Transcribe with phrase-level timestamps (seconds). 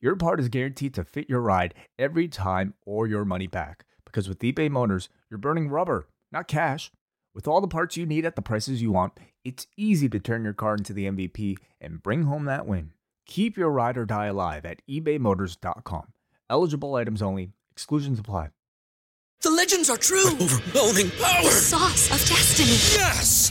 [0.00, 3.84] your part is guaranteed to fit your ride every time or your money back.
[4.04, 6.90] Because with eBay Motors, you're burning rubber, not cash.
[7.34, 9.12] With all the parts you need at the prices you want,
[9.44, 12.92] it's easy to turn your car into the MVP and bring home that win.
[13.26, 16.12] Keep your ride or die alive at ebaymotors.com.
[16.48, 18.50] Eligible items only, exclusions apply.
[19.40, 20.30] The legends are true.
[20.30, 21.42] Overwhelming power!
[21.42, 22.78] The sauce of destiny.
[22.98, 23.50] Yes!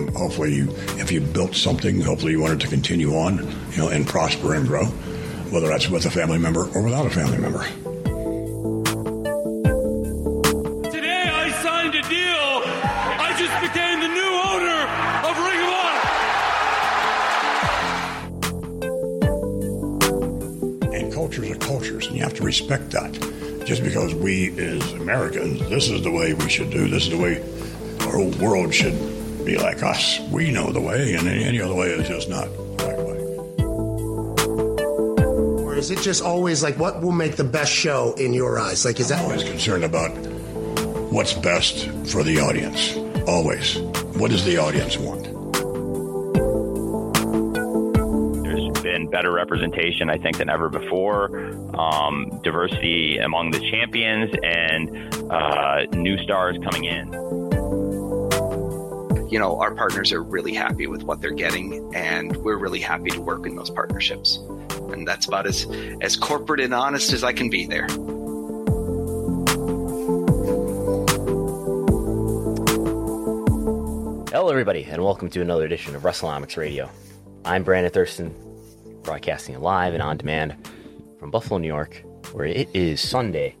[0.00, 3.38] Um, hopefully, you, if you built something, hopefully you want it to continue on,
[3.72, 4.86] you know, and prosper and grow,
[5.50, 7.62] whether that's with a family member or without a family member.
[10.90, 12.62] Today I signed a deal.
[13.20, 14.88] I just became the new owner
[15.28, 15.70] of Ring of
[20.80, 20.96] Honor.
[20.96, 23.12] And cultures are cultures, and you have to respect that.
[23.66, 27.18] Just because we, as Americans, this is the way we should do, this is the
[27.18, 27.42] way
[28.06, 30.20] our whole world should be like us.
[30.30, 33.18] We know the way, and any, any other way is just not the right way.
[35.64, 38.84] Or is it just always like what will make the best show in your eyes?
[38.84, 40.10] Like, is that I'm always concerned about
[41.10, 42.96] what's best for the audience.
[43.26, 43.78] Always.
[44.16, 45.24] What does the audience want?
[48.44, 51.36] There's been better representation, I think, than ever before.
[51.74, 57.39] Um, diversity among the champions and uh, new stars coming in
[59.30, 63.10] you know, our partners are really happy with what they're getting, and we're really happy
[63.10, 64.38] to work in those partnerships.
[64.90, 65.68] And that's about as,
[66.00, 67.86] as corporate and honest as I can be there.
[74.32, 76.90] Hello, everybody, and welcome to another edition of Wrestlenomics Radio.
[77.44, 78.34] I'm Brandon Thurston,
[79.04, 80.56] broadcasting live and on demand
[81.20, 82.02] from Buffalo, New York,
[82.32, 83.54] where it is Sunday,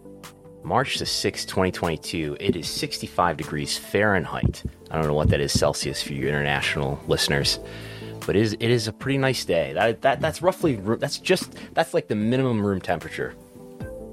[0.62, 2.36] March the 6th, 2022.
[2.38, 4.62] It is 65 degrees Fahrenheit.
[4.90, 7.58] I don't know what that is Celsius for you international listeners,
[8.26, 9.72] but it is it is a pretty nice day.
[9.72, 13.34] That, that that's roughly that's just that's like the minimum room temperature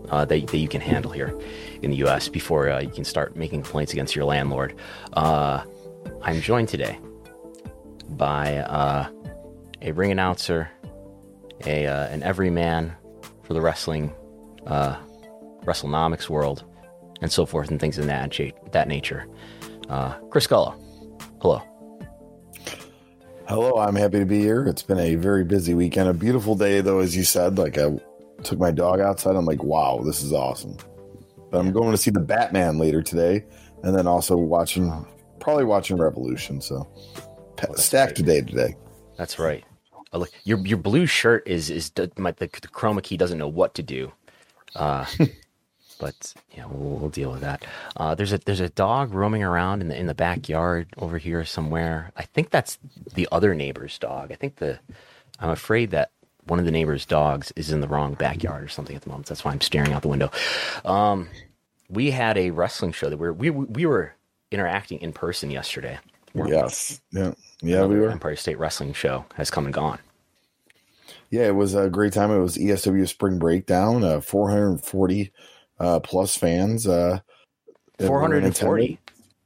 [0.09, 1.37] uh, that, that you can handle here
[1.81, 2.29] in the U.S.
[2.29, 4.75] before uh, you can start making complaints against your landlord.
[5.13, 5.63] Uh,
[6.21, 6.97] I'm joined today
[8.09, 9.09] by uh,
[9.81, 10.69] a ring announcer,
[11.65, 12.95] a uh, an everyman
[13.43, 14.13] for the wrestling
[14.65, 14.97] uh,
[15.67, 16.63] Wrestlenomics world,
[17.21, 18.33] and so forth, and things of that
[18.71, 19.27] that nature.
[19.89, 20.75] Uh, Chris Gullo,
[21.41, 21.61] hello.
[23.47, 24.65] Hello, I'm happy to be here.
[24.65, 26.09] It's been a very busy weekend.
[26.09, 27.57] A beautiful day, though, as you said.
[27.57, 27.97] Like I
[28.43, 29.35] took my dog outside.
[29.35, 30.77] I'm like, wow, this is awesome.
[31.49, 33.45] But I'm going to see the Batman later today,
[33.83, 35.05] and then also watching,
[35.39, 36.59] probably watching Revolution.
[36.59, 36.87] So
[37.69, 38.75] oh, stacked today today.
[39.17, 39.63] That's right.
[40.11, 43.47] Oh, look, your your blue shirt is is my, the, the chroma key doesn't know
[43.47, 44.11] what to do.
[44.75, 45.05] Uh,
[45.99, 47.65] but yeah, we'll, we'll, deal with that.
[47.95, 51.43] Uh, there's a there's a dog roaming around in the in the backyard over here
[51.45, 52.11] somewhere.
[52.15, 52.77] I think that's
[53.13, 54.31] the other neighbor's dog.
[54.31, 54.79] I think the
[55.39, 56.11] I'm afraid that
[56.45, 59.27] one of the neighbor's dogs is in the wrong backyard or something at the moment.
[59.27, 60.31] That's why I'm staring out the window.
[60.85, 61.29] Um,
[61.89, 64.13] we had a wrestling show that we were, we we were
[64.51, 65.99] interacting in person yesterday.
[66.33, 67.21] Yes, we?
[67.21, 67.31] yeah,
[67.61, 68.11] yeah, we were.
[68.11, 69.99] Empire State Wrestling show has come and gone.
[71.29, 72.31] Yeah, it was a great time.
[72.31, 74.03] It was ESW Spring Breakdown.
[74.03, 75.31] Uh, 440
[75.79, 76.87] uh, plus fans.
[76.87, 77.19] Uh,
[77.99, 78.99] 440.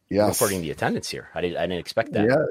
[0.10, 0.36] Yes.
[0.36, 1.58] According to the attendance here, I didn't.
[1.58, 2.26] I didn't expect that.
[2.26, 2.46] Yeah.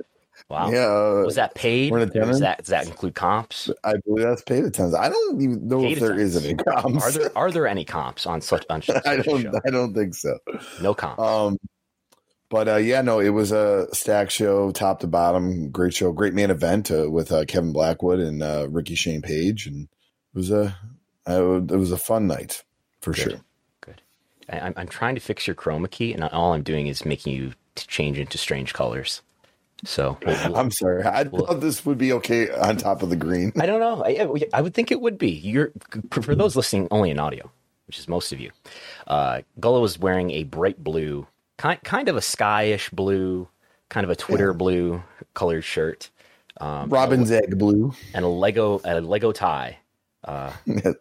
[0.48, 0.70] Wow.
[0.70, 0.86] Yeah.
[0.86, 1.90] Uh, was that paid?
[1.92, 3.70] Does that does that include comps?
[3.84, 4.96] I believe that's paid attendance.
[4.96, 6.36] I don't even know paid if there attendance.
[6.36, 7.04] is any comps.
[7.04, 9.46] Are there are there any comps on such on such I don't?
[9.66, 10.38] I don't think so.
[10.80, 11.22] No comps.
[11.22, 11.58] Um,
[12.48, 16.34] but uh, yeah, no, it was a stack show, top to bottom, great show, great
[16.34, 19.84] main event uh, with uh, Kevin Blackwood and uh, Ricky Shane Page, and
[20.34, 20.76] it was a
[21.26, 22.64] it was a fun night
[23.02, 23.22] for Good.
[23.22, 23.40] sure.
[24.50, 24.56] Good.
[24.60, 27.52] I, I'm trying to fix your chroma key, and all I'm doing is making you
[27.76, 29.22] change into strange colors.
[29.84, 31.02] So we'll, I'm sorry.
[31.04, 33.52] I we'll, thought this would be okay on top of the green.
[33.58, 34.04] I don't know.
[34.04, 35.30] I, I would think it would be.
[35.30, 35.72] You're
[36.10, 37.50] for those listening only in audio.
[37.86, 38.50] which is most of you.
[39.06, 41.26] Uh, Gullo was wearing a bright blue,
[41.56, 43.48] kind kind of a skyish blue,
[43.88, 46.10] kind of a Twitter blue colored shirt.
[46.60, 47.94] Um, Robin's egg blue.
[48.12, 49.78] and a Lego a Lego tie.
[50.24, 50.94] Uh, Yes.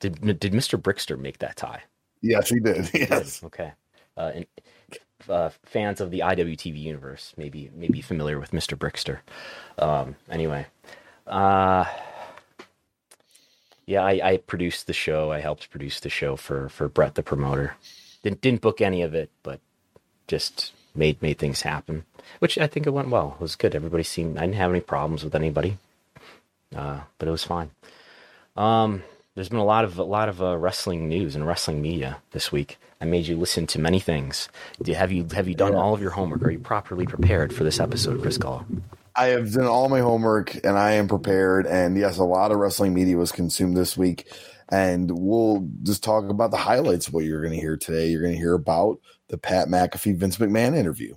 [0.00, 0.76] did did Mr.
[0.80, 1.82] Brickster make that tie?
[2.22, 2.90] Yes, he did.
[2.94, 3.42] Yes.
[3.44, 3.72] Okay.
[4.16, 4.46] Uh, and
[5.28, 8.76] uh, fans of the IWTV universe maybe maybe familiar with Mr.
[8.78, 9.20] Brickster.
[9.78, 10.66] Um, anyway,
[11.26, 11.84] uh,
[13.86, 15.32] yeah, I, I produced the show.
[15.32, 17.76] I helped produce the show for for Brett, the promoter.
[18.22, 19.60] Didn't didn't book any of it, but
[20.26, 22.04] just made made things happen.
[22.40, 23.34] Which I think it went well.
[23.38, 23.74] It was good.
[23.74, 24.38] Everybody seemed.
[24.38, 25.78] I didn't have any problems with anybody,
[26.74, 27.70] uh, but it was fine.
[28.56, 29.02] Um,
[29.38, 32.50] there's been a lot of a lot of uh, wrestling news and wrestling media this
[32.50, 32.76] week.
[33.00, 34.48] I made you listen to many things.
[34.82, 36.42] Do, have you have you done all of your homework?
[36.42, 38.66] Are you properly prepared for this episode, Chris Gullo?
[39.14, 41.68] I have done all my homework and I am prepared.
[41.68, 44.28] And yes, a lot of wrestling media was consumed this week.
[44.72, 48.08] And we'll just talk about the highlights of what you're going to hear today.
[48.08, 48.98] You're going to hear about
[49.28, 51.14] the Pat McAfee Vince McMahon interview.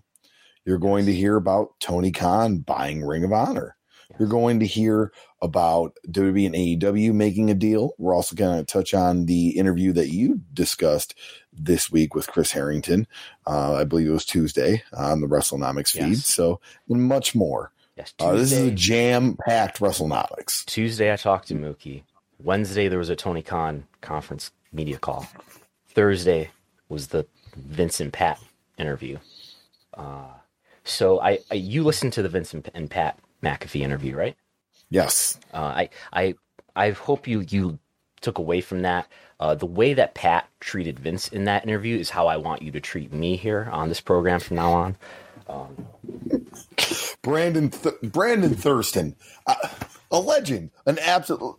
[0.64, 3.78] You're going to hear about Tony Khan buying Ring of Honor.
[4.20, 7.94] You're going to hear about WWE and AEW making a deal.
[7.98, 11.16] We're also going to touch on the interview that you discussed
[11.52, 13.08] this week with Chris Harrington.
[13.48, 16.10] Uh, I believe it was Tuesday on the Wrestlenomics feed.
[16.10, 16.26] Yes.
[16.28, 16.60] So,
[16.90, 17.72] and much more.
[17.98, 20.64] Yes, Uh, this is a jam packed Wrestlenomics.
[20.66, 22.04] Tuesday I talked to Mookie.
[22.44, 25.28] Wednesday there was a Tony Khan conference media call.
[25.90, 26.52] Thursday
[26.90, 28.40] was the Vincent Pat
[28.78, 29.18] interview.
[29.94, 30.30] Uh,
[30.84, 34.36] so I, I you listened to the Vince and, and Pat McAfee interview, right?
[34.92, 35.40] Yes.
[35.54, 36.36] Uh, I I
[36.76, 37.80] I hope you you
[38.22, 39.08] took away from that.
[39.40, 42.72] Uh, the way that Pat treated Vince in that interview is how I want you
[42.74, 44.98] to treat me here on this program from now on.
[47.24, 49.16] Brandon Th- Brandon Thurston,
[49.48, 49.56] uh,
[50.12, 51.58] a legend, an absolute.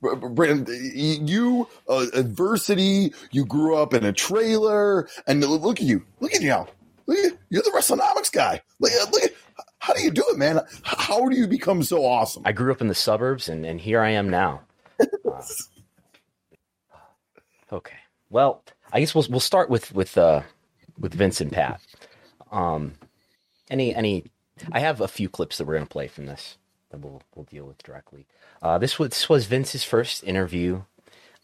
[0.00, 3.14] Br- Br- Brandon, you uh, adversity.
[3.30, 6.04] You grew up in a trailer, and look at you.
[6.20, 6.68] Look at you now.
[7.06, 8.60] Look at you're the Wrestlenomics guy.
[8.80, 9.32] Look, at- look at
[9.82, 10.60] how do you do it, man?
[10.84, 12.44] How do you become so awesome?
[12.46, 14.62] I grew up in the suburbs, and, and here I am now.
[15.26, 15.42] Uh,
[17.72, 17.96] okay.
[18.30, 18.62] Well,
[18.92, 20.42] I guess we'll we'll start with with uh,
[21.00, 21.80] with Vince and Pat.
[22.52, 22.92] Um,
[23.70, 24.26] any any,
[24.70, 26.58] I have a few clips that we're gonna play from this
[26.90, 28.26] that we'll we'll deal with directly.
[28.60, 30.82] Uh, this was this was Vince's first interview.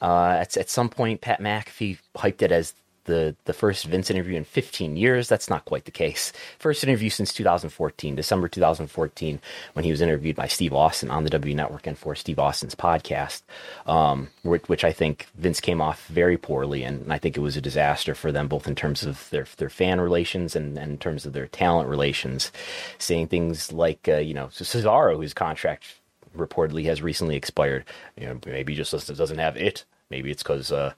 [0.01, 2.75] Uh, at at some point, Pat McAfee hyped it as
[3.09, 5.29] the the first Vince interview in 15 years.
[5.29, 6.33] That's not quite the case.
[6.59, 9.41] First interview since 2014, December 2014,
[9.73, 12.77] when he was interviewed by Steve Austin on the W Network and for Steve Austin's
[12.77, 13.43] podcast,
[13.87, 17.57] um, which, which I think Vince came off very poorly, and I think it was
[17.57, 20.99] a disaster for them both in terms of their their fan relations and, and in
[20.99, 22.53] terms of their talent relations.
[22.99, 25.97] Saying things like, uh, you know, Cesaro, whose contract
[26.37, 27.85] reportedly has recently expired.
[28.17, 29.85] You know, maybe just doesn't have it.
[30.11, 30.93] Maybe it's because uh,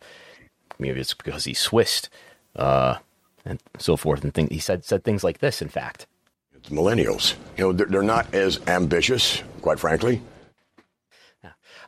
[0.80, 2.08] maybe it's because he's Swiss,
[2.56, 2.96] uh,
[3.44, 4.24] and so forth.
[4.24, 5.62] And he said said things like this.
[5.62, 6.06] In fact,
[6.54, 7.34] it's millennials.
[7.56, 10.22] You know, they're, they're not as ambitious, quite frankly.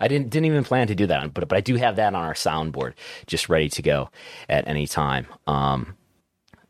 [0.03, 2.23] I didn't didn't even plan to do that, but but I do have that on
[2.23, 2.95] our soundboard,
[3.27, 4.11] just ready to go
[4.49, 5.27] at any time.
[5.47, 5.97] Um,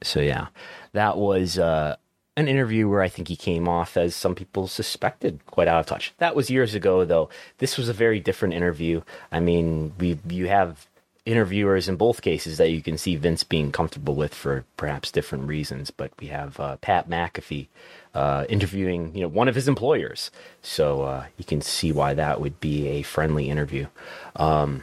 [0.03, 0.49] so yeah,
[0.93, 1.97] that was uh,
[2.37, 5.87] an interview where I think he came off as some people suspected quite out of
[5.87, 6.13] touch.
[6.19, 7.31] That was years ago, though.
[7.57, 9.01] This was a very different interview.
[9.31, 10.87] I mean, we you have
[11.25, 15.47] interviewers in both cases that you can see Vince being comfortable with for perhaps different
[15.47, 17.69] reasons, but we have uh, Pat McAfee
[18.15, 20.31] uh, interviewing, you know, one of his employers,
[20.63, 23.87] so uh, you can see why that would be a friendly interview.
[24.35, 24.83] Um,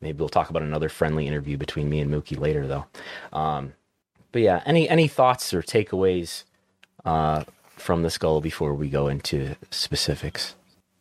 [0.00, 2.86] maybe we'll talk about another friendly interview between me and Mookie later, though.
[3.32, 3.72] Um,
[4.30, 6.44] but yeah, any any thoughts or takeaways
[7.04, 7.44] uh,
[7.76, 10.54] from the skull before we go into specifics?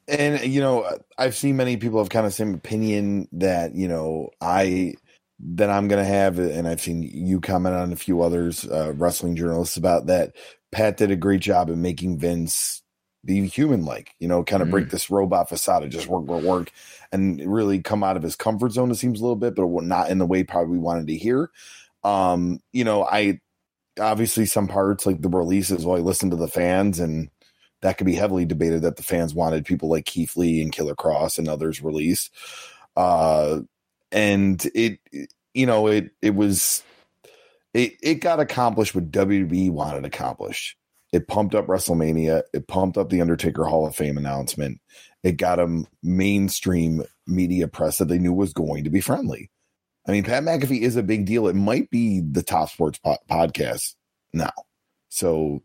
[0.08, 4.30] And you know, I've seen many people have kind of same opinion that you know
[4.42, 4.96] I
[5.40, 8.94] that I'm going to have, and I've seen you comment on a few others, uh,
[8.96, 10.36] wrestling journalists about that.
[10.72, 12.82] Pat did a great job in making Vince
[13.28, 16.44] be human like, you know, kind of break this robot facade of just work, work,
[16.44, 16.72] work,
[17.12, 18.90] and really come out of his comfort zone.
[18.90, 21.52] It seems a little bit, but not in the way probably we wanted to hear.
[22.04, 23.42] Um, you know, I
[24.00, 27.30] obviously some parts like the releases, well, I listened to the fans and
[27.82, 30.96] that could be heavily debated that the fans wanted people like Keith Lee and Killer
[30.96, 32.34] Kross and others released.
[32.96, 33.62] Uh,
[34.12, 35.00] and it,
[35.54, 36.84] you know, it, it was,
[37.74, 40.78] it, it got accomplished what WWE wanted accomplished.
[41.14, 42.44] It pumped up WrestleMania.
[42.54, 44.82] It pumped up the Undertaker Hall of Fame announcement.
[45.24, 49.52] It got them mainstream media press that they knew was going to be friendly.
[50.08, 51.48] I mean, Pat McAfee is a big deal.
[51.48, 53.96] It might be the top sports po- podcast
[54.34, 54.54] now.
[55.10, 55.64] So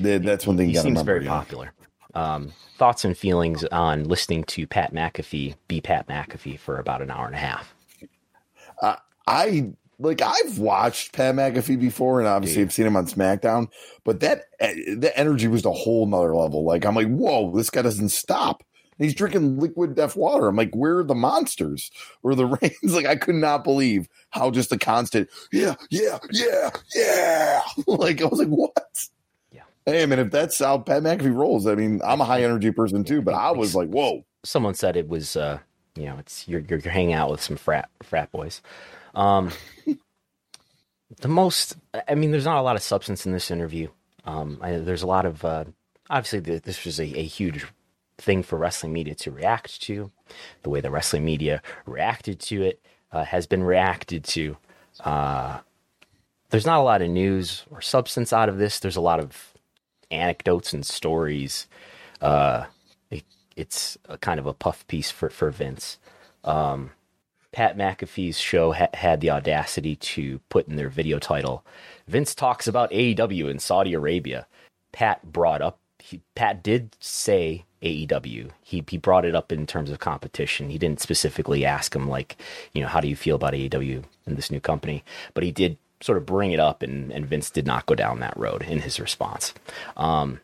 [0.00, 1.72] that's one thing He to seems very popular.
[2.14, 7.10] Um, thoughts and feelings on listening to Pat McAfee be Pat McAfee for about an
[7.10, 7.74] hour and a half.
[8.82, 13.68] Uh, I like I've watched Pat McAfee before, and obviously I've seen him on SmackDown,
[14.04, 16.64] but that that energy was a whole nother level.
[16.64, 18.64] Like I'm like, whoa, this guy doesn't stop.
[18.98, 20.48] And he's drinking liquid death water.
[20.48, 21.90] I'm like, where are the monsters
[22.22, 22.94] or the rains?
[22.94, 27.60] Like I could not believe how just the constant, yeah, yeah, yeah, yeah.
[27.86, 29.08] like I was like, what?
[29.86, 32.70] Hey, I mean, if that's how Pat McAfee rolls, I mean, I'm a high energy
[32.70, 34.24] person too, but I was like, whoa.
[34.42, 35.58] Someone said it was, uh,
[35.96, 38.62] you know, it's you're you're, you're hanging out with some frat frat boys.
[39.14, 39.50] Um,
[41.20, 41.76] the most,
[42.08, 43.88] I mean, there's not a lot of substance in this interview.
[44.24, 45.64] Um, I, there's a lot of, uh,
[46.08, 47.66] obviously, the, this was a, a huge
[48.18, 50.10] thing for wrestling media to react to.
[50.62, 52.80] The way the wrestling media reacted to it
[53.12, 54.56] uh, has been reacted to.
[55.00, 55.60] Uh,
[56.50, 58.78] there's not a lot of news or substance out of this.
[58.78, 59.49] There's a lot of
[60.10, 61.66] anecdotes and stories.
[62.20, 62.66] Uh,
[63.10, 63.24] it,
[63.56, 65.98] it's a kind of a puff piece for for Vince.
[66.44, 66.92] Um,
[67.52, 71.64] Pat McAfee's show ha- had the audacity to put in their video title,
[72.06, 74.46] Vince talks about AEW in Saudi Arabia.
[74.92, 78.50] Pat brought up, he, Pat did say AEW.
[78.62, 80.70] He, he brought it up in terms of competition.
[80.70, 82.36] He didn't specifically ask him, like,
[82.72, 85.04] you know, how do you feel about AEW in this new company?
[85.34, 88.20] But he did sort of bring it up, and, and Vince did not go down
[88.20, 89.52] that road in his response.
[89.96, 90.40] Um,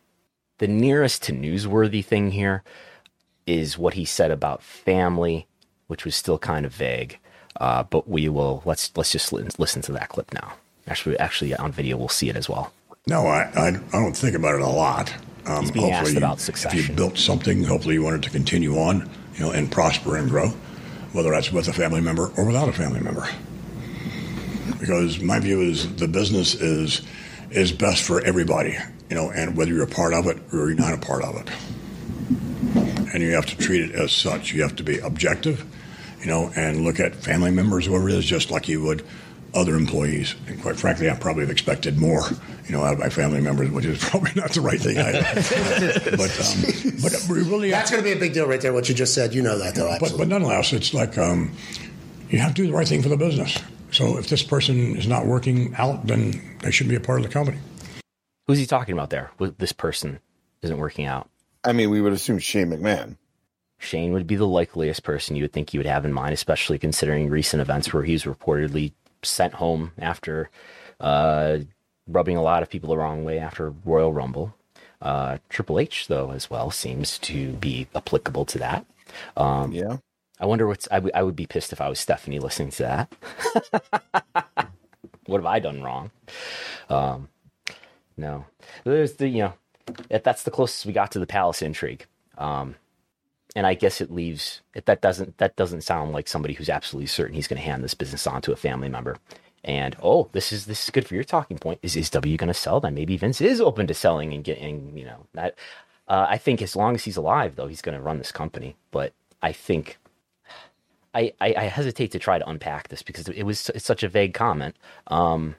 [0.59, 2.63] the nearest to newsworthy thing here
[3.47, 5.47] is what he said about family
[5.87, 7.19] which was still kind of vague.
[7.61, 10.55] Uh, but we will let's let's just listen to that clip now.
[10.87, 12.73] Actually, actually on video we'll see it as well.
[13.07, 15.15] No, I I, I don't think about it a lot.
[15.47, 16.79] Um, He's being asked about succession.
[16.79, 20.17] If you built something, hopefully you want it to continue on, you know, and prosper
[20.17, 20.49] and grow,
[21.13, 23.27] whether that's with a family member or without a family member.
[24.79, 27.03] Because my view is the business is
[27.51, 28.77] is best for everybody,
[29.09, 31.37] you know, and whether you're a part of it or you're not a part of
[31.37, 31.49] it.
[33.15, 34.53] And you have to treat it as such.
[34.53, 35.65] You have to be objective
[36.27, 39.05] you know, and look at family members, whoever it is, just like you would
[39.55, 40.35] other employees.
[40.49, 42.23] And quite frankly, I probably have expected more,
[42.67, 45.23] you know, out of my family members, which is probably not the right thing either.
[46.17, 48.73] but, um, but really, that's going to be a big deal right there.
[48.73, 49.89] What you just said, you know that though.
[49.89, 50.19] Absolutely.
[50.19, 51.53] But, but nonetheless, it's like um,
[52.29, 53.57] you have to do the right thing for the business.
[53.91, 57.27] So if this person is not working out, then they shouldn't be a part of
[57.27, 57.59] the company.
[58.47, 59.31] Who's he talking about there?
[59.59, 60.21] This person
[60.63, 61.29] isn't working out.
[61.65, 63.17] I mean, we would assume Shane McMahon.
[63.79, 66.79] Shane would be the likeliest person you would think you would have in mind, especially
[66.79, 70.49] considering recent events where he's reportedly sent home after
[71.01, 71.59] uh,
[72.07, 74.55] rubbing a lot of people the wrong way after Royal Rumble.
[75.03, 78.87] Uh, Triple H, though, as well, seems to be applicable to that.
[79.37, 79.99] Um, yeah.
[80.41, 80.89] I wonder what's.
[80.91, 83.13] I, w- I would be pissed if I was Stephanie listening to that.
[85.27, 86.11] what have I done wrong?
[86.89, 87.29] Um,
[88.17, 88.47] no,
[88.85, 89.53] there's the you know,
[90.11, 92.07] that's the closest we got to the palace intrigue.
[92.39, 92.77] Um,
[93.55, 97.35] and I guess it leaves that doesn't that doesn't sound like somebody who's absolutely certain
[97.35, 99.17] he's going to hand this business on to a family member.
[99.65, 101.81] And oh, this is this is good for your talking point.
[101.83, 102.81] Is is W going to sell?
[102.81, 105.57] Then maybe Vince is open to selling and getting you know that.
[106.09, 108.77] Uh, I think as long as he's alive, though, he's going to run this company.
[108.93, 109.13] But
[109.43, 109.99] I think
[111.17, 114.09] I, I, I hesitate to try to unpack this because it was it's such a
[114.09, 114.77] vague comment.
[115.09, 115.57] Um,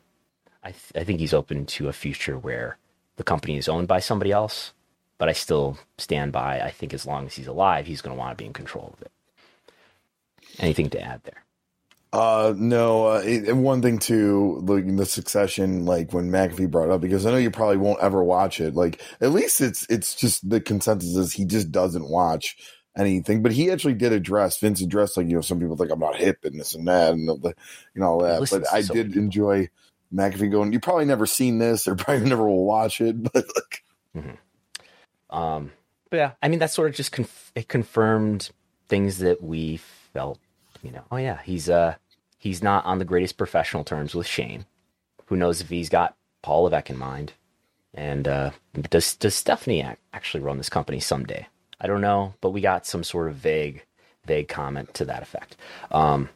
[0.64, 2.78] I th- I think he's open to a future where
[3.18, 4.74] the company is owned by somebody else
[5.18, 6.60] but I still stand by.
[6.62, 8.94] I think as long as he's alive, he's going to want to be in control
[8.94, 9.12] of it.
[10.60, 11.44] Anything to add there?
[12.14, 13.08] Uh, no.
[13.08, 17.32] Uh, it, one thing too, like the succession, like when McAfee brought up, because I
[17.32, 18.76] know you probably won't ever watch it.
[18.76, 22.58] Like at least it's it's just the consensus is he just doesn't watch
[22.98, 23.44] anything.
[23.44, 26.18] But he actually did address Vince addressed like you know some people think I'm not
[26.18, 27.54] hip and this and that and the,
[27.94, 28.50] you know all that.
[28.50, 29.70] But I so did enjoy
[30.14, 30.74] McAfee going.
[30.74, 33.84] You probably never seen this or probably never will watch it, but like.
[34.16, 34.36] Mm-hmm
[35.30, 35.72] um,
[36.10, 38.52] but yeah, I mean, that sort of just conf- it confirmed
[38.88, 39.78] things that we
[40.14, 40.40] felt,
[40.82, 41.96] you know, oh yeah, he's uh
[42.38, 44.66] he's not on the greatest professional terms with Shane.
[45.26, 47.34] Who knows if he's got Paul Levesque in mind?
[47.94, 48.52] And uh,
[48.90, 51.48] does does Stephanie actually run this company someday?
[51.80, 53.84] I don't know, but we got some sort of vague
[54.26, 55.56] vague comment to that effect.
[55.92, 56.30] Um,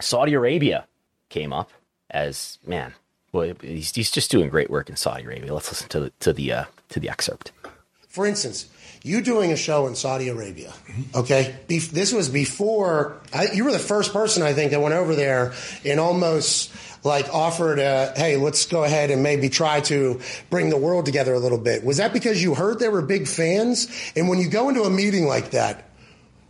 [0.00, 0.86] Saudi Arabia
[1.28, 1.70] came up
[2.10, 2.94] as man.
[3.32, 5.54] Well, he's, he's just doing great work in Saudi Arabia.
[5.54, 7.52] Let's listen to the to the uh, to the excerpt.
[8.08, 8.68] For instance,
[9.02, 10.72] you doing a show in Saudi Arabia,
[11.14, 11.54] okay?
[11.68, 15.52] this was before I, you were the first person I think that went over there
[15.84, 16.72] in almost
[17.04, 21.34] like offered, a, hey, let's go ahead and maybe try to bring the world together
[21.34, 21.84] a little bit.
[21.84, 23.88] Was that because you heard they were big fans?
[24.14, 25.88] And when you go into a meeting like that,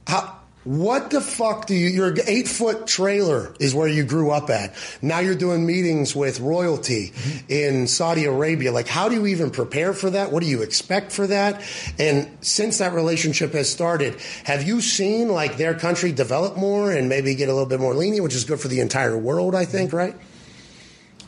[0.06, 1.88] how What the fuck do you?
[1.88, 4.74] Your eight foot trailer is where you grew up at.
[5.00, 7.46] Now you're doing meetings with royalty mm-hmm.
[7.48, 8.70] in Saudi Arabia.
[8.70, 10.32] Like, how do you even prepare for that?
[10.32, 11.62] What do you expect for that?
[11.98, 17.08] And since that relationship has started, have you seen like their country develop more and
[17.08, 19.64] maybe get a little bit more lenient, which is good for the entire world, I
[19.64, 19.96] think, mm-hmm.
[19.96, 20.16] right?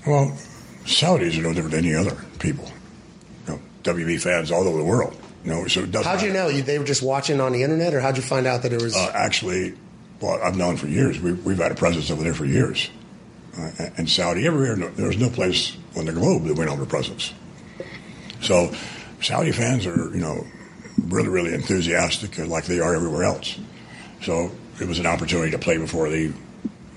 [0.07, 0.37] Well,
[0.85, 2.71] Saudis are no different than any other people.
[3.47, 5.17] You know, WB fans all over the world.
[5.45, 6.49] You know, so it How'd you know?
[6.49, 8.81] You, they were just watching on the internet, or how'd you find out that it
[8.81, 8.97] was?
[8.97, 9.75] Uh, actually,
[10.21, 11.21] well, I've known for years.
[11.21, 12.91] We, we've had a presence over there for years.
[13.59, 16.87] Uh, and Saudi, everywhere, no, there's no place on the globe that we don't have
[16.87, 17.35] a presence.
[18.41, 18.73] So,
[19.21, 20.47] Saudi fans are, you know,
[21.07, 23.59] really, really enthusiastic, like they are everywhere else.
[24.23, 26.33] So, it was an opportunity to play before the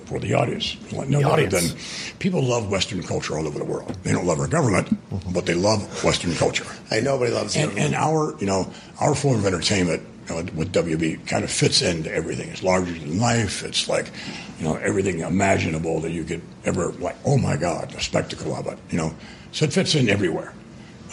[0.05, 0.77] for the audience.
[0.91, 1.53] No The other audience.
[1.73, 3.89] than people love Western culture all over the world.
[4.03, 4.89] They don't love our government,
[5.33, 6.65] but they love Western culture.
[6.89, 10.71] Hey, nobody loves and, and our, you know, our form of entertainment you know, with
[10.73, 12.49] WB kind of fits into everything.
[12.49, 13.63] It's larger than life.
[13.63, 14.11] It's like,
[14.59, 17.15] you know, everything imaginable that you could ever like.
[17.25, 18.77] Oh my God, the spectacle of it.
[18.89, 19.15] You know,
[19.51, 20.53] so it fits in everywhere.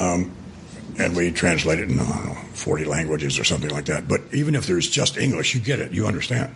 [0.00, 0.32] Um,
[0.98, 4.08] and we translate it in know, 40 languages or something like that.
[4.08, 6.54] But even if there's just English, you get it, you understand.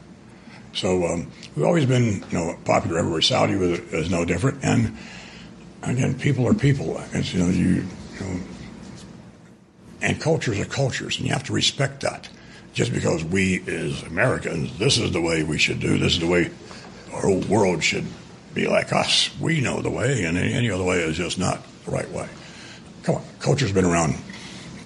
[0.76, 3.23] So um, we've always been, you know, popular everywhere.
[3.23, 4.62] Saudi was, is no different.
[4.62, 4.95] And
[5.83, 7.00] again, people are people.
[7.12, 7.87] It's, you know, you,
[8.18, 8.40] you know,
[10.02, 12.28] and cultures are cultures, and you have to respect that.
[12.75, 15.97] Just because we, as Americans, this is the way we should do.
[15.97, 16.50] This is the way
[17.14, 18.04] our whole world should
[18.52, 19.30] be like us.
[19.40, 22.28] We know the way, and any other way is just not the right way.
[23.02, 24.16] Come on, culture's been around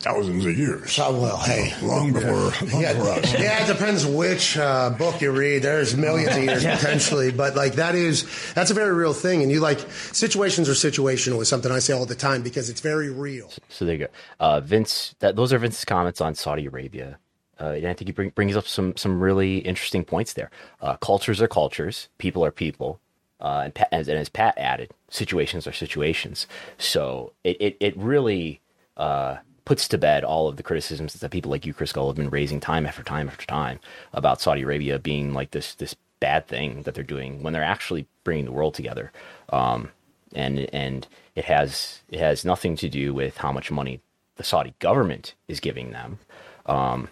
[0.00, 0.99] thousands of years.
[0.99, 1.75] Oh, well, hey.
[1.83, 3.33] long before, long yeah, before us.
[3.38, 5.62] yeah, it depends which uh, book you read.
[5.62, 9.42] There's millions of years potentially, but like that is that's a very real thing.
[9.42, 9.78] And you like
[10.12, 13.50] situations are situational is something I say all the time because it's very real.
[13.69, 14.12] So there you go.
[14.38, 17.19] Uh, Vince, that those are Vince's comments on Saudi Arabia.
[17.61, 20.50] Uh, and I think he bring, brings up some some really interesting points there.
[20.80, 23.00] Uh, cultures are cultures, people are people,
[23.40, 26.47] uh, and, Pat, and as Pat added, situations are situations.
[26.78, 28.62] So it it, it really
[28.97, 32.17] uh, puts to bed all of the criticisms that people like you, Chris Gull, have
[32.17, 33.81] been raising time after time after time
[34.12, 38.07] about Saudi Arabia being like this this bad thing that they're doing when they're actually
[38.25, 39.11] bringing the world together.
[39.50, 39.90] Um,
[40.35, 44.00] and and it has it has nothing to do with how much money
[44.37, 46.19] the Saudi government is giving them.
[46.67, 47.08] Um,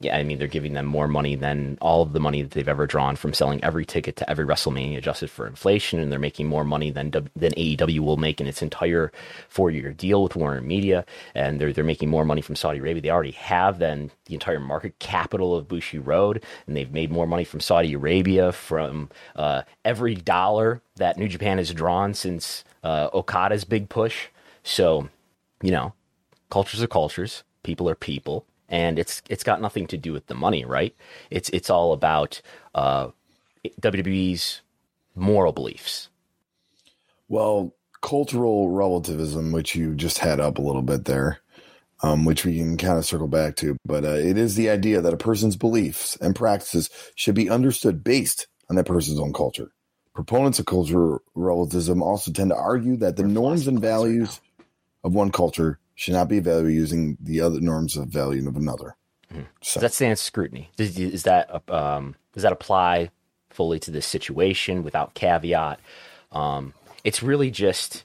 [0.00, 2.68] yeah, I mean they're giving them more money than all of the money that they've
[2.68, 6.48] ever drawn from selling every ticket to every WrestleMania adjusted for inflation, and they're making
[6.48, 9.10] more money than than AEW will make in its entire
[9.48, 13.00] four year deal with Warner Media, and they're they're making more money from Saudi Arabia.
[13.00, 17.44] They already have than the entire market capital of Bushiroad, and they've made more money
[17.44, 23.64] from Saudi Arabia from uh, every dollar that New Japan has drawn since uh, Okada's
[23.64, 24.28] big push.
[24.62, 25.08] So,
[25.62, 25.94] you know,
[26.50, 30.34] cultures are cultures, people are people, and it's it's got nothing to do with the
[30.34, 30.94] money, right?
[31.30, 32.40] It's it's all about
[32.74, 33.08] uh,
[33.80, 34.62] WWE's
[35.14, 36.08] moral beliefs.
[37.28, 41.40] Well, cultural relativism, which you just had up a little bit there,
[42.02, 45.00] um, which we can kind of circle back to, but uh, it is the idea
[45.00, 49.70] that a person's beliefs and practices should be understood based on that person's own culture.
[50.14, 54.40] Proponents of cultural relativism also tend to argue that the norms and values
[55.04, 58.96] of one culture should not be valued using the other norms of value of another.
[59.60, 60.70] Does that stand scrutiny?
[60.76, 63.10] Does, is that um, does that apply
[63.50, 65.80] fully to this situation without caveat?
[66.30, 68.04] Um, it's really just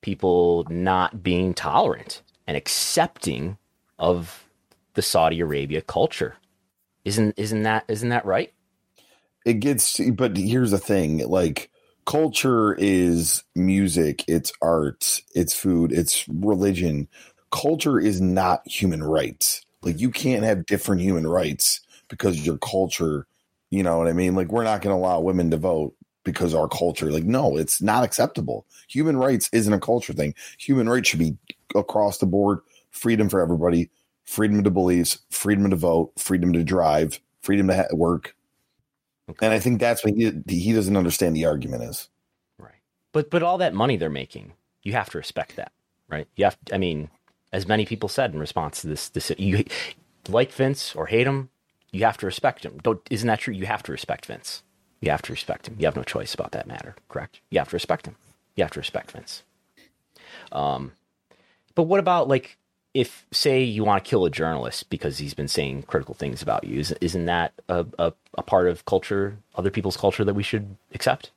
[0.00, 3.56] people not being tolerant and accepting
[4.00, 4.44] of
[4.94, 6.36] the Saudi Arabia culture.
[7.04, 8.52] Isn't isn't that isn't that right?
[9.48, 11.70] it gets but here's the thing like
[12.08, 17.06] culture is music it's art it's food it's religion.
[17.52, 19.60] Culture is not human rights.
[19.82, 23.26] Like you can't have different human rights because your culture
[23.70, 24.34] you know what i mean?
[24.34, 25.94] Like we're not going to allow women to vote
[26.24, 28.64] because our culture like no it's not acceptable.
[28.88, 30.34] Human rights isn't a culture thing.
[30.58, 31.36] Human rights should be
[31.74, 33.90] across the board freedom for everybody
[34.24, 38.34] freedom to beliefs freedom to vote freedom to drive freedom to ha- work
[39.40, 42.08] and I think that's what he he doesn't understand the argument is.
[42.58, 42.80] Right.
[43.12, 45.72] But but all that money they're making, you have to respect that,
[46.08, 46.26] right?
[46.36, 46.58] You have.
[46.72, 47.10] I mean,
[47.52, 49.64] as many people said in response to this, this you
[50.28, 51.50] like Vince or hate him,
[51.92, 52.78] you have to respect him.
[52.82, 53.54] Don't isn't that true?
[53.54, 54.62] You have to respect Vince.
[55.00, 55.76] You have to respect him.
[55.78, 56.96] You have no choice about that matter.
[57.08, 57.40] Correct?
[57.50, 58.16] You have to respect him.
[58.56, 59.44] You have to respect Vince.
[60.50, 60.92] Um,
[61.74, 62.58] but what about like
[62.94, 66.64] if say you want to kill a journalist because he's been saying critical things about
[66.64, 66.80] you?
[66.80, 70.76] Is, isn't that a, a a part of culture, other people's culture that we should
[70.94, 71.30] accept?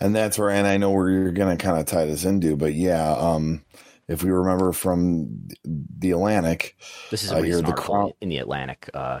[0.00, 2.56] And that's where, and I know where you're going to kind of tie this into,
[2.56, 3.64] but yeah, um,
[4.08, 6.76] if we remember from the Atlantic,
[7.10, 8.90] This is uh, a here, recent the Crown, in the Atlantic.
[8.92, 9.20] Uh,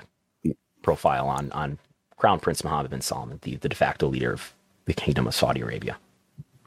[0.82, 1.78] profile on on
[2.16, 5.60] Crown Prince Mohammed bin Salman, the, the de facto leader of the Kingdom of Saudi
[5.60, 5.96] Arabia.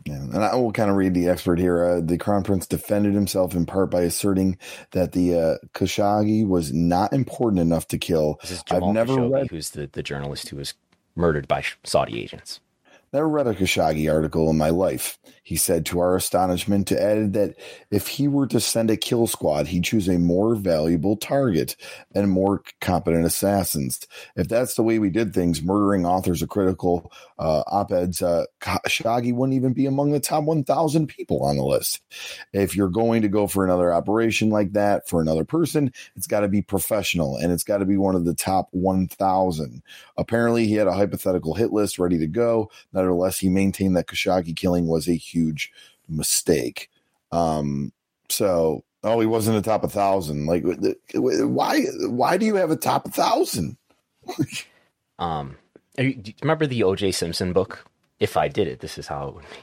[0.05, 1.83] Yeah, and I will kind of read the expert here.
[1.83, 4.59] Uh, the crown prince defended himself in part by asserting
[4.91, 8.39] that the uh, Khashoggi was not important enough to kill.
[8.69, 10.75] I've never Khashoggi, read who's the, the journalist who was
[11.15, 12.59] murdered by Saudi agents.
[13.13, 15.17] Never read a Khashoggi article in my life.
[15.41, 17.55] He said to our astonishment, to added that
[17.89, 21.77] if he were to send a kill squad, he'd choose a more valuable target
[22.13, 24.05] and more competent assassins.
[24.35, 29.33] If that's the way we did things, murdering authors of critical uh, op-eds, uh, Khashoggi
[29.33, 32.01] wouldn't even be among the top 1,000 people on the list.
[32.53, 36.41] If you're going to go for another operation like that for another person, it's got
[36.41, 39.83] to be professional and it's got to be one of the top 1,000.
[40.17, 42.71] Apparently, he had a hypothetical hit list ready to go.
[42.93, 45.71] Nevertheless, he maintained that Khashoggi killing was a huge
[46.07, 46.89] mistake.
[47.31, 47.91] Um,
[48.29, 50.45] so, oh, he wasn't a top thousand.
[50.45, 50.63] Like,
[51.13, 51.81] why?
[52.07, 53.77] Why do you have a top thousand?
[55.19, 55.57] um,
[56.03, 57.11] you, do you remember the O.J.
[57.11, 57.85] Simpson book?
[58.19, 59.57] If I did it, this is how it would be.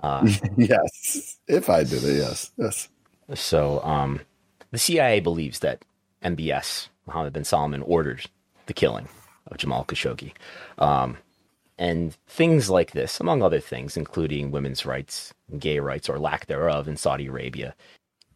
[0.00, 2.88] Uh, yes, if I did it, yes, yes.
[3.34, 4.20] So, um,
[4.70, 5.84] the CIA believes that
[6.22, 8.26] MBS Mohammed bin Salman ordered
[8.66, 9.08] the killing
[9.48, 10.32] of Jamal Khashoggi.
[10.78, 11.16] Um,
[11.78, 16.88] and things like this, among other things, including women's rights, gay rights, or lack thereof
[16.88, 17.74] in Saudi Arabia.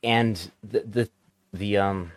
[0.03, 1.11] And the the
[1.53, 2.13] the um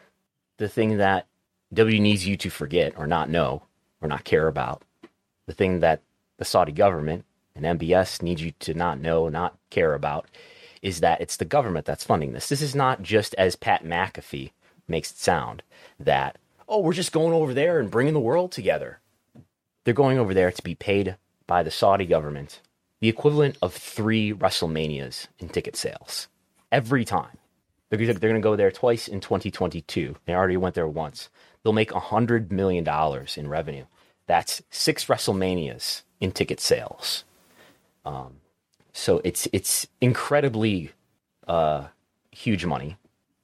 [0.57, 1.27] the thing that
[1.73, 3.63] W needs you to forget or not know
[4.01, 4.83] or not care about,
[5.45, 6.01] the thing that
[6.37, 7.25] the Saudi government
[7.55, 10.27] and MBS need you to not know, not care about,
[10.81, 12.49] is that it's the government that's funding this.
[12.49, 14.51] This is not just as Pat McAfee
[14.87, 15.63] makes it sound
[15.99, 18.99] that oh we're just going over there and bringing the world together.
[19.83, 22.61] They're going over there to be paid by the Saudi government
[23.03, 26.29] the equivalent of three WrestleManias in ticket sales
[26.71, 27.37] every time.
[27.89, 30.15] They're, they're going to go there twice in 2022.
[30.25, 31.29] They already went there once.
[31.61, 32.87] They'll make $100 million
[33.35, 33.83] in revenue.
[34.27, 37.23] That's six WrestleManias in ticket sales.
[38.05, 38.37] Um,
[38.93, 40.91] so it's it's incredibly
[41.47, 41.87] uh,
[42.31, 42.97] huge money,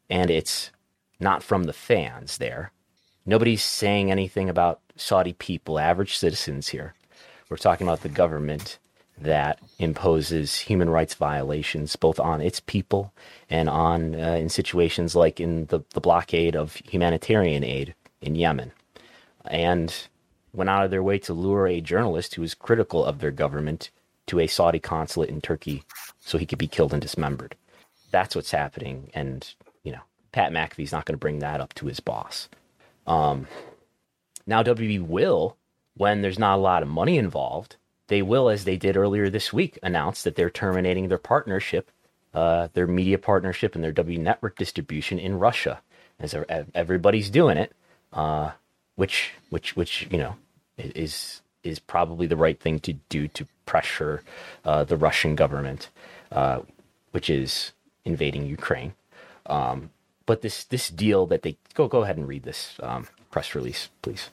[0.10, 0.72] and it's
[1.20, 2.72] not from the fans there.
[3.26, 6.94] Nobody's saying anything about Saudi people, average citizens here.
[7.50, 8.80] We're talking about the government
[9.22, 13.14] that imposes human rights violations both on its people
[13.50, 18.72] and on uh, in situations like in the, the blockade of humanitarian aid in Yemen.
[19.46, 19.94] And
[20.54, 23.90] went out of their way to lure a journalist who was critical of their government
[24.28, 25.84] to a Saudi consulate in Turkey
[26.20, 27.56] so he could be killed and dismembered.
[28.12, 29.10] That's what's happening.
[29.14, 29.52] And,
[29.84, 32.50] you know, Pat McAfee's not going to bring that up to his boss.
[33.08, 33.48] Um,
[34.46, 35.58] now, WB will,
[35.96, 37.76] when there's not a lot of money involved,
[38.08, 41.92] they will, as they did earlier this week, announce that they're terminating their partnership,
[42.34, 45.82] uh, their media partnership, and their W network distribution in Russia.
[46.20, 46.36] As
[46.76, 47.74] everybody's doing it,
[48.12, 48.52] uh,
[49.00, 50.36] which, which, which, you know,
[50.78, 54.24] is is probably the right thing to do to pressure
[54.66, 55.90] uh, the Russian government,
[56.32, 56.60] uh,
[57.12, 57.74] which is
[58.06, 58.94] invading Ukraine.
[59.46, 59.90] Um,
[60.26, 63.90] but this this deal that they go go ahead and read this um, press release,
[64.02, 64.30] please.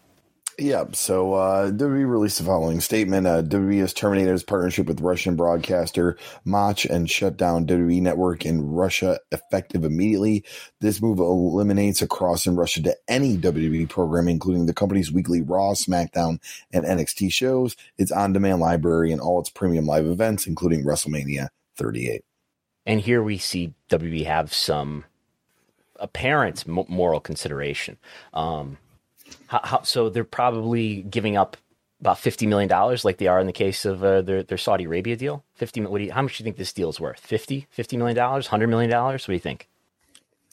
[0.59, 3.27] Yeah, so uh, WWE released the following statement.
[3.27, 6.16] Uh, WWE has terminated its partnership with Russian broadcaster
[6.47, 10.45] Match and shut down WWE Network in Russia effective immediately.
[10.81, 15.42] This move eliminates a cross in Russia to any WWE program, including the company's weekly
[15.42, 16.40] Raw, SmackDown,
[16.73, 21.49] and NXT shows, its on demand library, and all its premium live events, including WrestleMania
[21.77, 22.25] 38.
[22.87, 25.05] And here we see WWE have some
[26.01, 27.99] apparent moral consideration.
[28.33, 28.79] Um,
[29.47, 31.57] how, how, so they're probably giving up
[32.01, 34.85] about fifty million dollars, like they are in the case of uh, their their Saudi
[34.85, 35.45] Arabia deal.
[35.55, 35.81] Fifty.
[35.81, 37.21] What do you, how much do you think this deal is worth?
[37.21, 39.27] 50 $50 million, hundred million dollars.
[39.27, 39.69] What do you think?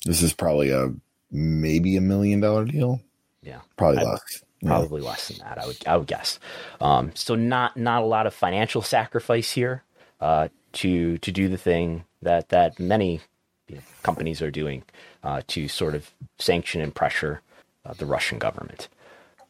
[0.06, 0.94] This is probably a
[1.32, 3.02] maybe a million dollar deal.
[3.42, 4.44] Yeah, probably I, less.
[4.66, 5.10] Probably yeah.
[5.10, 5.58] less than that.
[5.62, 6.40] I would I would guess.
[6.80, 9.84] Um, so not not a lot of financial sacrifice here
[10.22, 13.20] uh, to to do the thing that that many
[13.68, 14.84] you know, companies are doing
[15.24, 17.42] uh, to sort of sanction and pressure
[17.86, 18.88] uh, the Russian government.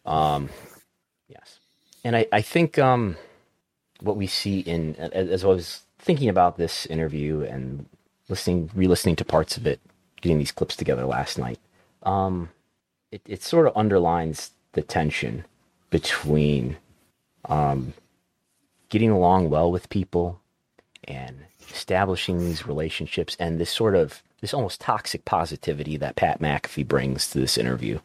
[0.06, 0.50] Um,
[1.28, 1.60] yes,
[2.04, 3.18] and I, I think um,
[4.02, 7.86] what we see in as I was thinking about this interview and
[8.28, 9.80] listening, re-listening to parts of it,
[10.22, 11.60] getting these clips together last night,
[12.04, 12.50] um,
[13.12, 15.46] it, it sort of underlines the tension
[15.90, 16.78] between
[17.46, 17.94] um,
[18.90, 20.40] getting along well with people
[21.06, 26.86] and establishing these relationships and this sort of this almost toxic positivity that Pat McAfee
[26.86, 28.00] brings to this interview.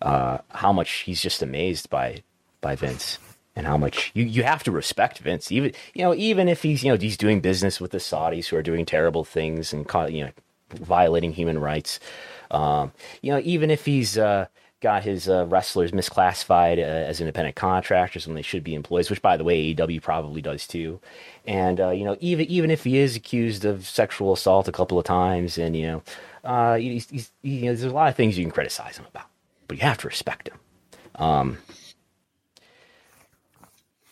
[0.00, 2.22] Uh, how much he's just amazed by
[2.60, 3.18] by Vince
[3.56, 6.84] and how much you, you have to respect Vince, even you know even if he's
[6.84, 10.26] you know he's doing business with the Saudis who are doing terrible things and you
[10.26, 10.30] know
[10.70, 11.98] violating human rights.
[12.52, 14.46] Um, you know even if he's uh,
[14.80, 19.22] got his uh, wrestlers misclassified uh, as independent contractors when they should be employees, which,
[19.22, 21.00] by the way, AEW probably does too.
[21.46, 24.98] And uh, you know, even even if he is accused of sexual assault a couple
[24.98, 26.02] of times, and you know,
[26.44, 29.26] uh, he's, he's, you know, there's a lot of things you can criticize him about,
[29.68, 30.58] but you have to respect him.
[31.16, 31.58] Um,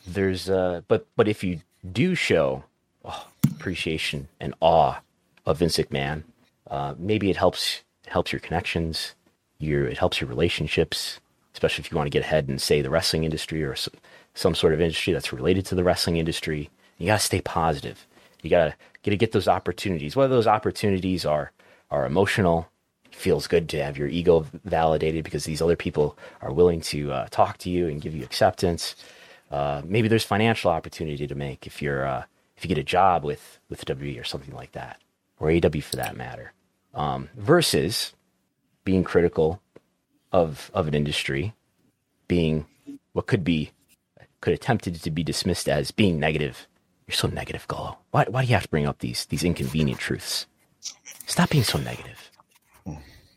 [0.07, 1.61] there's, uh, but but if you
[1.93, 2.65] do show
[3.05, 5.01] oh, appreciation and awe
[5.47, 6.25] of Vince McMahon,
[6.71, 9.15] uh, maybe it helps helps your connections
[9.61, 11.21] it helps your relationships,
[11.53, 13.77] especially if you want to get ahead and say the wrestling industry or
[14.35, 16.71] some sort of industry that's related to the wrestling industry.
[16.99, 18.07] You got to stay positive.
[18.43, 20.17] You got to get to get those opportunities.
[20.17, 21.53] Whether those opportunities are
[21.91, 22.69] are emotional,
[23.11, 27.27] feels good to have your ego validated because these other people are willing to uh,
[27.31, 28.97] talk to you and give you acceptance.
[29.51, 32.25] Uh, maybe there's financial opportunity to make if you're uh,
[32.57, 35.01] if you get a job with with WWE or something like that,
[35.39, 36.53] or AW for that matter.
[36.95, 38.14] Um, versus
[38.85, 39.61] being critical
[40.33, 41.55] of of an industry,
[42.29, 42.67] being
[43.13, 43.73] what could be
[44.41, 46.67] could attempted to be dismissed as being negative.
[47.07, 47.97] You're so negative, Gullo.
[48.11, 50.47] Why why do you have to bring up these these inconvenient truths?
[51.27, 52.31] Stop being so negative.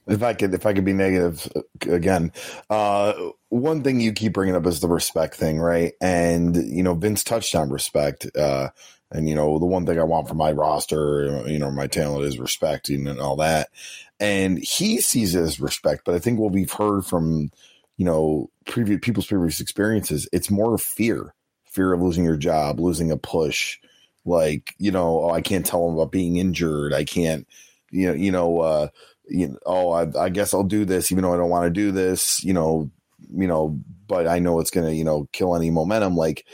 [0.07, 2.31] If I could, if I could be negative uh, again,
[2.69, 3.13] uh,
[3.49, 5.93] one thing you keep bringing up is the respect thing, right?
[6.01, 8.25] And you know, Vince touched on respect.
[8.35, 8.69] Uh,
[9.11, 12.25] and you know, the one thing I want from my roster, you know, my talent
[12.25, 13.69] is respecting and all that
[14.19, 16.03] and he sees it as respect.
[16.05, 17.51] But I think what we've heard from
[17.97, 21.33] you know previous people's previous experiences, it's more fear,
[21.65, 23.77] fear of losing your job, losing a push.
[24.25, 26.93] Like you know, oh, I can't tell them about being injured.
[26.93, 27.47] I can't,
[27.91, 28.87] you know, you know, uh,
[29.29, 31.69] you know, oh, I, I guess I'll do this even though I don't want to
[31.69, 32.43] do this.
[32.43, 32.91] You know,
[33.33, 36.15] you know, but I know it's gonna, you know, kill any momentum.
[36.15, 36.45] Like,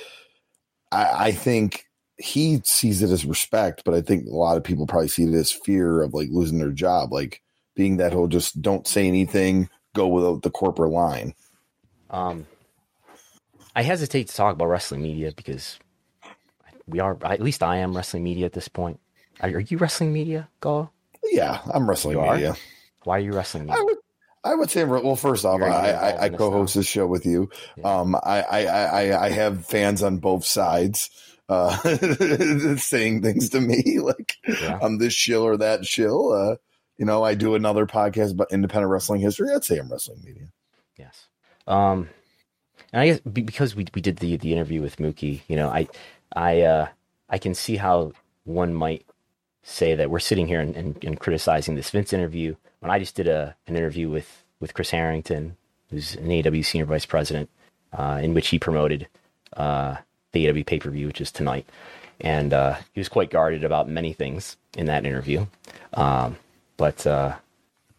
[0.92, 1.86] I, I think
[2.18, 5.34] he sees it as respect, but I think a lot of people probably see it
[5.34, 7.12] as fear of like losing their job.
[7.12, 7.42] Like,
[7.76, 11.34] being that he'll just don't say anything, go without the corporate line.
[12.10, 12.46] Um,
[13.76, 15.80] I hesitate to talk about wrestling media because
[16.88, 19.00] we are, at least I am wrestling media at this point.
[19.40, 20.90] Are, are you wrestling media, Go?
[21.24, 22.52] Yeah, I'm wrestling you media.
[22.52, 22.58] Are?
[23.04, 23.80] Why are you wrestling media?
[23.80, 23.98] I would,
[24.46, 27.50] I would say, well, first off, I, I, I co-host this show with you.
[27.78, 28.00] Yeah.
[28.00, 31.10] Um, I, I, I, I have fans on both sides
[31.50, 31.76] uh,
[32.78, 34.80] saying things to me like yeah.
[34.82, 36.32] I'm this shill or that shill.
[36.32, 36.56] Uh,
[37.04, 39.52] you know, I do another podcast about independent wrestling history.
[39.54, 40.48] I'd say I'm wrestling media.
[40.96, 41.28] Yes.
[41.68, 42.08] Um,
[42.94, 45.90] and I guess because we we did the the interview with Mookie, you know, I
[46.34, 46.88] I uh,
[47.28, 48.14] I can see how
[48.46, 49.06] one might
[49.64, 53.16] say that we're sitting here and, and, and criticizing this Vince interview when I just
[53.16, 55.58] did a an interview with with Chris Harrington,
[55.90, 57.50] who's an AEW senior vice president,
[57.92, 59.10] uh, in which he promoted
[59.58, 59.98] uh,
[60.32, 61.68] the AEW pay per view, which is tonight,
[62.22, 65.46] and uh, he was quite guarded about many things in that interview.
[65.96, 66.38] Um,
[66.78, 67.36] but uh,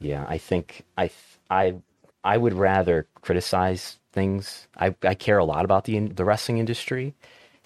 [0.00, 1.10] yeah, I think I
[1.50, 1.76] I
[2.22, 4.68] I would rather criticize things.
[4.76, 7.14] I I care a lot about the the wrestling industry,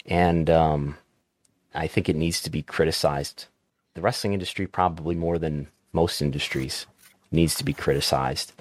[0.05, 0.97] and um,
[1.73, 3.45] I think it needs to be criticized.
[3.95, 6.85] The wrestling industry probably more than most industries
[7.31, 8.53] needs to be criticized,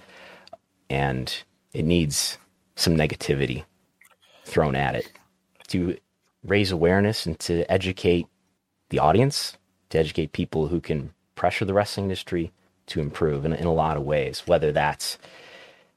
[0.90, 2.38] and it needs
[2.76, 3.64] some negativity
[4.44, 5.12] thrown at it
[5.68, 5.98] to
[6.44, 8.26] raise awareness and to educate
[8.88, 9.56] the audience,
[9.90, 12.52] to educate people who can pressure the wrestling industry
[12.86, 15.16] to improve in, in a lot of ways, whether that's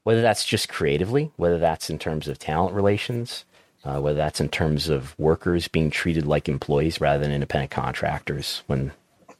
[0.04, 3.44] whether that's just creatively, whether that's in terms of talent relations,
[3.84, 8.62] uh, whether that's in terms of workers being treated like employees rather than independent contractors
[8.66, 8.92] when,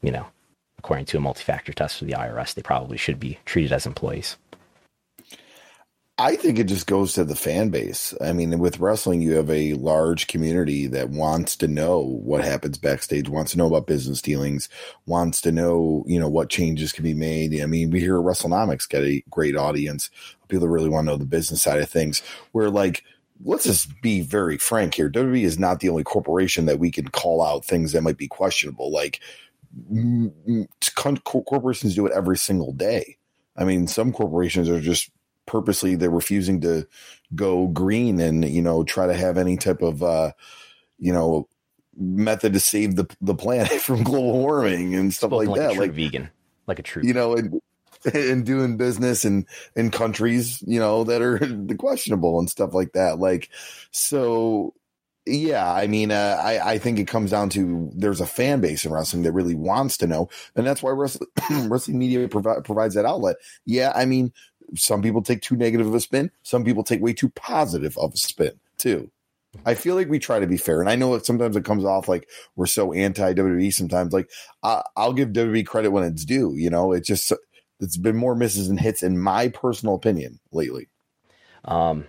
[0.02, 0.26] you know,
[0.78, 4.36] according to a multi-factor test for the IRS, they probably should be treated as employees.
[6.18, 8.14] I think it just goes to the fan base.
[8.20, 12.77] I mean, with wrestling, you have a large community that wants to know what happens
[12.77, 14.68] backstage, wants to know about business dealings,
[15.07, 17.59] wants to know, you know, what changes can be made.
[17.61, 20.11] I mean, we hear Wrestlenomics get a great audience.
[20.48, 22.22] People really want to know the business side of things.
[22.53, 23.03] Where like,
[23.42, 25.11] let's just be very frank here.
[25.11, 28.29] WWE is not the only corporation that we can call out things that might be
[28.29, 28.92] questionable.
[28.92, 29.18] Like,
[31.25, 33.16] corporations do it every single day.
[33.57, 35.11] I mean, some corporations are just
[35.46, 36.87] purposely they're refusing to
[37.35, 40.33] go green and you know try to have any type of uh
[40.98, 41.48] you know
[41.96, 45.92] method to save the the planet from global warming and stuff like, like that like
[45.92, 46.31] vegan
[46.66, 47.61] like a true you know and,
[48.14, 51.40] and doing business in in countries you know that are
[51.78, 53.48] questionable and stuff like that like
[53.90, 54.74] so
[55.24, 58.85] yeah, I mean, uh, I I think it comes down to there's a fan base
[58.85, 61.28] in wrestling that really wants to know, and that's why wrestling,
[61.68, 63.37] wrestling media provi- provides that outlet.
[63.64, 64.33] Yeah, I mean,
[64.74, 66.30] some people take too negative of a spin.
[66.42, 69.11] Some people take way too positive of a spin too.
[69.66, 71.85] I feel like we try to be fair, and I know that sometimes it comes
[71.85, 73.72] off like we're so anti WWE.
[73.72, 74.30] Sometimes, like
[74.62, 76.54] I, will give WWE credit when it's due.
[76.56, 77.32] You know, it's just
[77.78, 80.88] it's been more misses and hits in my personal opinion lately.
[81.64, 82.06] Um,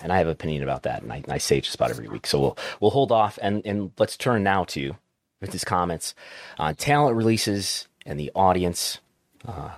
[0.00, 2.08] and I have an opinion about that, and I, I say it just about every
[2.08, 2.26] week.
[2.26, 4.96] So we'll we'll hold off and and let's turn now to
[5.40, 6.14] Vince's comments
[6.58, 9.00] on talent releases and the audience.
[9.46, 9.72] Uh,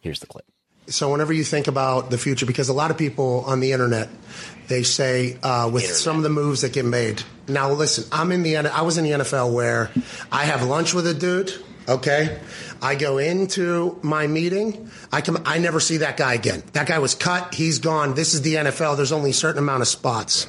[0.00, 0.44] here's the clip.
[0.88, 4.08] So whenever you think about the future, because a lot of people on the internet,
[4.68, 7.22] they say uh, with some of the moves that get made.
[7.46, 9.90] Now listen, I'm in the I was in the NFL where
[10.32, 11.52] I have lunch with a dude.
[11.88, 12.38] Okay,
[12.82, 14.90] I go into my meeting.
[15.10, 15.42] I come.
[15.46, 16.62] I never see that guy again.
[16.74, 17.54] That guy was cut.
[17.54, 18.14] He's gone.
[18.14, 18.98] This is the NFL.
[18.98, 20.46] There's only a certain amount of spots.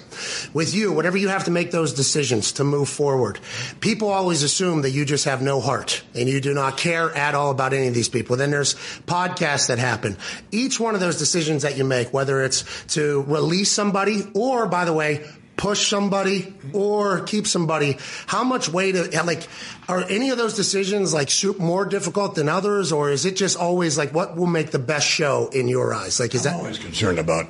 [0.53, 3.39] With you, whatever you have to make those decisions to move forward,
[3.79, 7.35] people always assume that you just have no heart and you do not care at
[7.35, 8.35] all about any of these people.
[8.35, 8.75] Then there's
[9.07, 10.17] podcasts that happen.
[10.51, 14.83] Each one of those decisions that you make, whether it's to release somebody or, by
[14.83, 15.25] the way,
[15.59, 19.45] push somebody or keep somebody how much weight uh, like
[19.87, 23.97] are any of those decisions like more difficult than others or is it just always
[23.97, 26.79] like what will make the best show in your eyes like is I'm that always
[26.79, 27.47] concerned about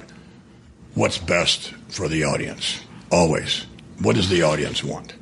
[1.00, 2.82] what's best for the audience.
[3.12, 3.66] Always.
[4.00, 5.14] What does the audience want?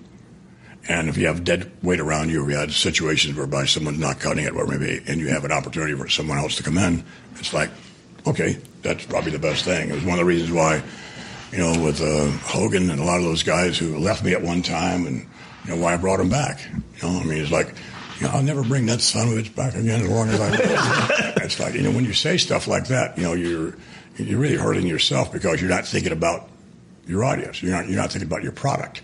[0.89, 4.19] And if you have dead weight around you, or you had situations whereby someone's not
[4.19, 7.03] cutting it, or maybe, and you have an opportunity for someone else to come in,
[7.35, 7.69] it's like,
[8.25, 9.89] okay, that's probably the best thing.
[9.89, 10.81] It was one of the reasons why,
[11.51, 14.41] you know, with uh, Hogan and a lot of those guys who left me at
[14.41, 15.25] one time, and
[15.65, 16.59] you know why I brought him back.
[16.73, 17.73] You know, I mean, it's like,
[18.19, 20.39] you know, I'll never bring that son of a bitch back again as long as
[20.39, 21.11] I live.
[21.37, 23.75] it's like, you know, when you say stuff like that, you know, you're
[24.17, 26.49] you're really hurting yourself because you're not thinking about
[27.05, 27.61] your audience.
[27.61, 29.01] You're not you're not thinking about your product.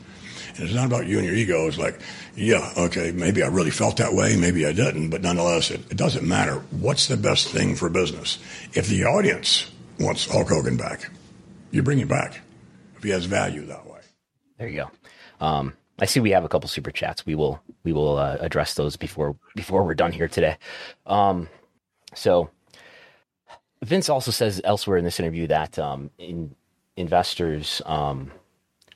[0.55, 1.67] And it's not about you and your ego.
[1.67, 1.99] It's like,
[2.35, 5.97] yeah, okay, maybe I really felt that way, maybe I didn't, but nonetheless, it, it
[5.97, 6.59] doesn't matter.
[6.69, 8.37] What's the best thing for business?
[8.73, 11.09] If the audience wants Hulk Hogan back,
[11.73, 12.39] you bring him back.
[12.95, 13.99] If he has value that way.
[14.57, 14.85] There you
[15.39, 15.45] go.
[15.45, 17.25] Um, I see we have a couple super chats.
[17.25, 20.57] We will we will uh, address those before before we're done here today.
[21.05, 21.49] Um,
[22.15, 22.49] so
[23.83, 26.55] Vince also says elsewhere in this interview that um, in,
[26.95, 28.31] investors, um,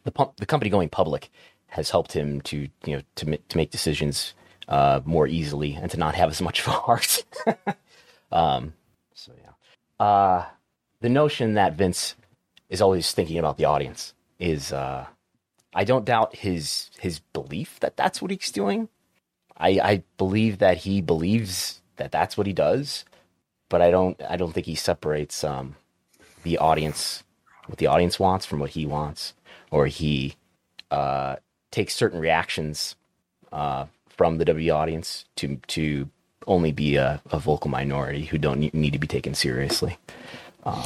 [0.04, 1.30] the pump, the company going public
[1.68, 4.34] has helped him to you know to to make decisions
[4.68, 7.26] uh, more easily and to not have as much of a heart.
[8.32, 8.74] um,
[9.14, 10.46] so yeah, uh,
[11.02, 12.16] the notion that Vince
[12.70, 15.06] is always thinking about the audience is uh,
[15.74, 18.90] I don't doubt his his belief that that's what he's doing.
[19.58, 23.06] I, I believe that he believes that that's what he does,
[23.70, 25.76] but I don't I don't think he separates um,
[26.44, 27.24] the audience
[27.68, 29.34] what the audience wants from what he wants,
[29.72, 30.36] or he
[30.90, 31.36] uh,
[31.72, 32.96] takes certain reactions
[33.52, 36.10] uh, from the W audience to to
[36.48, 39.98] only be a, a vocal minority who don't need, to be taken seriously.
[40.64, 40.84] Um,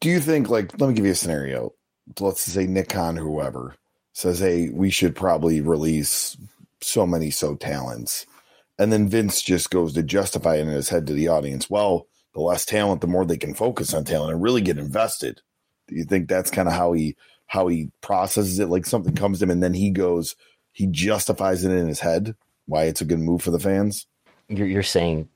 [0.00, 1.72] Do you think, like, let me give you a scenario.
[2.20, 3.74] Let's say Nick Khan whoever,
[4.12, 6.36] says, hey, we should probably release
[6.80, 8.26] so many so talents.
[8.78, 11.70] And then Vince just goes to justify it in his head to the audience.
[11.70, 15.40] Well, the less talent, the more they can focus on talent and really get invested.
[15.88, 18.68] Do you think that's kind of how he how he processes it?
[18.68, 20.34] Like something comes to him and then he goes,
[20.72, 22.34] he justifies it in his head
[22.66, 24.06] why it's a good move for the fans.
[24.48, 25.28] you're you're saying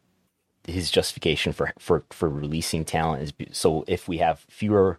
[0.68, 4.98] his justification for for for releasing talent is so if we have fewer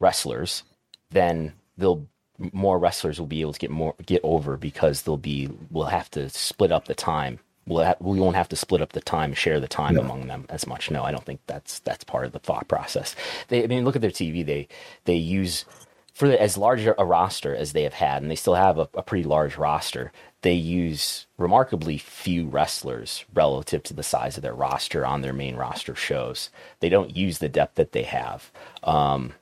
[0.00, 0.62] wrestlers,
[1.10, 2.06] then they'll
[2.52, 6.10] more wrestlers will be able to get more get over because they'll be we'll have
[6.12, 7.38] to split up the time.
[7.66, 10.02] We'll ha- we won't have to split up the time, share the time Yeah.
[10.02, 10.90] among them as much.
[10.90, 13.14] No, I don't think that's that's part of the thought process.
[13.48, 14.44] They, I mean, look at their TV.
[14.44, 14.68] They
[15.04, 15.64] they use
[16.12, 18.88] for the, as large a roster as they have had, and they still have a,
[18.94, 20.12] a pretty large roster.
[20.44, 25.56] They use remarkably few wrestlers relative to the size of their roster on their main
[25.56, 26.50] roster shows.
[26.80, 28.52] They don't use the depth that they have.
[28.82, 29.32] Um,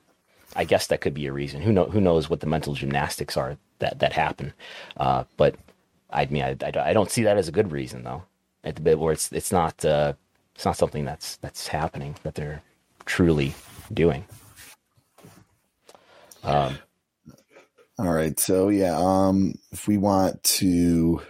[0.55, 1.61] I guess that could be a reason.
[1.61, 1.87] Who know?
[1.87, 4.53] Who knows what the mental gymnastics are that that happen?
[4.95, 5.57] Uh, but
[6.09, 8.23] I mean, I, I, I don't see that as a good reason though.
[8.63, 10.13] At the bit where it's it's not uh,
[10.55, 12.61] it's not something that's that's happening that they're
[13.03, 13.55] truly
[13.93, 14.23] doing.
[16.45, 16.77] Um,
[17.99, 18.39] All right.
[18.39, 21.21] So yeah, um, if we want to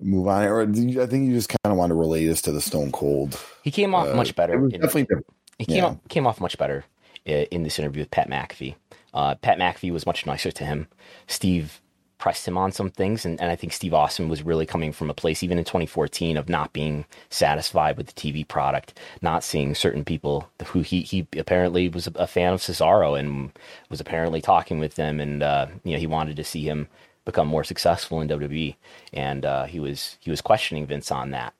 [0.00, 2.42] move on, or do you- I think you just kind of want to relate us
[2.42, 3.38] to the Stone Cold.
[3.62, 4.54] He came off Uh, much better.
[4.54, 5.26] in- definitely different.
[5.58, 5.84] He came Yeah.
[5.86, 6.84] off, came off much better
[7.24, 8.74] in this interview with Pat McAfee.
[9.14, 10.86] Uh, Pat McAfee was much nicer to him.
[11.26, 11.80] Steve
[12.18, 15.10] pressed him on some things, and, and I think Steve Austin was really coming from
[15.10, 19.74] a place, even in 2014, of not being satisfied with the TV product, not seeing
[19.74, 23.52] certain people who he he apparently was a fan of Cesaro and
[23.90, 26.88] was apparently talking with them, and uh, you know he wanted to see him
[27.24, 28.76] become more successful in WWE,
[29.12, 31.52] and uh, he was he was questioning Vince on that.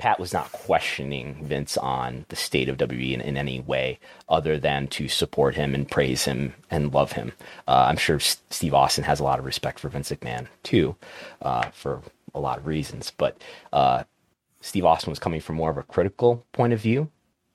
[0.00, 3.98] Pat was not questioning Vince on the state of WWE in, in any way
[4.30, 7.32] other than to support him and praise him and love him.
[7.68, 10.96] Uh, I'm sure S- Steve Austin has a lot of respect for Vince McMahon too,
[11.42, 12.00] uh, for
[12.34, 13.12] a lot of reasons.
[13.16, 13.36] But
[13.74, 14.04] uh,
[14.62, 17.10] Steve Austin was coming from more of a critical point of view,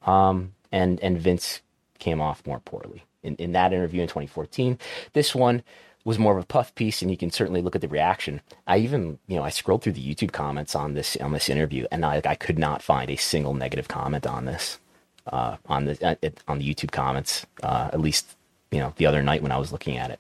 [0.05, 1.61] um, and and Vince
[1.97, 4.77] came off more poorly in, in that interview in 2014.
[5.13, 5.63] This one
[6.05, 8.39] was more of a puff piece, and you can certainly look at the reaction.
[8.67, 11.87] I even, you know, I scrolled through the YouTube comments on this on this interview,
[11.91, 14.79] and I, I could not find a single negative comment on this
[15.27, 17.45] uh, on the uh, on the YouTube comments.
[17.63, 18.37] Uh, at least,
[18.71, 20.19] you know, the other night when I was looking at it,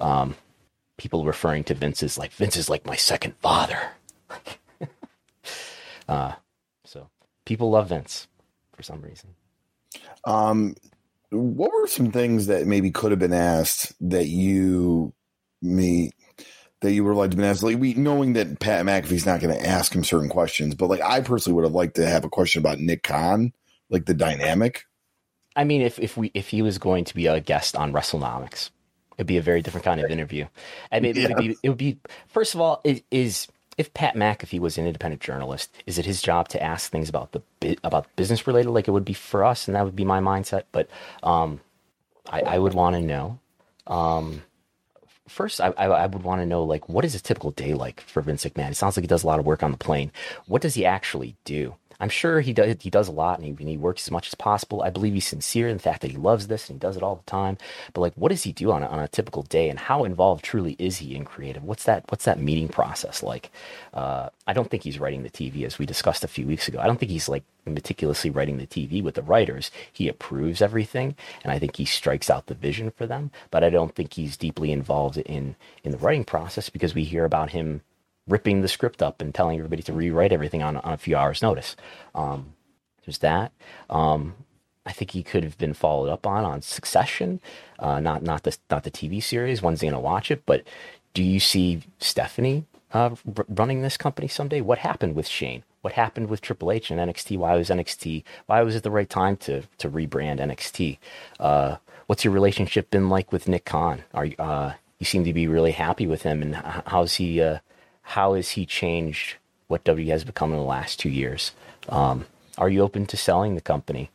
[0.00, 0.36] um,
[0.98, 3.80] people referring to Vince as like Vince is like my second father.
[6.08, 6.32] uh,
[6.84, 7.08] so
[7.46, 8.28] people love Vince
[8.74, 9.30] for some reason.
[10.24, 10.76] Um,
[11.30, 15.14] what were some things that maybe could have been asked that you
[15.62, 16.12] me
[16.80, 17.62] that you would like to been asked?
[17.62, 21.00] Like we knowing that Pat McAfee's not going to ask him certain questions, but like
[21.00, 23.52] I personally would have liked to have a question about Nick Khan,
[23.90, 24.84] like the dynamic.
[25.54, 28.70] I mean, if if we if he was going to be a guest on WrestleNomics,
[29.16, 30.46] it'd be a very different kind of interview.
[30.90, 31.98] I mean, it, would be it would be
[32.28, 33.48] first of all, it is
[33.78, 37.32] if Pat McAfee was an independent journalist, is it his job to ask things about
[37.32, 40.20] the about business related, like it would be for us, and that would be my
[40.20, 40.64] mindset.
[40.72, 40.88] But
[41.22, 41.60] um,
[42.28, 43.38] I, I would want to know.
[43.86, 44.42] Um,
[45.32, 48.20] first, I, I, would want to know like what is a typical day like for
[48.20, 48.70] Vince McMahon?
[48.70, 50.12] It sounds like he does a lot of work on the plane.
[50.46, 51.74] What does he actually do?
[52.02, 52.74] I'm sure he does.
[52.80, 54.82] He does a lot, and he, and he, works as much as possible.
[54.82, 57.02] I believe he's sincere in the fact that he loves this and he does it
[57.02, 57.58] all the time.
[57.92, 60.44] But like, what does he do on a, on a typical day, and how involved
[60.44, 61.62] truly is he in creative?
[61.62, 62.04] What's that?
[62.08, 63.52] What's that meeting process like?
[63.94, 66.80] Uh, I don't think he's writing the TV as we discussed a few weeks ago.
[66.80, 69.70] I don't think he's like meticulously writing the TV with the writers.
[69.92, 73.30] He approves everything, and I think he strikes out the vision for them.
[73.52, 77.24] But I don't think he's deeply involved in in the writing process because we hear
[77.24, 77.82] about him
[78.32, 81.42] ripping the script up and telling everybody to rewrite everything on, on a few hours'
[81.42, 81.76] notice.
[82.14, 82.54] Um,
[83.04, 83.52] there's that.
[83.90, 84.34] Um,
[84.86, 87.40] I think he could have been followed up on on Succession,
[87.78, 89.62] uh, not not the not the TV series.
[89.62, 90.44] When's he going to watch it?
[90.46, 90.64] But
[91.14, 94.60] do you see Stephanie uh, r- running this company someday?
[94.60, 95.62] What happened with Shane?
[95.82, 97.36] What happened with Triple H and NXT?
[97.36, 98.24] Why was NXT?
[98.46, 100.98] Why was it the right time to to rebrand NXT?
[101.38, 101.76] Uh,
[102.06, 104.02] what's your relationship been like with Nick Khan?
[104.14, 106.56] Are you, uh, you seem to be really happy with him, and
[106.86, 107.42] how's he?
[108.02, 109.36] How has he changed
[109.68, 111.52] what W has become in the last two years?
[111.88, 112.26] Um,
[112.58, 114.10] are you open to selling the company?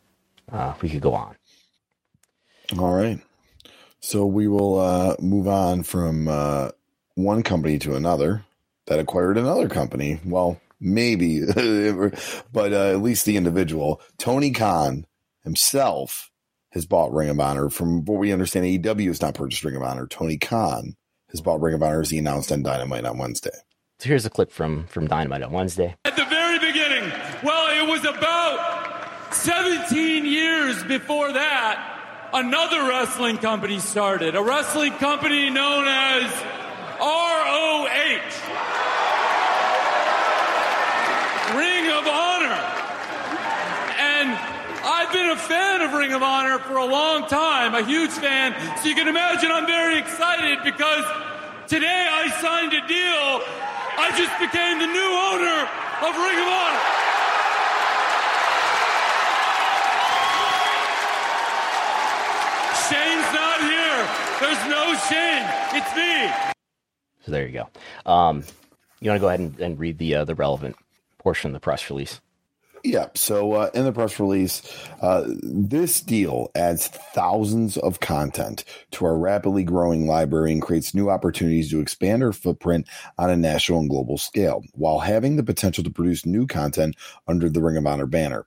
[0.50, 1.36] Uh, we could go on.
[2.78, 3.20] All right.
[4.00, 6.70] So we will uh, move on from uh,
[7.14, 8.44] one company to another
[8.86, 10.20] that acquired another company.
[10.24, 11.40] Well, maybe,
[12.52, 15.06] but uh, at least the individual, Tony Khan
[15.42, 16.30] himself,
[16.70, 17.70] has bought Ring of Honor.
[17.70, 20.06] From what we understand, AEW has not purchased Ring of Honor.
[20.06, 20.96] Tony Khan
[21.30, 23.56] has bought Ring of Honor as he announced on Dynamite on Wednesday.
[24.00, 25.96] So here's a clip from from Dynamite on Wednesday.
[26.04, 27.10] At the very beginning,
[27.42, 34.36] well, it was about 17 years before that, another wrestling company started.
[34.36, 36.30] A wrestling company known as
[37.00, 37.88] ROH.
[41.58, 42.54] Ring of Honor.
[43.98, 44.30] And
[44.86, 48.54] I've been a fan of Ring of Honor for a long time, a huge fan.
[48.78, 51.04] So you can imagine I'm very excited because
[51.66, 53.67] today I signed a deal
[54.08, 55.68] I just became the new owner
[56.00, 56.80] of Ring of Honor.
[62.88, 64.00] Shane's not here.
[64.40, 65.44] There's no Shane.
[65.76, 66.52] It's me.
[67.26, 68.10] So there you go.
[68.10, 68.44] Um,
[69.00, 70.76] you want to go ahead and, and read the uh, the relevant
[71.18, 72.18] portion of the press release?
[72.88, 73.08] Yeah.
[73.14, 74.62] So uh, in the press release,
[75.02, 81.10] uh, this deal adds thousands of content to our rapidly growing library and creates new
[81.10, 85.84] opportunities to expand our footprint on a national and global scale, while having the potential
[85.84, 88.46] to produce new content under the Ring of Honor banner.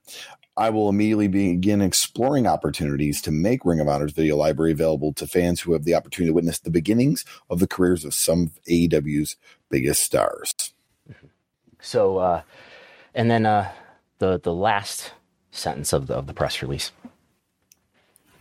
[0.57, 5.27] I will immediately begin exploring opportunities to make Ring of Honor's video library available to
[5.27, 8.63] fans who have the opportunity to witness the beginnings of the careers of some of
[8.67, 9.35] AEW's
[9.69, 10.73] biggest stars.
[11.79, 12.41] So, uh,
[13.13, 13.71] and then uh,
[14.21, 15.11] the the last
[15.51, 16.91] sentence of the of the press release.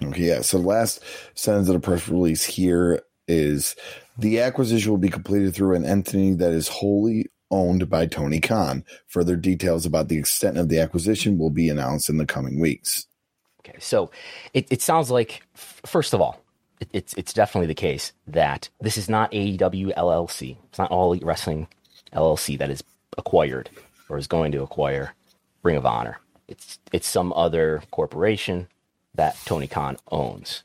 [0.02, 0.42] Okay, yeah.
[0.42, 1.02] So the last
[1.34, 3.74] sentence of the press release here is
[4.16, 8.84] the acquisition will be completed through an entity that is wholly owned by Tony Khan.
[9.08, 13.06] Further details about the extent of the acquisition will be announced in the coming weeks.
[13.60, 14.10] Okay, so
[14.54, 16.42] it, it sounds like, first of all,
[16.80, 20.56] it, it's it's definitely the case that this is not AEW LLC.
[20.68, 21.68] It's not All Elite Wrestling
[22.12, 22.82] LLC that is
[23.18, 23.70] acquired
[24.08, 25.14] or is going to acquire
[25.62, 26.18] Ring of Honor.
[26.48, 28.68] It's it's some other corporation
[29.14, 30.62] that Tony Khan owns.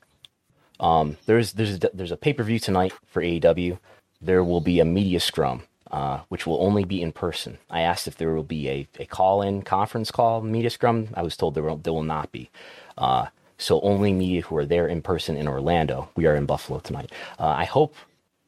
[0.80, 3.80] Um, there's there's there's a pay per view tonight for AEW.
[4.22, 7.58] There will be a media scrum, uh, which will only be in person.
[7.70, 11.10] I asked if there will be a, a call in conference call media scrum.
[11.14, 12.50] I was told there will there will not be.
[12.98, 13.28] Uh,
[13.58, 16.10] so only media who are there in person in Orlando.
[16.16, 17.12] We are in Buffalo tonight.
[17.40, 17.96] Uh, I hope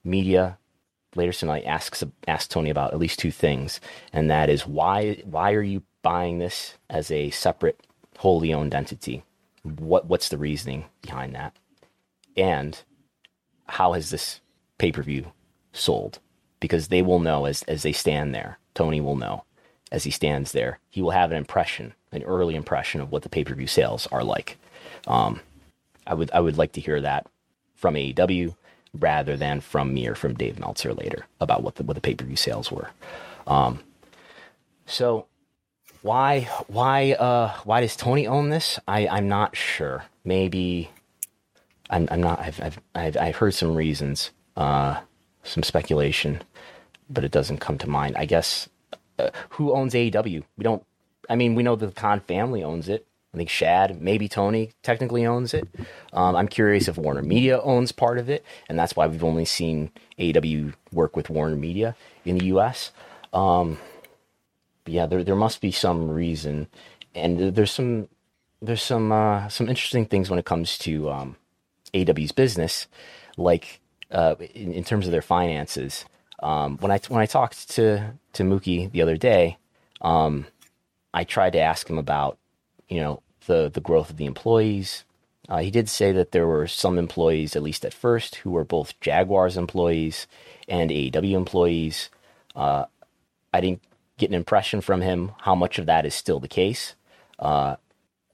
[0.04, 0.58] media
[1.16, 3.80] later tonight asks asks Tony about at least two things,
[4.12, 7.80] and that is why why are you buying this as a separate,
[8.18, 9.24] wholly owned entity.
[9.64, 11.54] What what's the reasoning behind that?
[12.38, 12.84] and
[13.66, 14.40] how has this
[14.78, 15.34] pay per view
[15.74, 16.20] sold?
[16.60, 18.60] Because they will know as as they stand there.
[18.74, 19.44] Tony will know
[19.92, 20.80] as he stands there.
[20.90, 24.08] He will have an impression, an early impression of what the pay per view sales
[24.12, 24.58] are like.
[25.08, 25.42] Um,
[26.06, 27.28] I would I would like to hear that
[27.76, 28.56] from AEW
[28.94, 32.16] rather than from me or from Dave Meltzer later about what the what the pay
[32.16, 32.92] per view sales were.
[33.48, 33.80] Um,
[34.86, 35.26] so
[36.08, 38.80] why why uh why does Tony own this?
[38.88, 40.06] I I'm not sure.
[40.24, 40.90] Maybe
[41.90, 42.40] I'm I'm not.
[42.40, 45.02] I've I've I've, I've heard some reasons, uh,
[45.44, 46.42] some speculation,
[47.10, 48.16] but it doesn't come to mind.
[48.18, 48.70] I guess
[49.20, 50.44] uh, who owns AEW?
[50.58, 50.84] We don't.
[51.30, 53.06] I mean, we know the Khan family owns it.
[53.34, 55.68] I think Shad, maybe Tony, technically owns it.
[56.14, 59.46] Um, I'm curious if Warner Media owns part of it, and that's why we've only
[59.46, 62.92] seen AEW work with Warner Media in the U.S.
[63.34, 63.78] Um,
[64.88, 66.68] yeah, there there must be some reason,
[67.16, 68.08] and there's some
[68.62, 71.36] there's some uh, some interesting things when it comes to um,
[71.94, 72.88] AEW's business,
[73.38, 73.80] like
[74.12, 76.06] uh, in, in, terms of their finances.
[76.42, 79.58] Um, when I when I talked to to Mookie the other day,
[80.02, 80.48] um,
[81.14, 82.38] I tried to ask him about
[82.90, 85.04] you know the the growth of the employees.
[85.50, 88.66] Uh, he did say that there were some employees, at least at first, who were
[88.66, 90.28] both Jaguars employees
[90.68, 92.10] and AEW employees.
[92.54, 92.86] Uh,
[93.54, 93.82] I didn't
[94.18, 96.96] get an impression from him how much of that is still the case.
[97.40, 97.76] Uh,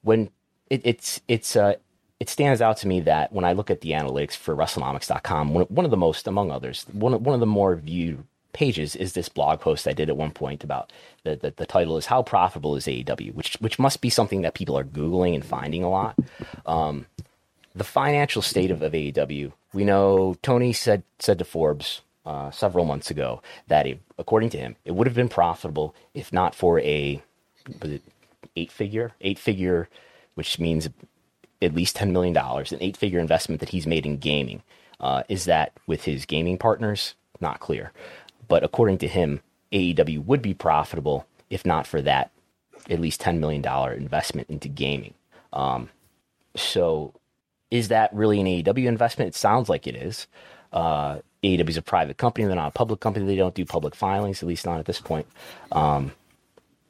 [0.02, 0.30] when
[0.70, 1.76] it, it's it's uh,
[2.20, 5.86] it stands out to me that when I look at the analytics for WrestleNomics.com, one
[5.86, 8.24] of the most, among others, one of, one of the more viewed
[8.54, 11.98] pages is this blog post I did at one point about the, the, the title
[11.98, 15.44] is how profitable is AEW, which which must be something that people are googling and
[15.44, 16.18] finding a lot.
[16.66, 17.08] Um,
[17.76, 22.86] the financial state of, of AEW, we know Tony said said to Forbes uh, several
[22.86, 26.80] months ago that it, according to him, it would have been profitable if not for
[26.82, 27.22] a
[27.82, 28.02] was it
[28.56, 29.90] eight figure eight figure,
[30.36, 30.90] which means
[31.62, 34.62] at least $10 million, an eight figure investment that he's made in gaming.
[35.00, 37.16] Uh, is that with his gaming partners?
[37.40, 37.92] Not clear.
[38.48, 42.32] But according to him, AEW would be profitable if not for that
[42.90, 45.14] at least $10 million investment into gaming.
[45.54, 45.90] Um,
[46.56, 47.14] so
[47.72, 49.30] is that really an AEW investment?
[49.30, 50.28] It sounds like it is.
[50.72, 52.46] Uh, AEW is a private company.
[52.46, 53.26] They're not a public company.
[53.26, 55.28] They don't do public filings, at least not at this point.
[55.72, 56.14] Um,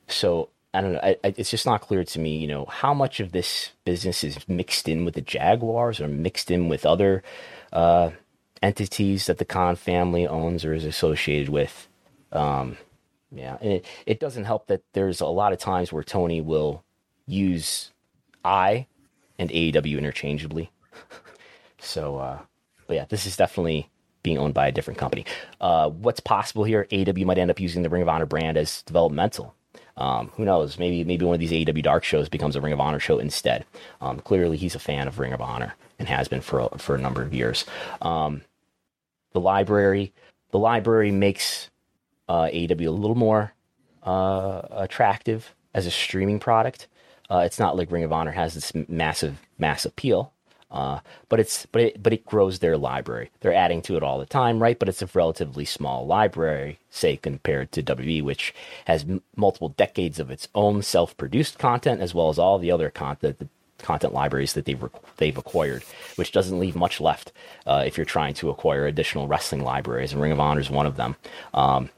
[0.07, 0.99] so I don't know.
[1.01, 4.23] I, I, it's just not clear to me, you know, how much of this business
[4.23, 7.23] is mixed in with the Jaguars or mixed in with other
[7.71, 8.11] uh,
[8.61, 11.87] entities that the Khan family owns or is associated with.
[12.31, 12.77] Um,
[13.31, 16.83] yeah, and it, it doesn't help that there's a lot of times where Tony will
[17.27, 17.91] use
[18.45, 18.87] I
[19.39, 20.71] and AEW interchangeably.
[21.79, 22.39] so, uh,
[22.87, 23.89] but yeah, this is definitely
[24.23, 25.25] being owned by a different company.
[25.61, 26.87] Uh, what's possible here?
[26.91, 29.53] AEW might end up using the Ring of Honor brand as developmental
[29.97, 30.79] um, who knows?
[30.79, 33.65] Maybe maybe one of these AEW Dark shows becomes a Ring of Honor show instead.
[34.01, 36.95] Um, clearly, he's a fan of Ring of Honor and has been for a, for
[36.95, 37.65] a number of years.
[38.01, 38.41] Um,
[39.33, 40.13] the library,
[40.51, 41.69] the library makes
[42.27, 43.53] uh, AEW a little more
[44.01, 46.87] uh, attractive as a streaming product.
[47.29, 50.33] Uh, it's not like Ring of Honor has this massive mass appeal.
[50.73, 50.99] Uh,
[51.29, 53.29] but it's but it but it grows their library.
[53.41, 54.77] They're adding to it all the time, right?
[54.77, 58.53] But it's a relatively small library, say compared to WWE, which
[58.85, 62.89] has m- multiple decades of its own self-produced content, as well as all the other
[62.89, 63.47] content, the
[63.77, 65.83] content libraries that they've rec- they've acquired,
[66.15, 67.31] which doesn't leave much left
[67.67, 70.11] uh, if you're trying to acquire additional wrestling libraries.
[70.11, 71.15] And Ring of Honor is one of them.
[71.53, 71.89] Um,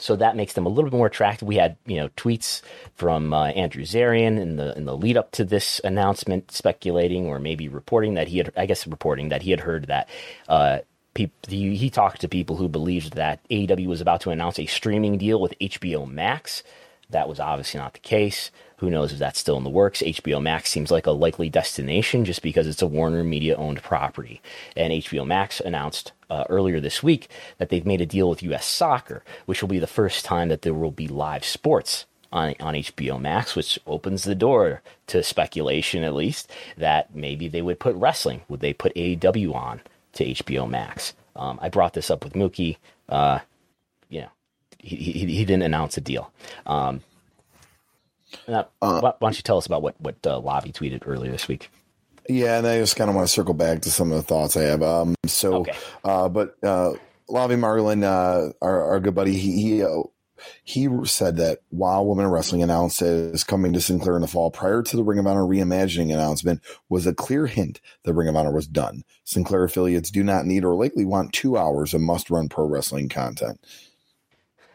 [0.00, 1.46] so that makes them a little bit more attractive.
[1.46, 2.62] We had you know tweets
[2.94, 7.38] from uh, Andrew Zarian in the in the lead up to this announcement, speculating or
[7.38, 10.08] maybe reporting that he had, I guess, reporting that he had heard that.
[10.48, 10.78] Uh,
[11.14, 15.18] he, he talked to people who believed that AEW was about to announce a streaming
[15.18, 16.62] deal with HBO Max.
[17.10, 18.52] That was obviously not the case.
[18.78, 20.02] Who knows if that's still in the works?
[20.02, 24.40] HBO Max seems like a likely destination just because it's a Warner Media owned property.
[24.76, 28.66] And HBO Max announced uh, earlier this week that they've made a deal with US
[28.66, 32.74] Soccer, which will be the first time that there will be live sports on, on
[32.74, 37.96] HBO Max, which opens the door to speculation, at least, that maybe they would put
[37.96, 38.42] wrestling.
[38.48, 39.80] Would they put AEW on
[40.14, 41.14] to HBO Max?
[41.34, 42.76] Um, I brought this up with Mookie.
[43.08, 43.40] Uh,
[44.08, 44.30] you know,
[44.78, 46.30] he, he, he, didn't announce a deal.
[46.66, 47.00] Um,
[48.46, 51.70] uh, why don't you tell us about what what uh, Lavi tweeted earlier this week?
[52.28, 54.56] Yeah, and I just kind of want to circle back to some of the thoughts
[54.56, 54.82] I have.
[54.82, 55.72] Um, so, okay.
[56.04, 56.92] uh, but uh,
[57.30, 60.02] Lavi Margolin, uh, our, our good buddy, he he, uh,
[60.62, 64.50] he said that while Women in Wrestling announced is coming to Sinclair in the fall,
[64.50, 66.60] prior to the Ring of Honor reimagining announcement,
[66.90, 69.04] was a clear hint that Ring of Honor was done.
[69.24, 73.58] Sinclair affiliates do not need or likely want two hours of must-run pro wrestling content.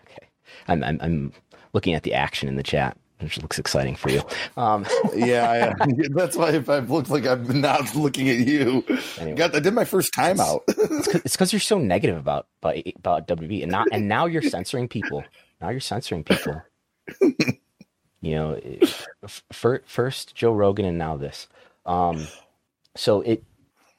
[0.05, 0.27] Okay,
[0.67, 1.33] I'm I'm, I'm
[1.71, 4.21] looking at the action in the chat which looks exciting for you.
[4.57, 8.83] Um, yeah, yeah, that's why if I've looked like I'm not looking at you.
[9.19, 9.37] Anyway.
[9.37, 10.63] Got, I did my first time out.
[10.67, 14.87] it's because you're so negative about about about WB, and now and now you're censoring
[14.87, 15.23] people.
[15.61, 16.61] Now you're censoring people.
[18.21, 18.59] you know,
[19.51, 21.47] first Joe Rogan, and now this.
[21.85, 22.27] Um,
[22.95, 23.43] so it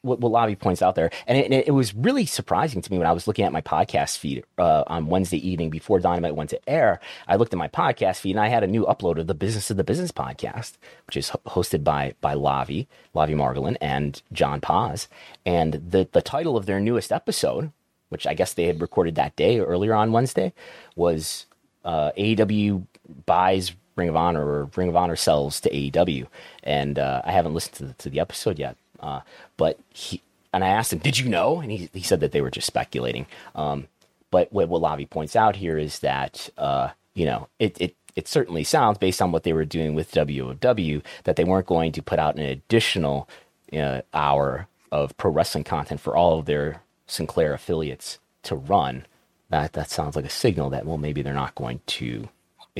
[0.05, 3.07] what, what Lavi points out there, and it, it, was really surprising to me when
[3.07, 6.69] I was looking at my podcast feed uh, on Wednesday evening before Dynamite went to
[6.69, 6.99] air.
[7.27, 9.69] I looked at my podcast feed and I had a new upload of the Business
[9.71, 10.73] of the Business podcast,
[11.07, 15.07] which is hosted by by Lavi, Lavi Margolin, and John Paz.
[15.45, 17.71] And the the title of their newest episode,
[18.09, 20.53] which I guess they had recorded that day earlier on Wednesday,
[20.95, 21.45] was
[21.83, 22.85] uh, AEW
[23.25, 26.27] buys Ring of Honor or Ring of Honor sells to AEW.
[26.63, 29.21] And uh, I haven't listened to the, to the episode yet, uh,
[29.57, 30.21] but he
[30.53, 32.67] and I asked him, "Did you know?" And he he said that they were just
[32.67, 33.25] speculating.
[33.55, 33.87] Um,
[34.31, 38.27] but what, what Lavi points out here is that uh, you know it it it
[38.27, 42.01] certainly sounds based on what they were doing with WOW that they weren't going to
[42.01, 43.29] put out an additional
[43.73, 49.05] uh, hour of pro wrestling content for all of their Sinclair affiliates to run.
[49.49, 52.29] That that sounds like a signal that well maybe they're not going to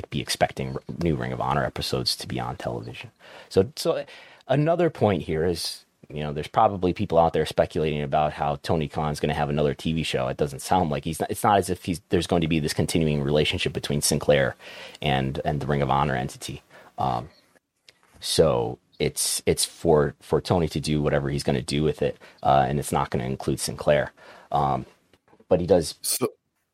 [0.10, 3.12] be expecting new Ring of Honor episodes to be on television.
[3.50, 4.06] So so
[4.48, 8.88] another point here is you know, there's probably people out there speculating about how Tony
[8.88, 10.28] Khan's going to have another TV show.
[10.28, 11.20] It doesn't sound like he's.
[11.20, 12.02] Not, it's not as if he's.
[12.10, 14.56] There's going to be this continuing relationship between Sinclair
[15.02, 16.62] and and the Ring of Honor entity.
[16.98, 17.30] Um,
[18.20, 22.18] so it's it's for for Tony to do whatever he's going to do with it,
[22.44, 24.12] uh, and it's not going to include Sinclair.
[24.52, 24.86] Um,
[25.50, 25.96] but he does.
[26.02, 26.28] So,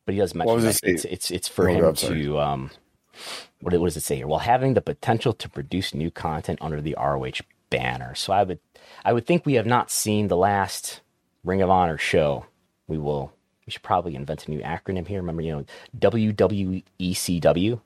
[0.05, 2.39] but he does mention that it's, it's it's for him to.
[2.39, 2.71] Um,
[3.61, 4.27] what, what does it say here?
[4.27, 7.41] Well, having the potential to produce new content under the ROH
[7.71, 8.13] banner.
[8.13, 8.59] So I would
[9.03, 11.01] I would think we have not seen the last
[11.43, 12.45] Ring of Honor show.
[12.87, 13.33] We will.
[13.65, 15.19] We should probably invent a new acronym here.
[15.19, 15.65] Remember, you know,
[15.97, 17.81] WWECW.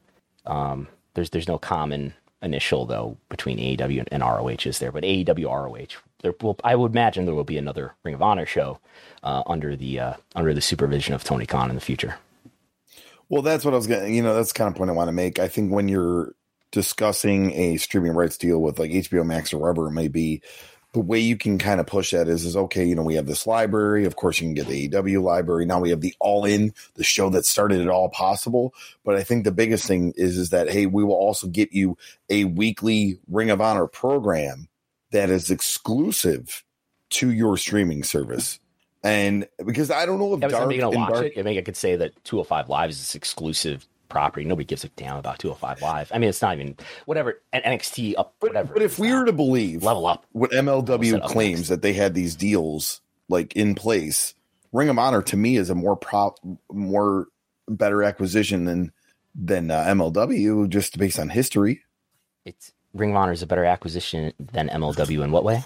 [0.45, 5.45] Um, there's there's no common initial though between AEW and, ROH is there, but AEW
[5.45, 5.99] ROH.
[6.21, 8.79] There will, I would imagine there will be another Ring of Honor show
[9.23, 12.15] uh, under the uh, under the supervision of Tony Khan in the future.
[13.29, 14.07] Well, that's what I was gonna.
[14.07, 15.39] You know, that's kind of point I want to make.
[15.39, 16.33] I think when you're
[16.71, 20.41] discussing a streaming rights deal with like HBO Max or whatever it may be,
[20.95, 23.25] the way you can kind of push that is is okay, you know, we have
[23.25, 24.05] this library.
[24.05, 25.65] Of course, you can get the AEW library.
[25.65, 28.73] Now we have the all in, the show that started it all possible.
[29.03, 31.97] But I think the biggest thing is is that hey, we will also get you
[32.29, 34.69] a weekly Ring of Honor program
[35.11, 36.63] that is exclusive
[37.09, 38.59] to your streaming service.
[39.03, 41.61] And because I don't know if yeah, Dark, gonna watch Dark, it, I mean, I
[41.61, 44.45] could say that 205 Lives is exclusive property.
[44.45, 46.11] Nobody gives a damn about 205 Live.
[46.13, 46.75] I mean, it's not even
[47.05, 48.67] whatever NXT up, whatever.
[48.67, 52.13] But, but if we were to believe level up what MLW claims that they had
[52.13, 54.33] these deals like in place,
[54.71, 56.37] Ring of Honor to me is a more prop,
[56.71, 57.27] more
[57.67, 58.91] better acquisition than
[59.33, 61.81] than uh, MLW just based on history.
[62.45, 65.63] It's Ring of Honor is a better acquisition than MLW in what way?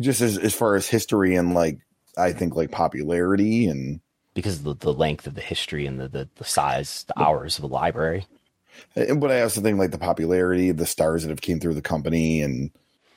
[0.00, 1.78] Just as as far as history and like
[2.16, 4.00] I think like popularity and
[4.34, 7.56] because of the, the length of the history and the, the, the size, the hours
[7.56, 8.26] of the library.
[8.94, 11.82] But I also think like the popularity of the stars that have came through the
[11.82, 12.70] company, and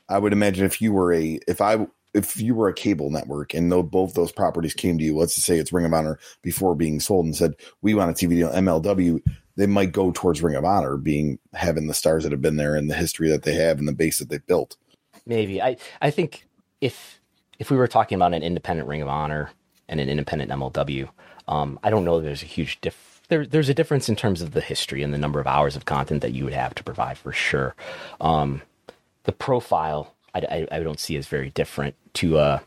[0.07, 3.53] I would imagine if you were a if I if you were a cable network
[3.53, 6.19] and no, both those properties came to you, let's just say it's Ring of Honor
[6.41, 9.21] before being sold and said we want a TV deal MLW,
[9.55, 12.75] they might go towards Ring of Honor being having the stars that have been there
[12.75, 14.77] and the history that they have and the base that they built.
[15.25, 16.47] Maybe I I think
[16.81, 17.19] if
[17.59, 19.49] if we were talking about an independent Ring of Honor
[19.87, 21.09] and an independent MLW.
[21.47, 23.21] Um, I don't know there's a huge diff.
[23.29, 25.85] There, there's a difference in terms of the history and the number of hours of
[25.85, 27.75] content that you would have to provide for sure.
[28.21, 28.61] Um,
[29.23, 32.61] the profile I, I, I, don't see as very different to a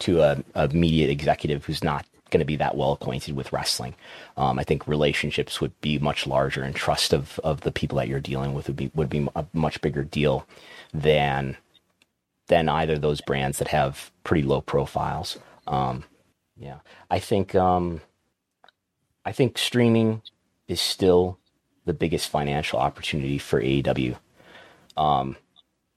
[0.00, 3.94] to a, a media executive who's not going to be that well acquainted with wrestling.
[4.36, 8.08] Um, I think relationships would be much larger, and trust of, of the people that
[8.08, 10.46] you're dealing with would be would be a much bigger deal
[10.92, 11.56] than
[12.48, 15.38] than either those brands that have pretty low profiles.
[15.66, 16.04] Um,
[16.56, 16.78] yeah,
[17.10, 18.00] I think um,
[19.24, 20.22] I think streaming
[20.68, 21.38] is still
[21.84, 24.16] the biggest financial opportunity for AEW.
[24.96, 25.36] Um,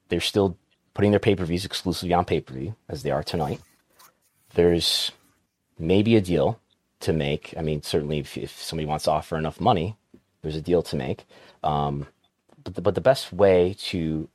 [0.10, 0.58] they're still
[0.94, 3.62] putting their pay per views exclusively on pay per view as they are tonight.
[4.56, 5.12] There's
[5.78, 6.60] maybe a deal
[7.02, 7.54] to make.
[7.58, 9.96] I mean, certainly if, if somebody wants to offer enough money,
[10.42, 11.26] there's a deal to make.
[11.64, 12.08] Um,
[12.64, 14.28] but the, but the best way to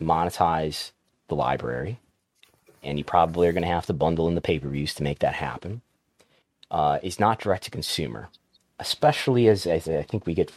[0.00, 0.92] monetize
[1.28, 2.00] the library
[2.82, 5.02] and you probably are going to have to bundle in the pay per views to
[5.02, 5.82] make that happen,
[6.70, 8.28] uh, is not direct to consumer,
[8.78, 10.52] especially as, as I think we get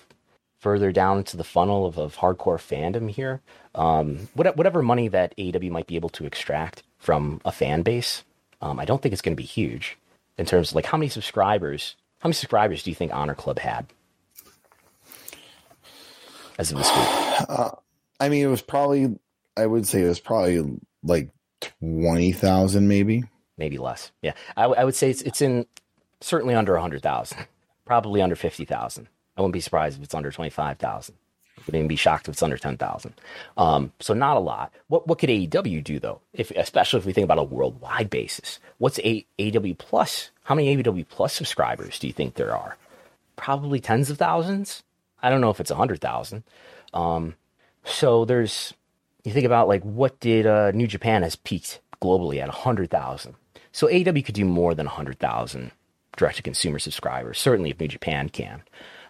[0.60, 3.42] further down into the funnel of, of hardcore fandom here.
[3.76, 8.24] Um, whatever money that AEW might be able to extract from a fan base,
[8.62, 9.98] um, I don't think it's going to be huge
[10.38, 11.96] in terms of like how many subscribers.
[12.20, 13.86] How many subscribers do you think Honor Club had?
[16.58, 17.50] as of this week?
[17.50, 17.72] Uh,
[18.20, 19.18] I mean, it was probably.
[19.58, 21.30] I would say it was probably like
[21.80, 23.24] twenty thousand, maybe.
[23.58, 24.12] Maybe less.
[24.22, 25.66] Yeah, I, w- I would say it's it's in
[26.22, 27.48] certainly under a hundred thousand,
[27.86, 29.08] probably under fifty thousand.
[29.38, 31.16] I wouldn't be surprised if it's under twenty five thousand.
[31.60, 33.14] Wouldn't even be shocked if it's under ten thousand.
[33.58, 34.74] Um, so not a lot.
[34.88, 36.20] What what could AEW do though?
[36.34, 40.32] If especially if we think about a worldwide basis, what's a, AEW Plus?
[40.44, 42.78] How many AEW Plus subscribers do you think there are?
[43.36, 44.84] Probably tens of thousands.
[45.24, 46.44] I don't know if it's a hundred thousand.
[46.94, 47.36] Um,
[47.84, 48.74] so there's
[49.26, 52.92] you think about like what did uh, New Japan has peaked globally at a hundred
[52.92, 53.36] thousand.
[53.72, 55.72] So AEW could do more than a hundred thousand
[56.16, 57.40] direct to consumer subscribers.
[57.40, 58.62] Certainly, if New Japan can,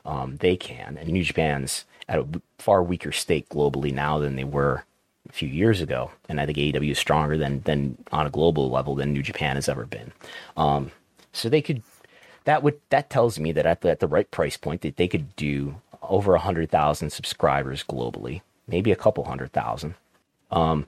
[0.05, 0.97] um, they can.
[0.97, 4.85] And New Japan's at a far weaker state globally now than they were
[5.29, 6.11] a few years ago.
[6.29, 9.55] And I think AEW is stronger than than on a global level than New Japan
[9.55, 10.13] has ever been.
[10.55, 10.91] Um,
[11.33, 11.83] so they could
[12.45, 15.09] that would that tells me that at the, at the right price point that they
[15.09, 19.95] could do over hundred thousand subscribers globally, maybe a couple hundred thousand.
[20.51, 20.87] Um,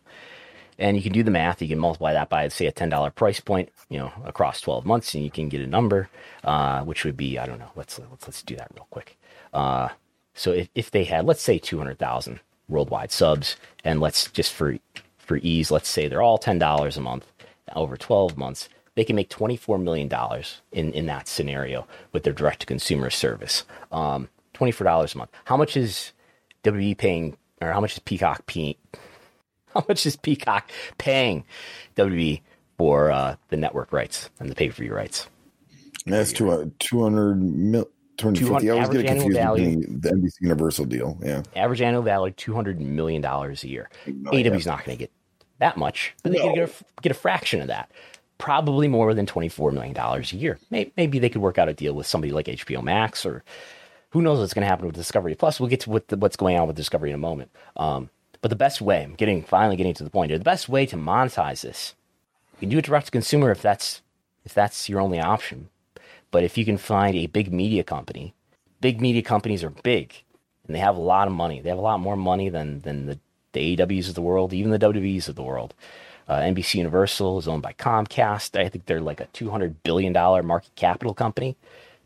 [0.80, 1.62] and you can do the math.
[1.62, 4.86] You can multiply that by, say, a ten dollar price point, you know, across twelve
[4.86, 6.10] months, and you can get a number,
[6.44, 7.72] uh, which would be, I don't know.
[7.76, 9.18] Let's let's let's do that real quick.
[9.54, 9.90] Uh,
[10.34, 12.40] so if, if they had, let's say, two hundred thousand
[12.70, 14.78] worldwide subs, and let's just for
[15.18, 17.26] for ease, let's say they're all ten dollars a month
[17.76, 22.22] over twelve months, they can make twenty four million dollars in in that scenario with
[22.24, 23.64] their direct to consumer service.
[23.92, 25.32] Um, twenty four dollars a month.
[25.46, 26.12] How much is
[26.64, 28.76] WWE paying, or how much is Peacock paying?
[29.74, 31.46] How much is Peacock paying
[31.96, 32.42] WWE
[32.78, 35.28] for uh, the network rights and the pay per view rights?
[36.06, 37.90] That's two uh, two hundred mil.
[38.18, 38.70] 250.
[38.70, 41.18] I always get confused with the NBC Universal deal.
[41.24, 41.44] Yeah.
[41.56, 43.90] Average annual value $200 million a year.
[44.08, 44.50] No, yeah.
[44.50, 45.12] not going to get
[45.60, 46.46] that much, but they no.
[46.46, 47.92] can get a, get a fraction of that.
[48.38, 50.60] Probably more than $24 million a year.
[50.70, 53.44] Maybe, maybe they could work out a deal with somebody like HBO Max or
[54.10, 55.36] who knows what's going to happen with Discovery.
[55.36, 57.52] Plus, we'll get to what the, what's going on with Discovery in a moment.
[57.76, 58.10] Um,
[58.48, 60.38] but the best way, I'm getting finally getting to the point here.
[60.38, 61.96] The best way to monetize this,
[62.54, 64.02] you can do it direct to consumer if that's
[64.46, 65.68] if that's your only option.
[66.32, 68.34] But if you can find a big media company,
[68.80, 70.24] big media companies are big
[70.66, 71.60] and they have a lot of money.
[71.60, 73.20] They have a lot more money than than the,
[73.52, 75.74] the AWs of the world, even the WWEs of the world.
[76.30, 78.58] Uh, NBC Universal is owned by Comcast.
[78.58, 81.58] I think they're like a $200 billion market capital company.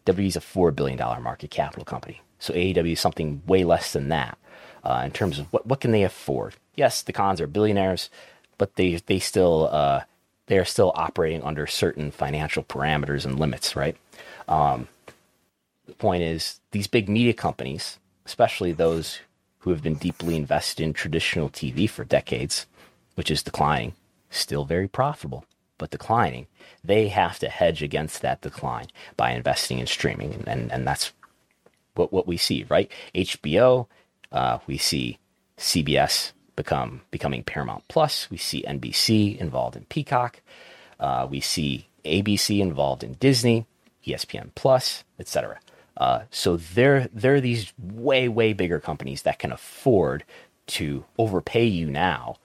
[0.07, 2.19] WWE is a $4 billion market capital company.
[2.39, 4.39] So AEW is something way less than that
[4.84, 6.55] uh, in terms of what, what can they afford.
[6.75, 8.09] Yes, the Khans are billionaires,
[8.57, 10.01] but they, they still, uh,
[10.47, 13.97] they are still operating under certain financial parameters and limits, right?
[14.47, 14.88] Um,
[15.86, 19.19] the point is, these big media companies, especially those
[19.59, 22.65] who have been deeply invested in traditional TV for decades,
[23.15, 23.93] which is declining,
[24.29, 25.45] still very profitable,
[25.77, 26.47] but declining,
[26.84, 30.34] they have to hedge against that decline by investing in streaming.
[30.34, 31.11] And, and, and that's
[31.95, 32.91] what, what we see, right?
[33.13, 33.88] HBO,
[34.32, 35.17] uh, we see
[35.57, 38.29] CBS become becoming Paramount Plus.
[38.29, 40.41] We see NBC involved in Peacock.
[40.99, 43.65] Uh, we see ABC involved in Disney.
[44.05, 45.59] ESPN Plus, etc.
[45.97, 50.23] Uh, so they're they're these way way bigger companies that can afford
[50.67, 52.38] to overpay you now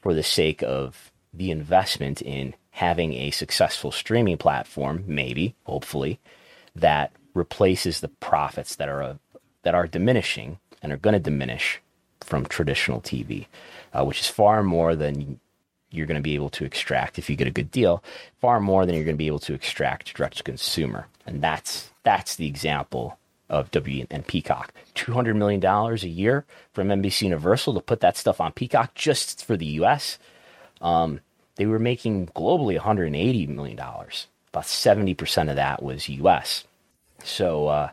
[0.00, 6.18] for the sake of the investment in having a successful streaming platform, maybe hopefully,
[6.74, 9.18] that replaces the profits that are
[9.62, 11.80] that are diminishing and are going to diminish
[12.20, 13.46] from traditional TV,
[13.92, 15.40] uh, which is far more than
[15.90, 18.02] you're going to be able to extract if you get a good deal,
[18.40, 21.06] far more than you're going to be able to extract direct to consumer.
[21.26, 23.18] And that's that's the example
[23.48, 24.72] of W and Peacock.
[24.94, 28.94] Two hundred million dollars a year from NBC Universal to put that stuff on Peacock
[28.94, 30.18] just for the U.S.
[30.80, 31.20] Um,
[31.56, 34.26] they were making globally 180 million dollars.
[34.52, 36.64] About 70 percent of that was U.S.
[37.24, 37.90] So, uh,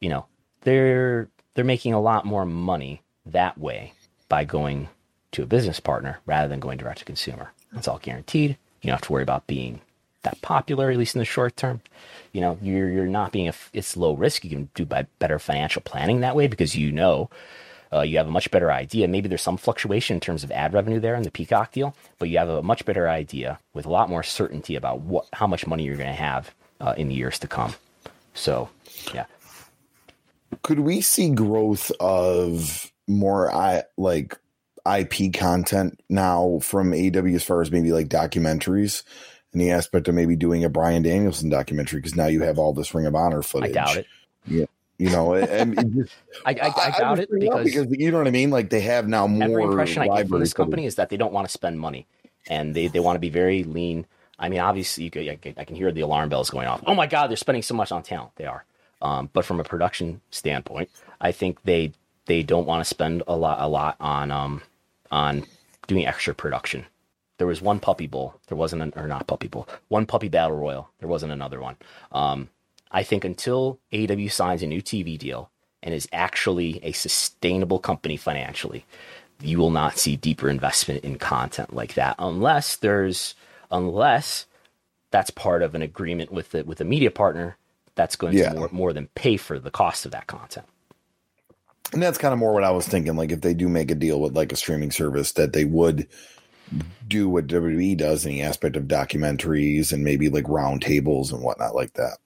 [0.00, 0.26] you know,
[0.62, 1.28] they're
[1.58, 3.92] they're making a lot more money that way
[4.28, 4.88] by going
[5.32, 7.50] to a business partner rather than going direct to consumer.
[7.74, 8.50] It's all guaranteed.
[8.80, 9.80] You don't have to worry about being
[10.22, 11.80] that popular, at least in the short term.
[12.32, 14.44] You know, you're you're not being a, it's low risk.
[14.44, 17.28] You can do better financial planning that way because you know
[17.92, 19.08] uh, you have a much better idea.
[19.08, 22.28] Maybe there's some fluctuation in terms of ad revenue there in the Peacock deal, but
[22.28, 25.66] you have a much better idea with a lot more certainty about what how much
[25.66, 27.74] money you're going to have uh, in the years to come.
[28.32, 28.68] So,
[29.12, 29.24] yeah.
[30.62, 34.38] Could we see growth of more I like
[34.86, 39.02] IP content now from AEW as far as maybe like documentaries
[39.52, 42.72] and the aspect of maybe doing a Bryan Danielson documentary because now you have all
[42.72, 43.70] this Ring of Honor footage.
[43.70, 44.06] I doubt it.
[44.46, 44.66] Yeah.
[44.98, 46.12] You know, and just,
[46.46, 48.50] I, I, I, doubt it because, because, you know what I mean.
[48.50, 49.60] Like they have now more.
[49.60, 52.08] Every impression I get from this company is that they don't want to spend money,
[52.48, 54.06] and they, they want to be very lean.
[54.40, 56.82] I mean, obviously, you can, I can hear the alarm bells going off.
[56.84, 58.32] Oh my God, they're spending so much on talent.
[58.36, 58.64] They are,
[59.00, 60.90] um, but from a production standpoint,
[61.20, 61.92] I think they
[62.26, 64.62] they don't want to spend a lot a lot on um
[65.10, 65.44] on
[65.86, 66.84] doing extra production.
[67.38, 68.34] There was one puppy bowl.
[68.48, 69.68] There wasn't an, or not puppy bowl.
[69.88, 70.90] One puppy battle royal.
[70.98, 71.76] There wasn't another one.
[72.10, 72.48] Um,
[72.90, 75.50] I think until AW signs a new TV deal
[75.82, 78.84] and is actually a sustainable company financially,
[79.40, 83.34] you will not see deeper investment in content like that unless there's
[83.70, 84.46] unless
[85.10, 87.56] that's part of an agreement with the with a media partner
[87.98, 88.50] that's going Yeah.
[88.54, 90.66] to more, more than pay for the cost of that content.
[91.92, 93.16] And that's kind of more what I was thinking.
[93.16, 96.06] Like if they do make a deal with like a streaming service, that they would
[97.06, 101.42] do what WWE does in the aspect of documentaries and maybe like round tables and
[101.42, 102.18] whatnot like that.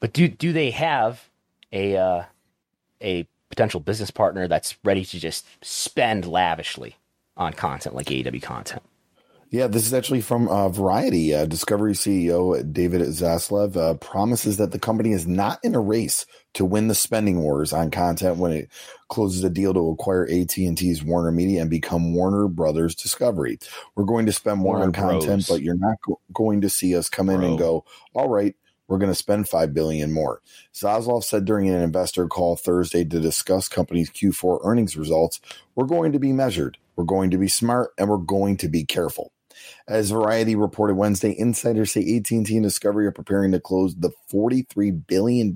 [0.00, 1.28] But do do they have
[1.72, 2.24] a uh,
[3.00, 6.96] a potential business partner that's ready to just spend lavishly
[7.36, 8.82] on content like AEW content?
[9.50, 11.34] Yeah, this is actually from uh, Variety.
[11.34, 16.26] Uh, Discovery CEO David Zaslav uh, promises that the company is not in a race
[16.54, 18.68] to win the spending wars on content when it
[19.08, 23.58] closes a deal to acquire AT&T's Warner Media and become Warner Brothers Discovery.
[23.94, 25.48] We're going to spend more Warner on content, Bros.
[25.48, 27.84] but you're not go- going to see us come in and go,
[28.14, 28.56] "All right,
[28.88, 30.40] we're going to spend 5 billion more."
[30.72, 35.40] Zaslav said during an investor call Thursday to discuss company's Q4 earnings results,
[35.76, 38.84] "We're going to be measured, we're going to be smart, and we're going to be
[38.84, 39.32] careful."
[39.86, 45.06] As Variety reported Wednesday, insiders say AT&T and Discovery are preparing to close the $43
[45.06, 45.54] billion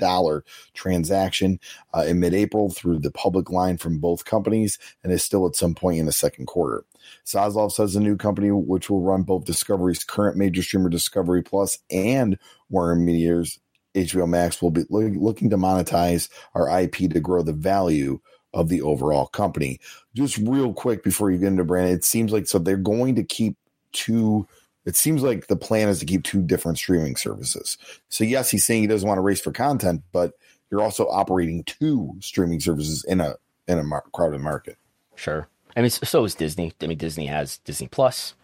[0.74, 1.58] transaction
[1.94, 5.74] uh, in mid-April through the public line from both companies and is still at some
[5.74, 6.84] point in the second quarter.
[7.24, 11.78] Zaslav says the new company, which will run both Discovery's current major streamer Discovery Plus
[11.90, 13.58] and Warner Media's
[13.94, 18.20] HBO Max, will be loo- looking to monetize our IP to grow the value
[18.52, 19.80] of the overall company.
[20.14, 23.24] Just real quick before you get into Brandon, it seems like so they're going to
[23.24, 23.56] keep
[23.93, 24.47] two.
[24.84, 27.76] It seems like the plan is to keep two different streaming services.
[28.09, 30.32] So yes, he's saying he doesn't want to race for content, but
[30.70, 33.36] you're also operating two streaming services in a
[33.66, 34.76] in a mar- crowded market.
[35.14, 35.49] Sure.
[35.76, 36.72] I mean, so is Disney.
[36.80, 38.34] I mean, Disney has Disney Plus.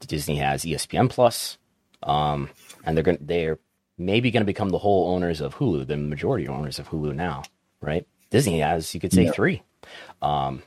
[0.00, 1.58] Disney has ESPN Plus.
[2.02, 2.50] Um,
[2.84, 3.58] and they're going they're
[3.96, 7.42] maybe going to become the whole owners of Hulu, the majority owners of Hulu now,
[7.80, 8.06] right?
[8.30, 9.30] Disney has, you could say, Yeah.
[9.32, 9.62] three.
[10.20, 10.62] Um,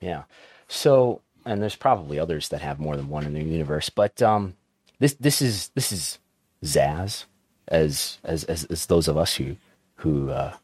[0.00, 0.24] yeah.
[0.68, 4.54] So, and there's probably others that have more than one in their universe, but um,
[4.98, 6.18] this this is this is
[6.62, 7.24] Zaz,
[7.68, 9.56] as as as, as those of us who
[9.96, 10.54] who uh,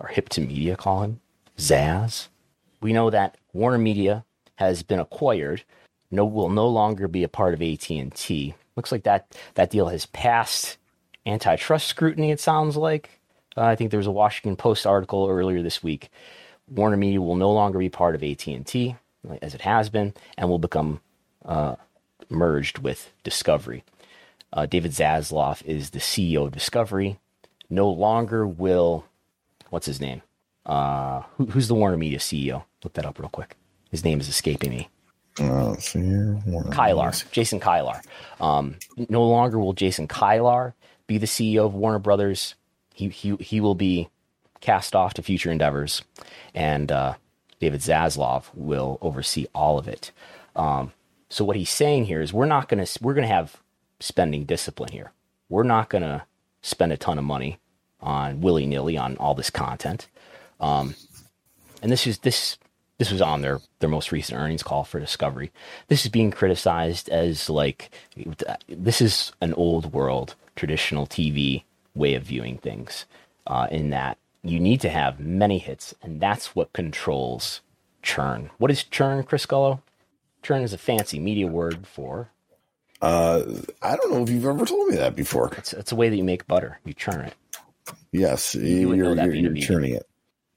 [0.00, 1.20] are hip to media call him
[1.56, 2.28] Zaz.
[2.80, 4.24] We know that Warner Media
[4.56, 5.64] has been acquired.
[6.10, 8.54] No, will no longer be a part of AT and T.
[8.76, 10.78] Looks like that that deal has passed
[11.26, 12.30] antitrust scrutiny.
[12.30, 13.20] It sounds like.
[13.56, 16.10] Uh, I think there was a Washington Post article earlier this week.
[16.68, 18.94] Warner Media will no longer be part of AT and T
[19.42, 21.00] as it has been, and will become
[21.44, 21.76] uh,
[22.28, 23.84] merged with Discovery.
[24.52, 27.18] Uh, David Zaslav is the CEO of Discovery.
[27.70, 29.04] No longer will,
[29.70, 30.22] what's his name?
[30.64, 32.64] Uh, who, who's the Warner Media CEO?
[32.82, 33.56] Look that up real quick.
[33.90, 34.88] His name is escaping me.
[35.40, 36.38] Uh, let's see here.
[36.46, 38.02] Warner Kilar, Jason Kilar.
[38.40, 38.76] Um,
[39.08, 40.74] no longer will Jason Kilar
[41.06, 42.54] be the CEO of Warner Brothers.
[42.92, 44.08] He he he will be
[44.60, 46.02] cast off to future endeavors,
[46.54, 47.14] and uh,
[47.60, 50.10] David Zaslav will oversee all of it.
[50.54, 50.92] Um,
[51.28, 53.56] so what he's saying here is we're not going to we're going to have
[54.00, 55.12] spending discipline here.
[55.48, 56.24] We're not going to
[56.62, 57.58] spend a ton of money
[58.00, 60.08] on willy nilly on all this content.
[60.60, 60.94] Um,
[61.82, 62.58] and this is this
[62.98, 65.50] this was on their their most recent earnings call for Discovery.
[65.88, 67.90] This is being criticized as like
[68.68, 71.62] this is an old world traditional TV
[71.94, 73.04] way of viewing things.
[73.46, 74.18] Uh, in that
[74.48, 77.60] you need to have many hits, and that's what controls
[78.02, 78.50] churn.
[78.58, 79.80] What is churn, Chris Gullo?
[80.42, 82.30] Churn is a fancy media word for.
[83.02, 83.42] Uh,
[83.82, 85.52] I don't know if you've ever told me that before.
[85.56, 86.80] It's, it's a way that you make butter.
[86.84, 87.34] You churn it.
[88.12, 90.08] Yes, you you're, you're, you're churning it.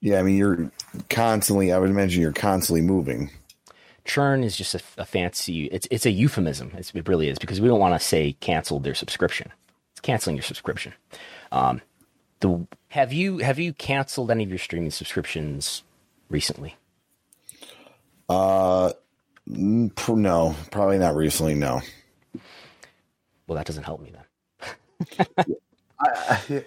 [0.01, 0.71] Yeah, I mean you're
[1.09, 1.71] constantly.
[1.73, 3.29] I would imagine you're constantly moving.
[4.05, 7.61] churn is just a, a fancy it's it's a euphemism it's, it really is because
[7.61, 9.51] we don't want to say canceled their subscription
[9.91, 10.93] it's canceling your subscription
[11.51, 11.81] um
[12.39, 15.83] the have you have you canceled any of your streaming subscriptions
[16.29, 16.75] recently
[18.29, 18.91] Uh,
[19.47, 21.53] no, probably not recently.
[21.55, 21.81] No.
[23.47, 24.25] well that doesn't help me then
[25.99, 26.63] I,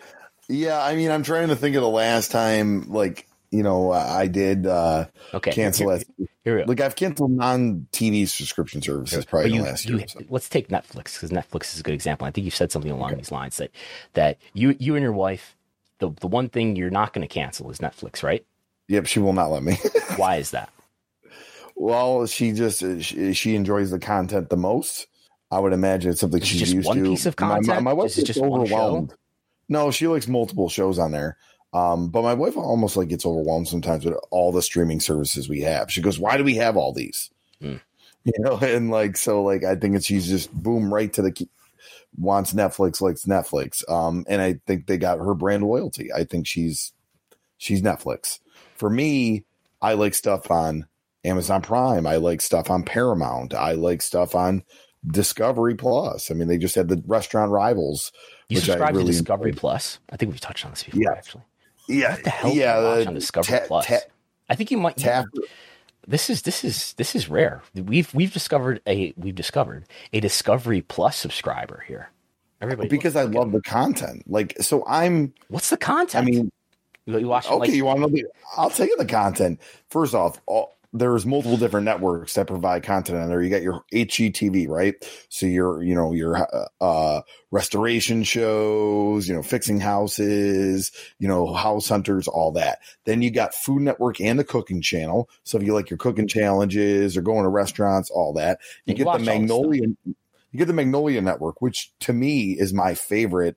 [0.49, 4.27] yeah, I mean, I'm trying to think of the last time, like you know, I
[4.27, 6.29] did uh Okay, cancel here- it.
[6.45, 6.69] here we go.
[6.69, 10.09] Like I've canceled non-TV subscription services probably you, the last you- year.
[10.09, 10.21] so.
[10.29, 12.27] let's take Netflix because Netflix is a good example.
[12.27, 13.71] I think you've said something along these lines that
[14.15, 15.55] that you you and your wife,
[16.01, 18.45] the the one thing you're not going to cancel is Netflix, right?
[18.89, 19.77] Yep, she will not let me.
[20.17, 20.71] Why is that?
[21.77, 25.07] well, she just she, she enjoys the content the most.
[25.51, 27.05] I would imagine it's something she's just used one to.
[27.05, 27.83] piece of My- My, content?
[27.83, 29.15] my wife Is just overwhelmed.
[29.69, 31.37] No, she likes multiple shows on there.
[31.73, 35.63] Um, but my wife almost like gets overwhelmed sometimes with all the streaming services we
[35.63, 35.91] have.
[35.91, 37.31] She goes, "Why do we have all these?"
[37.63, 37.81] Mm.
[38.27, 41.31] You know, and like so, like I think it's she's just boom right to the
[41.31, 41.47] key,
[42.17, 43.89] wants Netflix, likes Netflix.
[43.91, 46.13] Um, and I think they got her brand loyalty.
[46.13, 46.93] I think she's
[47.59, 48.41] she's Netflix.
[48.77, 49.45] For me,
[49.83, 50.87] I like stuff on
[51.25, 52.07] Amazon Prime.
[52.07, 53.55] I like stuff on Paramount.
[53.55, 54.63] I like stuff on
[55.07, 56.31] Discovery Plus.
[56.31, 58.13] I mean, they just had the Restaurant Rivals.
[58.49, 59.61] You which I subscribe really to Discovery enjoyed.
[59.61, 59.99] Plus.
[60.11, 61.13] I think we've touched on this before, Yeah.
[61.13, 61.43] actually.
[61.89, 62.79] Yeah, What the hell do yeah.
[62.79, 63.87] you watch the on Discovery ta- Plus?
[63.87, 63.99] ta-
[64.49, 64.97] I think you might.
[64.97, 65.27] Tap-
[66.07, 67.63] this is this is this is rare.
[67.75, 72.11] We've we've discovered a we've discovered a Discovery Plus subscriber here.
[72.61, 74.23] Everybody, because I love the content.
[74.27, 75.35] Like, so I'm.
[75.49, 76.23] What's the content?
[76.23, 76.51] I mean,
[77.05, 77.47] you, you watch.
[77.47, 79.61] okay, like, you want to I'll tell you the content.
[79.91, 83.43] First off, all, there's multiple different networks that provide content on there.
[83.43, 84.95] You got your HGTV, right?
[85.29, 91.53] So your, you know, your uh, uh, restoration shows, you know, fixing houses, you know,
[91.53, 92.79] house hunters, all that.
[93.07, 95.29] Then you got Food Network and the Cooking Channel.
[95.43, 98.95] So if you like your cooking challenges or going to restaurants, all that, you You
[98.95, 99.41] get the all this stuff.
[99.41, 99.83] Magnolia.
[100.53, 103.57] You get the Magnolia Network, which to me is my favorite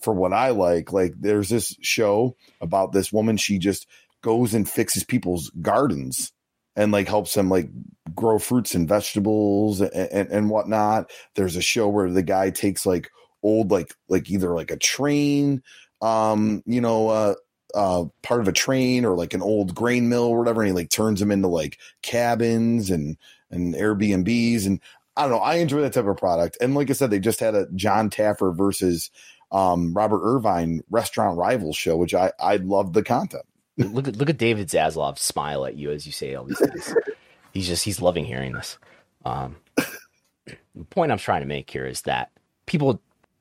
[0.00, 0.92] for what I like.
[0.92, 3.38] Like there's this show about this woman.
[3.38, 3.86] She just
[4.20, 6.33] goes and fixes people's gardens
[6.76, 7.70] and like helps them like
[8.14, 11.10] grow fruits and vegetables and, and, and whatnot.
[11.34, 13.10] There's a show where the guy takes like
[13.42, 15.62] old, like, like either like a train,
[16.02, 17.34] um, you know, uh,
[17.74, 20.62] uh, part of a train or like an old grain mill or whatever.
[20.62, 23.16] And he like turns them into like cabins and,
[23.50, 24.66] and Airbnbs.
[24.66, 24.80] And
[25.16, 25.38] I don't know.
[25.38, 26.56] I enjoy that type of product.
[26.60, 29.10] And like I said, they just had a John Taffer versus,
[29.52, 33.44] um, Robert Irvine restaurant rivals show, which I, I love the content.
[33.76, 36.94] Look at look at David Zaslav smile at you as you say all these things.
[37.52, 38.78] he's just he's loving hearing this.
[39.24, 42.30] Um, the point I'm trying to make here is that
[42.66, 43.00] people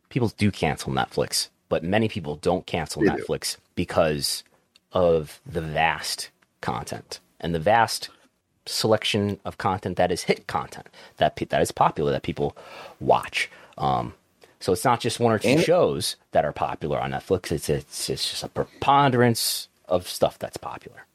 [0.10, 3.16] people do cancel Netflix, but many people don't cancel They do.
[3.18, 4.44] Netflix because
[4.92, 6.30] of the vast
[6.62, 8.10] content and the vast
[8.66, 12.56] selection of content that is hit content that that is popular that people
[13.00, 13.50] watch.
[13.78, 14.14] Um,
[14.60, 17.52] so it's not just one or two And- shows that are popular on Netflix.
[17.52, 21.06] It's it's, it's just a preponderance of stuff that's popular.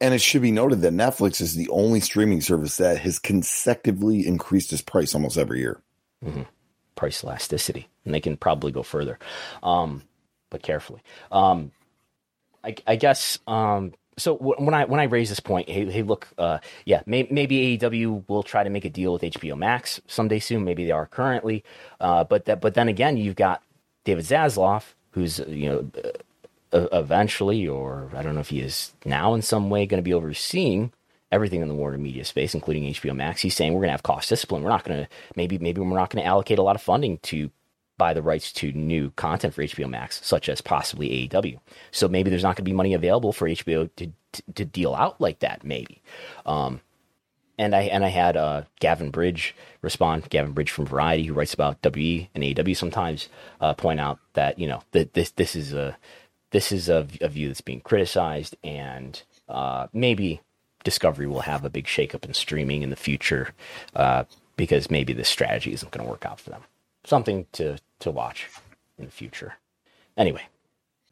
[0.00, 4.26] And it should be noted that Netflix is the only streaming service that has consecutively
[4.26, 5.80] increased its price almost every year.
[6.96, 9.18] price elasticity, and they can probably go further,
[9.62, 10.02] um,
[10.50, 11.02] but carefully.
[11.30, 11.70] Um,
[12.64, 13.38] I, I guess.
[13.46, 17.02] Um, so w- when I when I raise this point, hey, hey look, uh, yeah,
[17.06, 20.64] may, maybe AEW will try to make a deal with HBO Max someday soon.
[20.64, 21.62] Maybe they are currently,
[22.00, 23.62] uh, but that but then again, you've got
[24.04, 26.08] David Zaslav, who's you know uh,
[26.92, 30.14] eventually, or I don't know if he is now in some way, going to be
[30.14, 30.92] overseeing
[31.32, 33.40] everything in the Warner Media space, including HBO Max.
[33.40, 34.62] He's saying we're going to have cost discipline.
[34.62, 37.18] We're not going to maybe maybe we're not going to allocate a lot of funding
[37.18, 37.50] to
[37.98, 41.58] buy the rights to new content for HBO Max, such as possibly AEW.
[41.90, 44.94] So maybe there's not going to be money available for HBO to to, to deal
[44.94, 45.64] out like that.
[45.64, 46.02] Maybe.
[46.44, 46.80] Um,
[47.58, 50.28] and I and I had uh, Gavin Bridge respond.
[50.28, 53.28] Gavin Bridge from Variety, who writes about WE and AEW sometimes,
[53.60, 55.96] uh, point out that you know that this this is a
[56.50, 60.40] this is a, a view that's being criticized, and uh, maybe
[60.84, 63.50] Discovery will have a big shakeup in streaming in the future
[63.96, 64.24] uh,
[64.56, 66.62] because maybe this strategy isn't going to work out for them.
[67.04, 68.48] Something to to watch
[68.98, 69.54] in the future.
[70.16, 70.42] Anyway,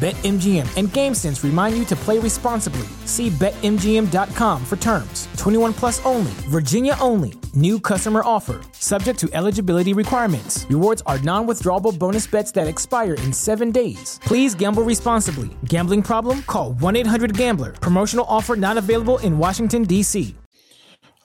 [0.00, 2.86] BetMGM and GameSense remind you to play responsibly.
[3.06, 5.26] See BetMGM.com for terms.
[5.38, 7.32] 21 plus only, Virginia only.
[7.54, 8.60] New customer offer.
[8.72, 10.66] Subject to eligibility requirements.
[10.68, 14.20] Rewards are non withdrawable bonus bets that expire in seven days.
[14.22, 15.48] Please gamble responsibly.
[15.64, 16.42] Gambling problem?
[16.42, 17.72] Call 1 800 Gambler.
[17.72, 20.34] Promotional offer not available in Washington, D.C.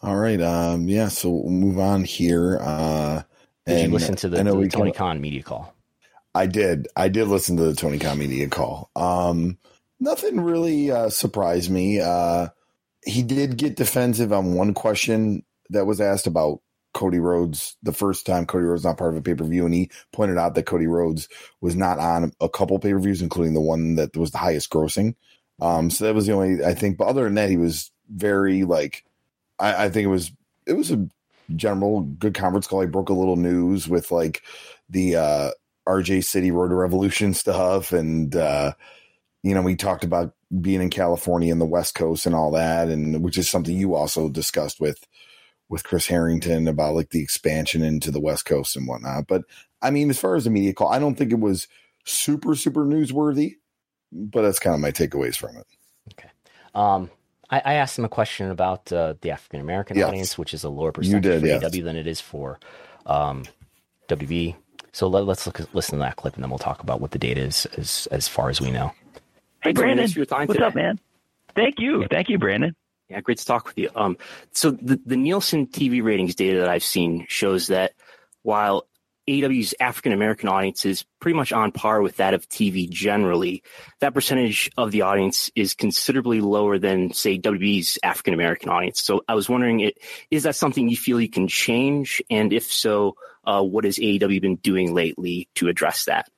[0.02, 0.40] All right.
[0.42, 1.10] Um, yeah.
[1.10, 2.58] So we'll move on here.
[2.62, 3.24] Uh,
[3.66, 5.76] did you listen to the, I know to the Tony can- Khan media call?
[6.34, 6.88] I did.
[6.96, 8.90] I did listen to the Tony Khan media call.
[8.96, 9.58] Um,
[10.00, 12.00] nothing really uh, surprised me.
[12.00, 12.48] Uh,
[13.04, 16.62] he did get defensive on one question that was asked about
[16.94, 19.74] Cody Rhodes the first time Cody Rhodes not part of a pay per view, and
[19.74, 21.28] he pointed out that Cody Rhodes
[21.62, 24.70] was not on a couple pay per views, including the one that was the highest
[24.70, 25.16] grossing.
[25.62, 26.98] Um, so that was the only I think.
[26.98, 29.06] But other than that, he was very like
[29.60, 30.32] I, I think it was
[30.66, 31.08] it was a
[31.56, 32.82] general good conference call.
[32.82, 34.42] I broke a little news with like
[34.90, 35.52] the uh,
[35.88, 38.74] RJ City Road to Revolution stuff, and uh,
[39.44, 42.90] you know we talked about being in California and the West Coast and all that,
[42.90, 45.06] and which is something you also discussed with
[45.70, 49.28] with Chris Harrington about like the expansion into the West Coast and whatnot.
[49.28, 49.44] But
[49.82, 51.68] I mean, as far as the media call, I don't think it was
[52.06, 53.56] super super newsworthy,
[54.12, 55.66] but that's kind of my takeaways from it.
[56.14, 56.30] Okay.
[56.76, 57.10] Um,
[57.50, 60.08] I, I asked him a question about uh, the African American Yes.
[60.08, 61.64] audience, which is a lower You percentage did, for yes.
[61.64, 62.60] AEW than it is for
[63.06, 63.46] um,
[64.10, 64.56] WWE.
[64.94, 67.20] So let, let's look, listen to that clip, and then we'll talk about what the
[67.20, 68.94] data is as as far as we know.
[69.62, 70.08] Hey, Brandon, Brandon.
[70.10, 70.66] for your time What's today.
[70.66, 71.00] up, man?
[71.56, 72.06] Thank you.
[72.10, 72.76] Thank you, Brandon.
[73.10, 73.90] Yeah, great to talk with you.
[73.94, 74.18] Um,
[74.54, 77.94] so the, the Nielsen TV ratings data that I've seen shows that
[78.42, 78.88] while
[79.28, 83.64] AEW's African American audience is pretty much on par with that of TV generally,
[84.00, 89.02] that percentage of the audience is considerably lower than, say, WWE's African American audience.
[89.02, 89.98] So I was wondering, it,
[90.32, 92.22] is that something you feel you can change?
[92.30, 93.16] And if so,
[93.46, 96.30] uh, what has AEW been doing lately to address that?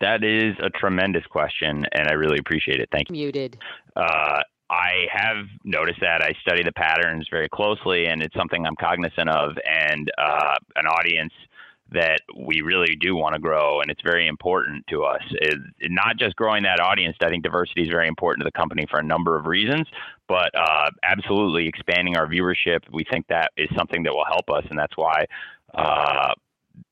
[0.00, 2.88] That is a tremendous question, and I really appreciate it.
[2.90, 3.14] Thank you.
[3.14, 3.58] Muted.
[3.94, 6.22] Uh, I have noticed that.
[6.22, 10.86] I study the patterns very closely, and it's something I'm cognizant of, and uh, an
[10.86, 11.32] audience
[11.92, 15.22] that we really do want to grow, and it's very important to us.
[15.32, 17.16] It, not just growing that audience.
[17.20, 19.88] I think diversity is very important to the company for a number of reasons,
[20.28, 22.80] but uh, absolutely expanding our viewership.
[22.92, 25.26] We think that is something that will help us, and that's why.
[25.74, 26.34] Uh,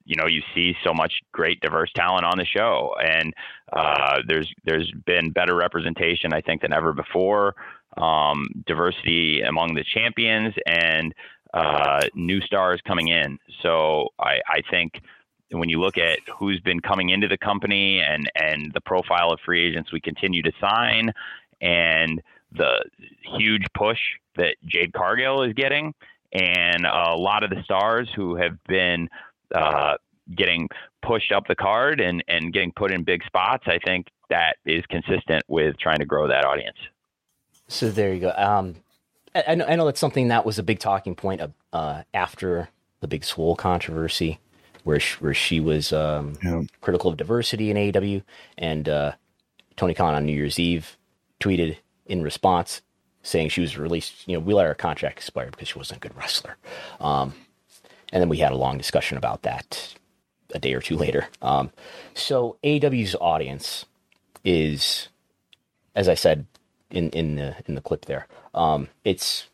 [0.04, 2.94] you know you see so much great diverse talent on the show.
[3.00, 3.34] And
[3.72, 7.54] uh, there's there's been better representation I think than ever before.
[7.96, 11.14] Um, diversity among the champions and
[11.52, 13.38] uh, new stars coming in.
[13.62, 15.00] So I, I think
[15.50, 19.40] when you look at who's been coming into the company and and the profile of
[19.44, 21.12] free agents we continue to sign
[21.60, 22.22] and
[22.52, 22.84] the
[23.36, 23.98] huge push
[24.36, 25.94] that Jade Cargill is getting
[26.32, 29.08] and a lot of the stars who have been
[29.54, 29.96] uh,
[30.34, 30.68] getting
[31.02, 34.84] pushed up the card and, and getting put in big spots, I think that is
[34.86, 36.76] consistent with trying to grow that audience.
[37.68, 38.32] So there you go.
[38.36, 38.76] Um,
[39.34, 42.02] I, I know, I know that's something that was a big talking point of, uh,
[42.12, 42.68] after
[43.00, 44.38] the big Swole controversy,
[44.84, 46.34] where she, where she was um,
[46.80, 48.22] critical of diversity in AEW,
[48.56, 49.12] and uh,
[49.76, 50.96] Tony Khan on New Year's Eve
[51.40, 51.76] tweeted
[52.06, 52.82] in response
[53.22, 54.26] saying she was released.
[54.26, 56.56] You know, we let her contract expire because she wasn't a good wrestler.
[57.00, 57.34] Um,
[58.12, 59.94] and then we had a long discussion about that
[60.54, 61.28] a day or two later.
[61.42, 61.70] Um,
[62.14, 63.84] so AEW's audience
[64.44, 65.08] is,
[65.94, 66.46] as I said
[66.90, 69.48] in in the in the clip there, um, it's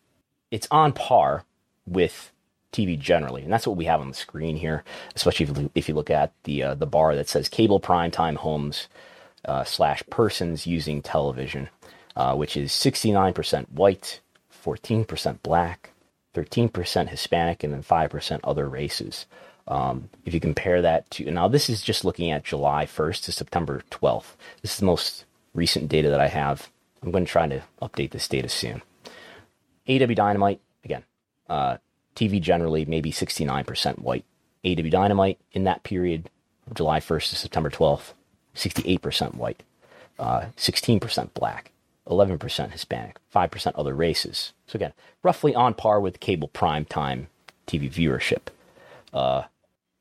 [0.50, 1.44] it's on par
[1.86, 2.30] with
[2.72, 4.84] TV generally, and that's what we have on the screen here.
[5.14, 8.10] Especially if you, if you look at the uh, the bar that says cable prime
[8.10, 8.88] time homes
[9.44, 11.68] uh, slash persons using television,
[12.16, 15.90] uh, which is sixty nine percent white, fourteen percent black,
[16.34, 19.26] 13% Hispanic, and then 5% other races.
[19.66, 23.32] Um, if you compare that to, now this is just looking at July 1st to
[23.32, 24.34] September 12th.
[24.60, 26.68] This is the most recent data that I have.
[27.02, 28.82] I'm going to try to update this data soon.
[29.88, 31.04] AEW Dynamite, again,
[31.48, 31.78] uh,
[32.14, 34.24] TV generally, maybe 69% white.
[34.64, 36.28] AEW Dynamite in that period,
[36.74, 38.12] July 1st to September 12th,
[38.54, 39.62] 68% white,
[40.18, 41.70] uh, 16% black,
[42.08, 44.52] 11% Hispanic, 5% other races.
[44.66, 44.92] So again,
[45.22, 47.28] roughly on par with cable prime time
[47.66, 48.48] TV viewership.
[49.12, 49.44] Uh,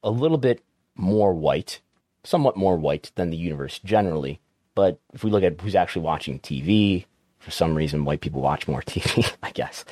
[0.04, 0.62] a little bit
[0.96, 1.80] more white,
[2.24, 4.40] somewhat more white than the universe generally.
[4.76, 7.06] But if we look at who's actually watching TV,
[7.40, 9.86] for some reason, white people watch more TV, I guess,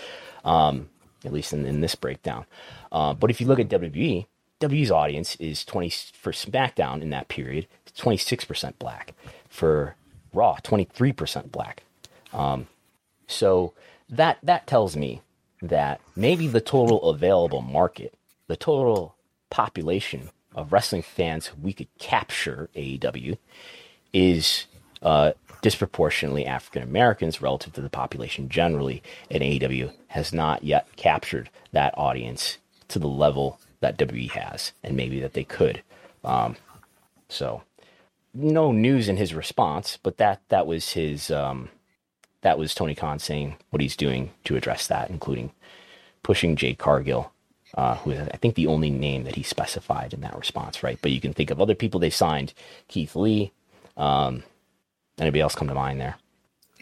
[0.43, 0.89] um,
[1.23, 2.45] at least in, in this breakdown.
[2.91, 4.25] Uh, but if you look at WWE,
[4.59, 9.13] WWE's audience is 20 for SmackDown in that period, 26% black.
[9.49, 9.95] For
[10.33, 11.83] Raw, 23% black.
[12.33, 12.67] Um,
[13.27, 13.73] so
[14.09, 15.21] that that tells me
[15.61, 18.13] that maybe the total available market,
[18.47, 19.15] the total
[19.49, 23.37] population of wrestling fans we could capture AEW
[24.13, 24.65] is
[25.01, 25.31] uh,
[25.61, 31.93] disproportionately African Americans relative to the population generally, and AEW has not yet captured that
[31.97, 32.57] audience
[32.89, 35.81] to the level that WWE has, and maybe that they could.
[36.23, 36.55] Um,
[37.29, 37.63] so,
[38.33, 41.31] no news in his response, but that that was his.
[41.31, 41.69] Um,
[42.41, 45.51] that was Tony Khan saying what he's doing to address that, including
[46.23, 47.31] pushing Jade Cargill,
[47.75, 50.99] uh, who is, I think, the only name that he specified in that response, right?
[51.01, 52.53] But you can think of other people they signed,
[52.87, 53.51] Keith Lee.
[53.97, 54.43] Um,
[55.19, 56.15] anybody else come to mind there?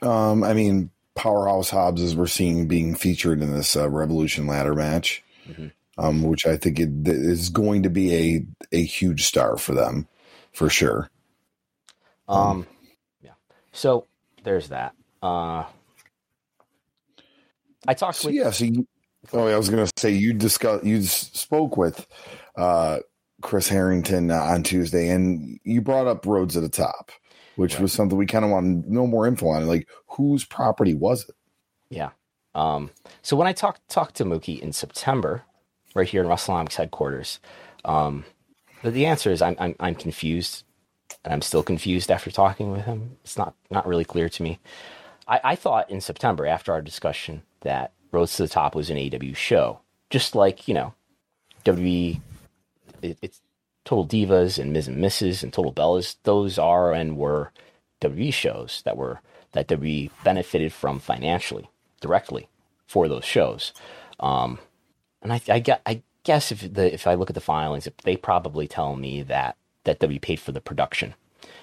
[0.02, 4.74] Um, I mean, Powerhouse Hobbs, as we're seeing being featured in this uh, Revolution ladder
[4.74, 5.24] match,
[5.98, 10.08] um, which I think it, is going to be a a huge star for them,
[10.54, 11.10] for sure.
[12.30, 12.66] Um,
[13.22, 13.32] yeah.
[13.74, 14.06] So
[14.44, 14.96] there's that.
[15.22, 15.64] Uh,
[17.88, 18.88] I talked So, with yeah, so you,
[19.34, 22.08] Oh, I was going to say you discuss you spoke with
[22.56, 23.00] uh,
[23.42, 27.12] Chris Harrington uh, on Tuesday, and you brought up Rhodes at the Top,
[27.56, 27.82] which right.
[27.82, 29.68] was something we kind of wanted to know more info on.
[29.68, 31.36] Like, whose property was it?
[31.90, 32.12] Yeah.
[32.56, 32.92] Um,
[33.22, 35.44] so when I talked talked to Mookie in September,
[35.94, 37.40] right here in Wrestlenomics headquarters,
[37.86, 38.26] um,
[38.82, 40.64] but the answer is I'm, I'm I'm confused,
[41.24, 43.18] and I'm still confused after talking with him.
[43.24, 44.60] It's not not really clear to me.
[45.30, 48.98] I, I thought in September after our discussion that Rhodes to the Top was an
[48.98, 49.80] AEW show,
[50.10, 50.94] just like you know,
[51.64, 52.20] WWE.
[53.02, 53.42] It, it's
[53.86, 54.88] Total Divas and Ms.
[54.88, 55.44] and Mrs.
[55.44, 56.16] and Total Bellas.
[56.24, 57.52] Those are and were
[58.02, 59.22] WWE shows that were
[59.54, 61.70] that WWE benefited from financially
[62.02, 62.50] directly
[62.86, 63.74] for those shows.
[64.20, 64.60] Um,
[65.22, 68.68] and I, I, I guess if the if I look at the filings, they probably
[68.68, 71.14] tell me that that W paid for the production.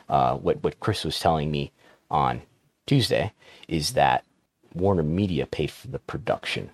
[0.09, 1.73] Uh, what what Chris was telling me
[2.11, 2.43] on
[2.87, 3.33] Tuesday
[3.69, 4.25] is that
[4.75, 6.71] Warner Media paid for the production.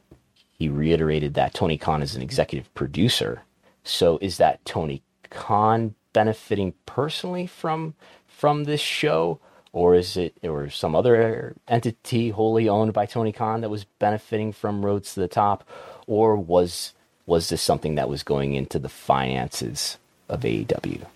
[0.59, 3.43] He reiterated that Tony Khan is an executive producer.
[3.85, 7.95] So is that Tony Khan benefiting personally from
[8.27, 9.41] from this show,
[9.73, 14.53] or is it or some other entity wholly owned by Tony Khan that was benefiting
[14.53, 15.67] from Rhodes to the Top,
[16.07, 16.93] or was
[17.25, 19.99] was this something that was going into the finances
[20.29, 21.07] of AEW?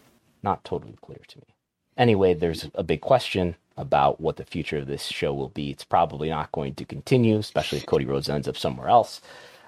[0.43, 1.55] Not totally clear to me.
[1.97, 5.71] Anyway, there's a big question about what the future of this show will be.
[5.71, 9.21] It's probably not going to continue, especially if Cody Rhodes ends up somewhere else.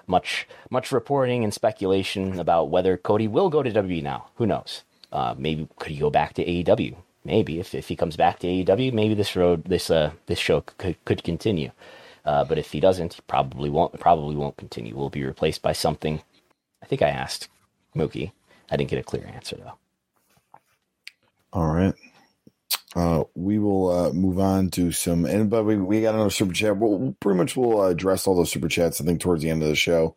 [0.07, 4.27] Much much reporting and speculation about whether Cody will go to WWE now.
[4.35, 4.83] Who knows?
[5.11, 6.95] Uh, maybe could he go back to AEW?
[7.23, 10.61] Maybe if, if he comes back to AEW, maybe this road this uh this show
[10.61, 11.71] could could continue.
[12.25, 14.95] Uh, but if he doesn't, he probably won't probably won't continue.
[14.95, 16.21] Will be replaced by something
[16.81, 17.47] I think I asked
[17.95, 18.31] Mookie.
[18.71, 19.77] I didn't get a clear answer though.
[21.53, 21.93] All right.
[22.95, 26.53] Uh, we will uh, move on to some, and but we, we got another super
[26.53, 26.77] chat.
[26.77, 28.99] We'll, we'll pretty much we'll address all those super chats.
[28.99, 30.15] I think towards the end of the show,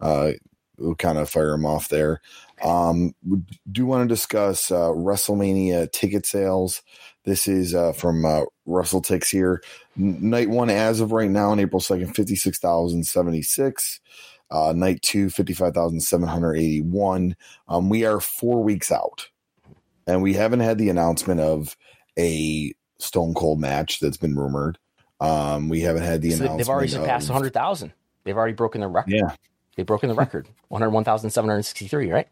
[0.00, 0.32] uh,
[0.78, 2.20] we'll kind of fire them off there.
[2.62, 3.38] Um, we
[3.70, 6.82] do want to discuss uh, WrestleMania ticket sales.
[7.24, 9.60] This is uh, from uh, WrestleTix here.
[9.96, 14.00] Night one, as of right now, on April second, fifty six thousand seventy six.
[14.50, 17.36] Uh, night two, 55,781.
[17.68, 19.30] Um, we are four weeks out,
[20.06, 21.74] and we haven't had the announcement of
[22.18, 24.78] a Stone Cold match that's been rumored.
[25.20, 26.58] Um, we haven't had the so announcement.
[26.58, 27.92] They've already surpassed 100,000.
[28.24, 29.12] They've already broken the record.
[29.12, 29.36] Yeah.
[29.76, 32.28] They've broken the record 101,763, right?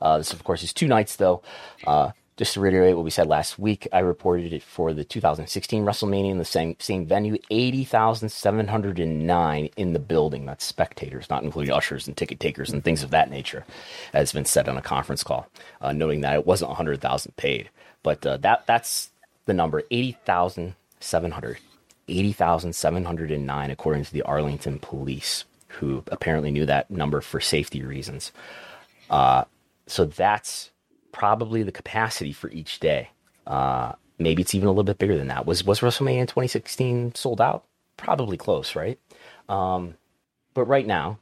[0.00, 1.42] Uh, this, of course, is two nights, though.
[1.86, 5.84] Uh, just to reiterate what we said last week, I reported it for the 2016
[5.84, 10.46] WrestleMania in the same same venue, 80,709 in the building.
[10.46, 13.64] That's spectators, not including ushers and ticket takers and things of that nature,
[14.12, 15.46] as been said on a conference call,
[15.82, 17.70] uh, noting that it wasn't 100,000 paid.
[18.02, 19.11] But uh, that that's
[19.46, 21.58] the number 80,700.
[22.08, 28.32] 80,709, according to the Arlington police, who apparently knew that number for safety reasons.
[29.08, 29.44] Uh,
[29.86, 30.70] so that's
[31.12, 33.10] probably the capacity for each day.
[33.46, 35.46] Uh, maybe it's even a little bit bigger than that.
[35.46, 37.64] Was was WrestleMania in 2016 sold out?
[37.96, 38.98] Probably close, right?
[39.48, 39.94] Um,
[40.54, 41.18] but right now,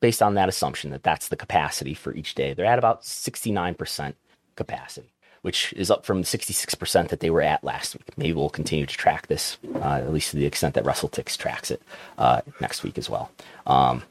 [0.00, 4.14] based on that assumption that that's the capacity for each day, they're at about 69%
[4.56, 5.12] capacity,
[5.42, 8.16] which is up from 66% that they were at last week.
[8.16, 11.36] Maybe we'll continue to track this, uh, at least to the extent that Russell WrestleTix
[11.36, 11.82] tracks it
[12.16, 13.30] uh, next week as well.
[13.66, 14.02] Um,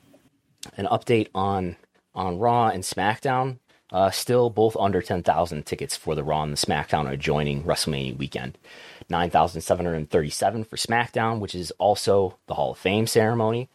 [0.76, 1.76] an update on
[2.16, 3.60] on Raw and SmackDown.
[3.90, 8.58] Uh, still both under 10,000 tickets for the Raw and the SmackDown adjoining WrestleMania weekend.
[9.10, 13.70] 9,737 for SmackDown, which is also the Hall of Fame ceremony.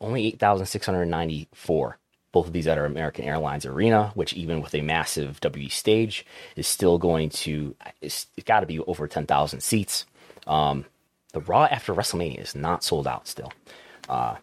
[0.00, 1.98] Only 8,694.
[2.36, 6.66] Both of these at American Airlines Arena, which even with a massive W stage is
[6.66, 10.04] still going to, it's, it's got to be over 10,000 seats.
[10.46, 10.84] Um,
[11.32, 13.54] the Raw after WrestleMania is not sold out still.
[14.06, 14.36] Uh,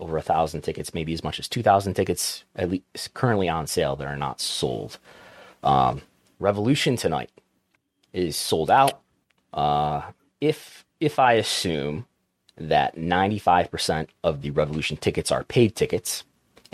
[0.00, 3.68] over a thousand tickets, maybe as much as two thousand tickets, at least currently on
[3.68, 4.98] sale that are not sold.
[5.62, 6.02] Um,
[6.40, 7.30] Revolution tonight
[8.12, 9.02] is sold out.
[9.52, 10.02] Uh,
[10.40, 12.06] if if I assume
[12.58, 16.24] that ninety five percent of the Revolution tickets are paid tickets,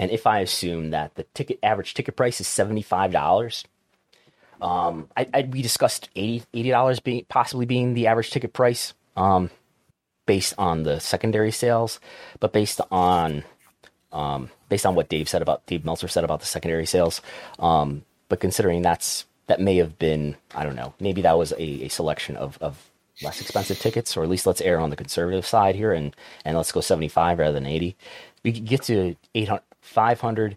[0.01, 3.65] and if I assume that the ticket average ticket price is seventy five dollars,
[4.63, 8.95] um, I, I, we discussed 80 dollars being possibly being the average ticket price.
[9.15, 9.51] Um,
[10.25, 12.01] based on the secondary sales,
[12.39, 13.45] but based on
[14.13, 17.21] um, based on what Dave said about Dave Meltzer said about the secondary sales.
[17.59, 21.85] Um, but considering that's that may have been I don't know maybe that was a,
[21.85, 22.91] a selection of, of
[23.23, 26.57] less expensive tickets, or at least let's err on the conservative side here and and
[26.57, 27.97] let's go seventy five rather than eighty.
[28.43, 30.57] We get to eight hundred five hundred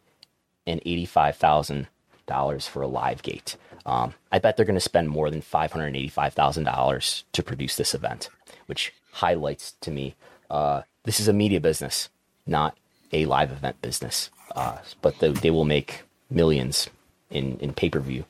[0.68, 1.88] and eighty five thousand
[2.26, 3.57] dollars for a live gate.
[3.85, 7.26] Um, I bet they're going to spend more than five hundred eighty five thousand dollars
[7.34, 8.30] to produce this event,
[8.68, 10.15] which highlights to me
[10.49, 12.10] uh, this is a media business,
[12.45, 12.77] not
[13.11, 16.89] a live event business, uh, but they, they will make millions
[17.30, 18.26] in in pay per view.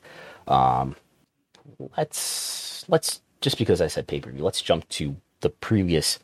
[0.48, 0.96] Um,
[1.96, 6.18] let's let's just because I said pay per view, let's jump to the previous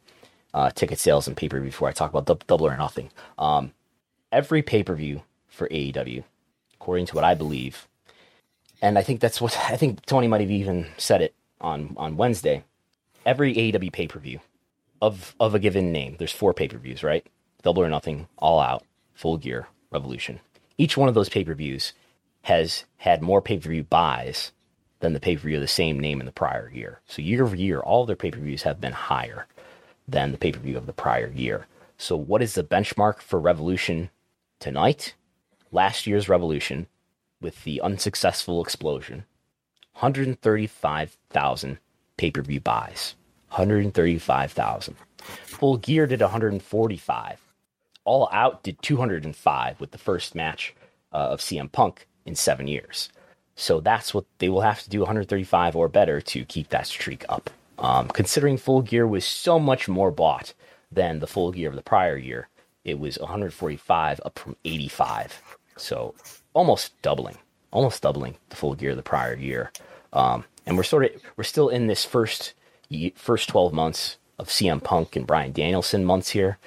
[0.54, 3.10] uh, ticket sales and pay per view before I talk about double or nothing.
[3.38, 3.72] Um,
[4.32, 6.24] every pay per view for AEW,
[6.74, 7.88] according to what I believe,
[8.82, 12.16] and I think that's what I think Tony might have even said it on on
[12.16, 12.64] Wednesday.
[13.26, 14.40] Every AEW pay per view
[15.00, 17.26] of of a given name, there's four pay per views, right?
[17.62, 18.84] Double or Nothing, All Out,
[19.14, 20.40] Full Gear, Revolution.
[20.78, 21.92] Each one of those pay per views
[22.42, 24.52] has had more pay per view buys
[25.00, 27.00] than the pay per view of the same name in the prior year.
[27.06, 29.46] So year over year, all their pay per views have been higher
[30.08, 31.66] than the pay per view of the prior year.
[31.98, 34.10] So what is the benchmark for Revolution
[34.60, 35.14] tonight?
[35.72, 36.86] Last year's Revolution
[37.40, 39.24] with the unsuccessful explosion,
[39.94, 41.78] 135,000
[42.16, 43.14] pay per view buys.
[43.50, 44.94] 135,000.
[45.18, 47.40] Full Gear did 145.
[48.04, 50.74] All Out did 205 with the first match
[51.12, 53.08] uh, of CM Punk in seven years.
[53.56, 57.24] So that's what they will have to do 135 or better to keep that streak
[57.28, 57.50] up.
[57.78, 60.54] Um, considering Full Gear was so much more bought
[60.92, 62.48] than the Full Gear of the prior year,
[62.84, 65.42] it was 145 up from 85.
[65.76, 66.14] So
[66.54, 67.38] almost doubling,
[67.70, 69.72] almost doubling the Full Gear of the prior year.
[70.12, 72.54] Um, and we're sort of we're still in this first
[73.14, 76.58] first 12 months of CM Punk and Bryan Danielson months here.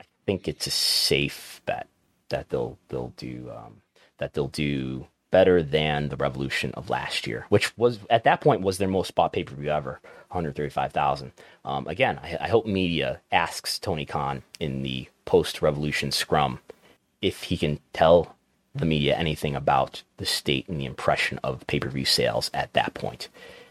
[0.00, 1.88] I think it's a safe bet
[2.30, 3.82] that they'll they'll do um,
[4.18, 8.60] that they'll do better than the Revolution of last year, which was at that point
[8.60, 9.98] was their most bought pay per view ever,
[10.28, 11.32] 135,000.
[11.64, 16.60] Um, again, I, I hope media asks Tony Khan in the post Revolution scrum
[17.20, 18.36] if he can tell
[18.76, 22.72] the media anything about the state and the impression of pay per view sales at
[22.74, 23.28] that point,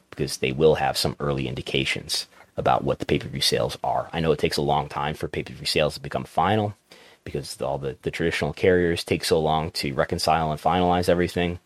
[0.10, 2.28] because they will have some early indications
[2.58, 4.10] about what the pay per view sales are.
[4.12, 6.76] I know it takes a long time for pay per view sales to become final
[7.24, 11.60] because all the, the traditional carriers take so long to reconcile and finalize everything,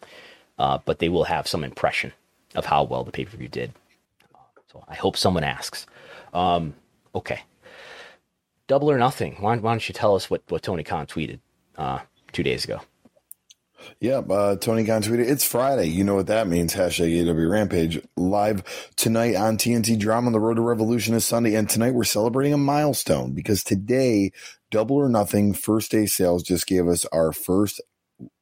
[0.60, 2.14] uh, but they will have some impression
[2.56, 3.74] of how well the pay per view did.
[4.72, 5.86] So I hope someone asks.
[6.34, 6.76] Um,
[7.16, 7.42] okay.
[8.68, 9.38] Double or nothing.
[9.40, 11.40] Why, why, don't you tell us what, what Tony Khan tweeted
[11.78, 12.00] uh,
[12.34, 12.82] two days ago?
[14.00, 15.86] Yeah, uh, Tony Khan tweeted, it's Friday.
[15.86, 16.74] You know what that means.
[16.74, 18.02] Hashtag AEW Rampage.
[18.18, 21.56] Live tonight on TNT Drama the Road to Revolution is Sunday.
[21.56, 24.32] And tonight we're celebrating a milestone because today,
[24.72, 27.82] Double or Nothing first day sales just gave us our first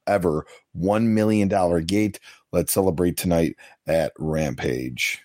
[0.07, 0.45] ever
[0.77, 1.47] $1 million
[1.85, 2.19] gate.
[2.52, 3.56] Let's celebrate tonight
[3.88, 5.22] at Rampage.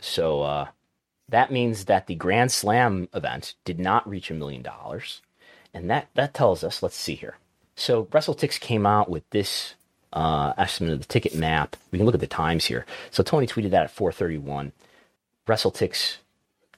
[0.00, 0.68] So uh,
[1.28, 5.22] that means that the Grand Slam event did not reach a million dollars.
[5.72, 7.36] And that, that tells us, let's see here.
[7.76, 9.74] So WrestleTix came out with this
[10.12, 11.76] uh, estimate of the ticket map.
[11.90, 12.86] We can look at the times here.
[13.10, 14.72] So Tony tweeted that at 4:31.
[15.46, 16.16] WrestleTix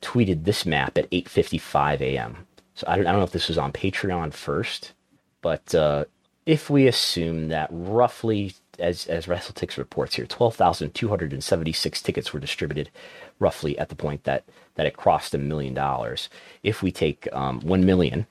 [0.01, 2.47] tweeted this map at 8:55 a.m.
[2.77, 4.93] So I don't, I don't know if this was on Patreon first,
[5.41, 6.05] but uh,
[6.45, 12.91] if we assume that roughly, as as WrestleTix reports here, 12,276 tickets were distributed,
[13.39, 14.45] roughly at the point that
[14.75, 16.29] that it crossed a million dollars.
[16.63, 18.27] If we take um, one million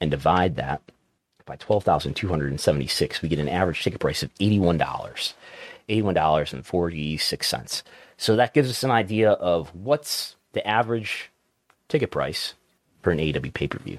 [0.00, 0.80] and divide that
[1.44, 5.34] by 12,276, we get an average ticket price of $81.
[5.88, 7.82] $81.46.
[8.16, 11.30] So that gives us an idea of what's the average
[11.88, 12.54] ticket price
[13.02, 13.98] for an AEW pay per view,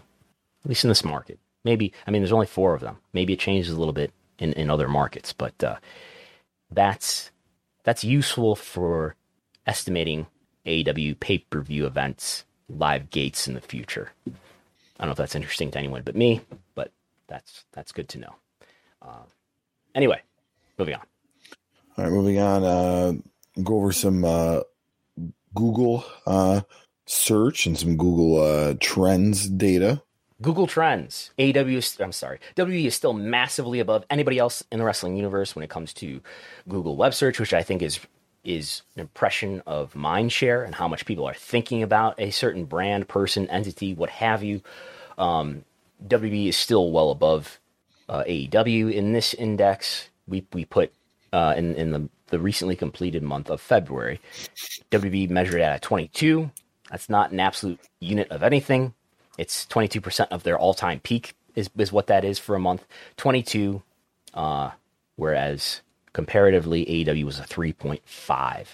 [0.63, 1.39] at least in this market.
[1.63, 2.97] Maybe, I mean, there's only four of them.
[3.13, 5.77] Maybe it changes a little bit in, in other markets, but uh,
[6.71, 7.31] that's
[7.83, 9.15] that's useful for
[9.67, 10.27] estimating
[10.65, 14.11] AEW pay per view events, live gates in the future.
[14.27, 14.31] I
[15.05, 16.41] don't know if that's interesting to anyone but me,
[16.75, 16.91] but
[17.27, 18.35] that's that's good to know.
[19.01, 19.23] Uh,
[19.95, 20.21] anyway,
[20.77, 21.01] moving on.
[21.97, 22.63] All right, moving on.
[22.63, 23.13] Uh,
[23.63, 24.61] go over some uh,
[25.53, 26.61] Google uh,
[27.05, 30.01] search and some Google uh, Trends data.
[30.41, 31.31] Google Trends.
[31.37, 32.39] AEW I'm sorry.
[32.55, 36.19] WWE is still massively above anybody else in the wrestling universe when it comes to
[36.67, 37.99] Google web search, which I think is
[38.43, 42.65] is an impression of mind share and how much people are thinking about a certain
[42.65, 44.61] brand, person, entity, what have you.
[45.19, 45.63] Um,
[46.07, 47.59] WWE is still well above
[48.09, 50.09] uh, AEW in this index.
[50.27, 50.91] We we put
[51.31, 54.19] uh, in in the the recently completed month of February.
[54.89, 56.49] WWE measured at 22.
[56.91, 58.93] That's not an absolute unit of anything.
[59.37, 62.85] It's 22% of their all-time peak is is what that is for a month.
[63.17, 63.81] 22,
[64.33, 64.71] uh,
[65.15, 65.81] whereas
[66.13, 68.67] comparatively AEW was a 3.5.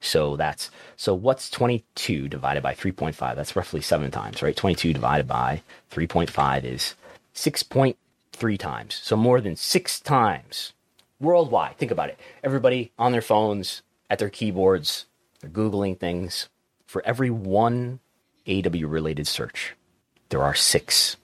[0.00, 3.36] So that's so what's 22 divided by 3.5?
[3.36, 4.56] That's roughly seven times, right?
[4.56, 6.94] 22 divided by 3.5 is
[7.34, 8.94] 6.3 times.
[9.02, 10.72] So more than six times
[11.20, 11.78] worldwide.
[11.78, 12.18] Think about it.
[12.42, 15.06] Everybody on their phones, at their keyboards,
[15.40, 16.48] they're Googling things.
[16.92, 18.00] For every one
[18.46, 19.74] AEW related search,
[20.28, 21.16] there are six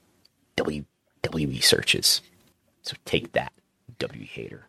[0.57, 0.87] WWE
[1.31, 2.23] WE searches.
[2.81, 3.53] So take that,
[3.99, 4.65] W hater.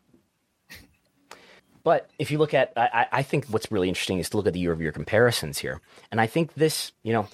[1.85, 4.51] But if you look at, I, I think what's really interesting is to look at
[4.51, 5.79] the year over year comparisons here.
[6.11, 7.29] And I think this, you know,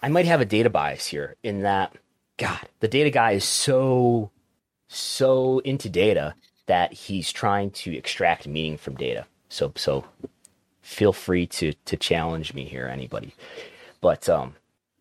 [0.00, 1.92] I might have a data bias here in that,
[2.36, 4.30] God, the data guy is so,
[4.86, 6.36] so into data
[6.66, 9.26] that he's trying to extract meaning from data.
[9.48, 10.04] So, so
[10.88, 13.34] feel free to to challenge me here, anybody.
[14.00, 14.56] But um,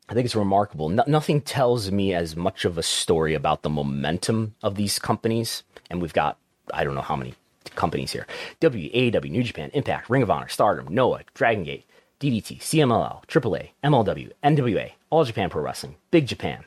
[0.09, 0.89] I think it's remarkable.
[0.89, 5.63] No, nothing tells me as much of a story about the momentum of these companies,
[5.89, 6.37] and we've got
[6.73, 7.35] I don't know how many
[7.75, 8.27] companies here:
[8.61, 11.85] WAW, New Japan, Impact, Ring of Honor, Stardom, Noah, Dragon Gate,
[12.19, 16.65] DDT, CMLL, AAA, MLW, NWA, All Japan Pro Wrestling, Big Japan,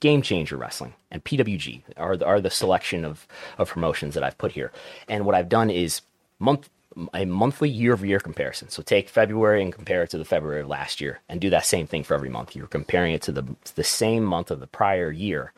[0.00, 3.26] Game Changer Wrestling, and PWG are the, are the selection of,
[3.56, 4.72] of promotions that I've put here.
[5.08, 6.02] And what I've done is
[6.38, 6.68] month
[7.14, 8.68] a monthly year over year comparison.
[8.68, 11.64] So take February and compare it to the February of last year, and do that
[11.64, 12.56] same thing for every month.
[12.56, 13.44] You're comparing it to the
[13.74, 15.52] the same month of the prior year,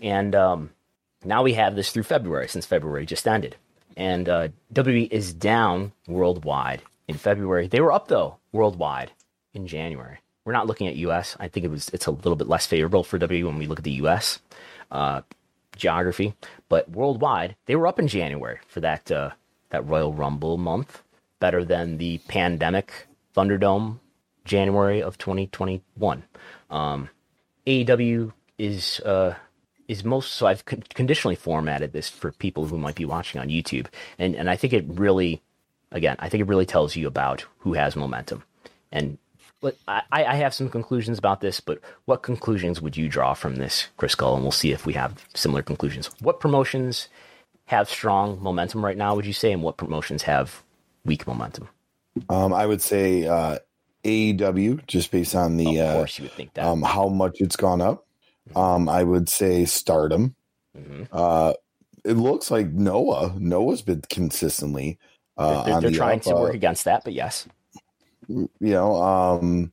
[0.00, 0.70] and um,
[1.24, 3.56] now we have this through February since February just ended,
[3.96, 7.66] and uh, WWE is down worldwide in February.
[7.66, 9.12] They were up though worldwide
[9.54, 10.18] in January.
[10.44, 11.36] We're not looking at U.S.
[11.38, 13.78] I think it was it's a little bit less favorable for WWE when we look
[13.78, 14.38] at the U.S.
[14.90, 15.22] Uh,
[15.76, 16.34] geography,
[16.68, 19.30] but worldwide they were up in January for that uh,
[19.70, 21.02] that Royal Rumble month,
[21.40, 24.00] better than the pandemic Thunderdome
[24.44, 26.24] January of 2021.
[26.70, 27.10] Um,
[27.66, 29.34] AEW is uh,
[29.86, 33.48] is most so I've con- conditionally formatted this for people who might be watching on
[33.48, 33.86] YouTube,
[34.18, 35.42] and and I think it really,
[35.92, 38.42] again, I think it really tells you about who has momentum,
[38.90, 39.18] and.
[39.88, 43.88] I, I have some conclusions about this, but what conclusions would you draw from this,
[43.96, 44.34] Chris Gull?
[44.34, 46.08] And we'll see if we have similar conclusions.
[46.20, 47.08] What promotions
[47.68, 50.62] have strong momentum right now, would you say, and what promotions have
[51.04, 51.68] weak momentum?
[52.30, 53.58] Um, I would say uh,
[54.04, 56.64] AEW, just based on the of course you would think that.
[56.64, 58.06] um, how much it's gone up.
[58.56, 60.34] Um, I would say Stardom.
[60.76, 61.04] Mm-hmm.
[61.12, 61.52] Uh,
[62.06, 63.34] it looks like Noah.
[63.38, 64.98] Noah's been consistently.
[65.36, 67.46] Uh, they're on they're the trying up, to uh, work against that, but yes.
[68.28, 69.72] you know, um,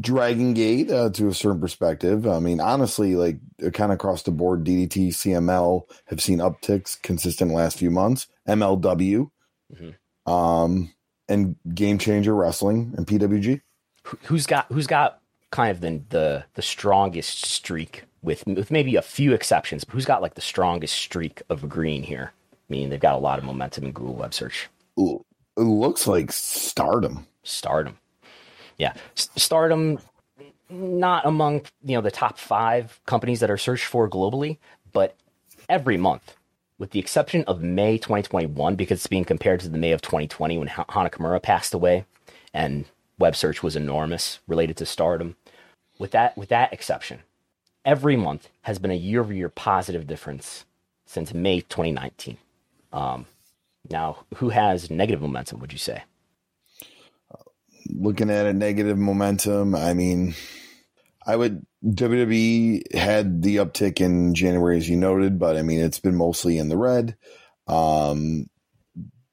[0.00, 2.26] Dragon Gate uh, to a certain perspective.
[2.26, 3.38] I mean, honestly, like
[3.72, 8.26] kind of across the board, DDT, CML have seen upticks consistent last few months.
[8.48, 9.30] MLW,
[9.74, 10.30] Mm-hmm.
[10.32, 10.92] um,
[11.28, 13.62] and Game Changer Wrestling and PWG.
[14.04, 15.20] Who- Who's got who's got
[15.50, 20.04] kind of the the, the strongest streak with with maybe a few exceptions, but who's
[20.04, 22.32] got like the strongest streak of green here?
[22.68, 24.68] Meaning they've got a lot of momentum in Google web search.
[25.00, 25.24] Ooh,
[25.56, 27.26] It looks like Stardom.
[27.42, 27.98] Stardom.
[28.78, 29.98] Yeah, Stardom
[30.70, 34.58] not among you know the top five companies that are searched for globally,
[34.92, 35.16] but
[35.68, 36.36] every month,
[36.78, 40.58] with the exception of May 2021, because it's being compared to the May of 2020
[40.58, 42.04] when Ha- Hana Kimura passed away,
[42.52, 42.86] and
[43.18, 45.36] web search was enormous related to Stardom.
[45.98, 47.20] With that, with that exception,
[47.84, 50.64] every month has been a year-over-year positive difference
[51.06, 52.36] since May 2019.
[52.92, 53.26] Um,
[53.88, 55.60] now, who has negative momentum?
[55.60, 56.02] Would you say?
[57.88, 60.34] Looking at a negative momentum, I mean,
[61.26, 66.00] I would WWE had the uptick in January as you noted, but I mean it's
[66.00, 67.16] been mostly in the red.
[67.66, 68.48] Um,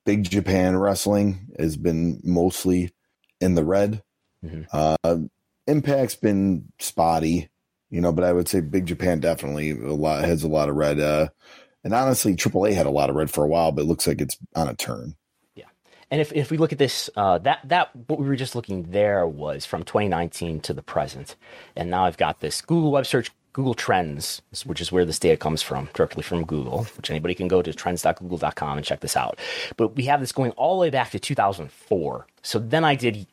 [0.05, 2.91] Big Japan Wrestling has been mostly
[3.39, 4.03] in the red.
[4.43, 4.63] Mm-hmm.
[4.73, 5.17] Uh,
[5.67, 7.49] Impact's been spotty,
[7.89, 10.75] you know, but I would say Big Japan definitely a lot has a lot of
[10.75, 10.99] red.
[10.99, 11.27] Uh,
[11.83, 14.21] and honestly, AAA had a lot of red for a while, but it looks like
[14.21, 15.15] it's on a turn.
[16.11, 18.91] And if, if we look at this, uh, that that what we were just looking
[18.91, 21.37] there was from 2019 to the present,
[21.75, 25.37] and now I've got this Google web search, Google Trends, which is where this data
[25.37, 26.83] comes from, directly from Google.
[26.97, 29.39] Which anybody can go to trends.google.com and check this out.
[29.77, 32.27] But we have this going all the way back to 2004.
[32.41, 33.25] So then I did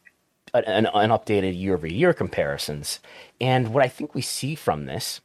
[0.55, 3.01] an, an updated year over year comparisons,
[3.41, 5.21] and what I think we see from this,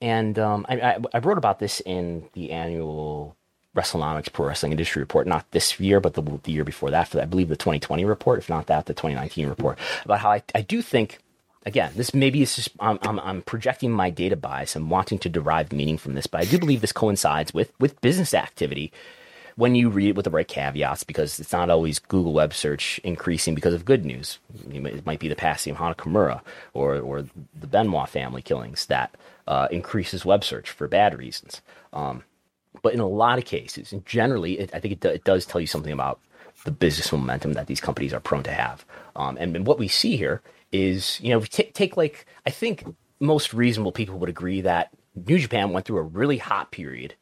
[0.00, 3.36] and um, I, I, I wrote about this in the annual
[3.74, 7.20] Wrestlenomics Pro Wrestling Industry Report, not this year, but the, the year before that, for
[7.20, 10.60] I believe the 2020 report, if not that, the 2019 report, about how I, I
[10.60, 11.18] do think,
[11.64, 15.28] again, this maybe is just, I'm, I'm, I'm projecting my data bias and wanting to
[15.28, 18.92] derive meaning from this, but I do believe this coincides with, with business activity
[19.56, 22.98] when you read it with the right caveats, because it's not always Google web search
[23.04, 24.38] increasing because of good news.
[24.70, 26.40] It might be the passing of Hana Kimura
[26.72, 29.14] or, or the Benoit family killings that
[29.46, 31.60] uh, increases web search for bad reasons.
[31.92, 32.24] Um,
[32.80, 35.44] but in a lot of cases, and generally, it, I think it, do, it does
[35.44, 36.20] tell you something about
[36.64, 38.84] the business momentum that these companies are prone to have.
[39.16, 42.50] Um, and, and what we see here is, you know, if take, take like, I
[42.50, 42.84] think
[43.20, 47.14] most reasonable people would agree that New Japan went through a really hot period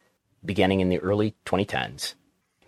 [0.44, 2.14] beginning in the early 2010s,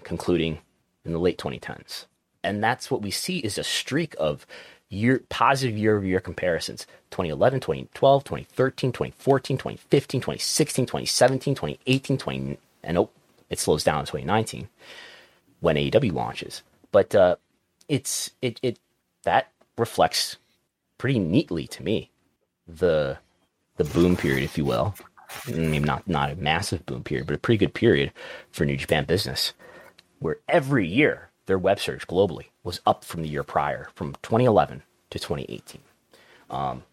[0.03, 0.59] concluding
[1.05, 2.07] in the late 2010s.
[2.45, 4.47] And that's what we see is a streak of
[4.89, 12.59] year positive year over year comparisons 2011 2012 2013 2014 2015 2016 2017 2018 20
[12.83, 13.11] and oh
[13.51, 14.69] it slows down in 2019
[15.61, 17.37] when AEW launches but uh,
[17.89, 18.79] it's it it
[19.25, 20.37] that reflects
[20.99, 22.11] pretty neatly to me
[22.67, 23.19] the
[23.77, 24.95] the boom period if you will
[25.47, 28.13] I mean, not not a massive boom period but a pretty good period
[28.51, 29.53] for New Japan business
[30.19, 34.83] where every year their web search globally was up from the year prior, from 2011
[35.11, 35.81] to 2018.
[36.51, 36.85] Um,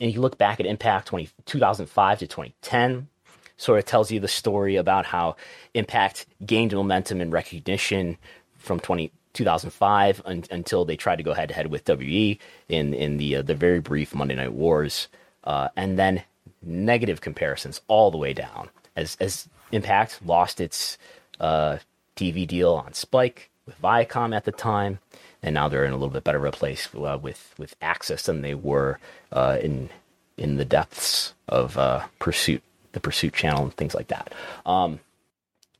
[0.00, 3.08] and you look back at Impact 20, 2005 to 2010,
[3.56, 5.36] sort of tells you the story about how
[5.74, 8.18] Impact gained momentum and recognition
[8.58, 12.94] from 20, 2005 un, until they tried to go head to head with WWE in
[12.94, 15.08] in the uh, the very brief Monday Night Wars,
[15.44, 16.22] uh, and then
[16.62, 20.98] negative comparisons all the way down as as Impact lost its
[21.40, 21.78] uh,
[22.16, 25.00] TV deal on Spike with Viacom at the time,
[25.42, 28.54] and now they're in a little bit better place uh, with with access than they
[28.54, 28.98] were
[29.32, 29.90] uh, in
[30.36, 32.62] in the depths of uh, Pursuit,
[32.94, 34.32] the Pursuit channel, and things like that.
[34.64, 35.00] Um,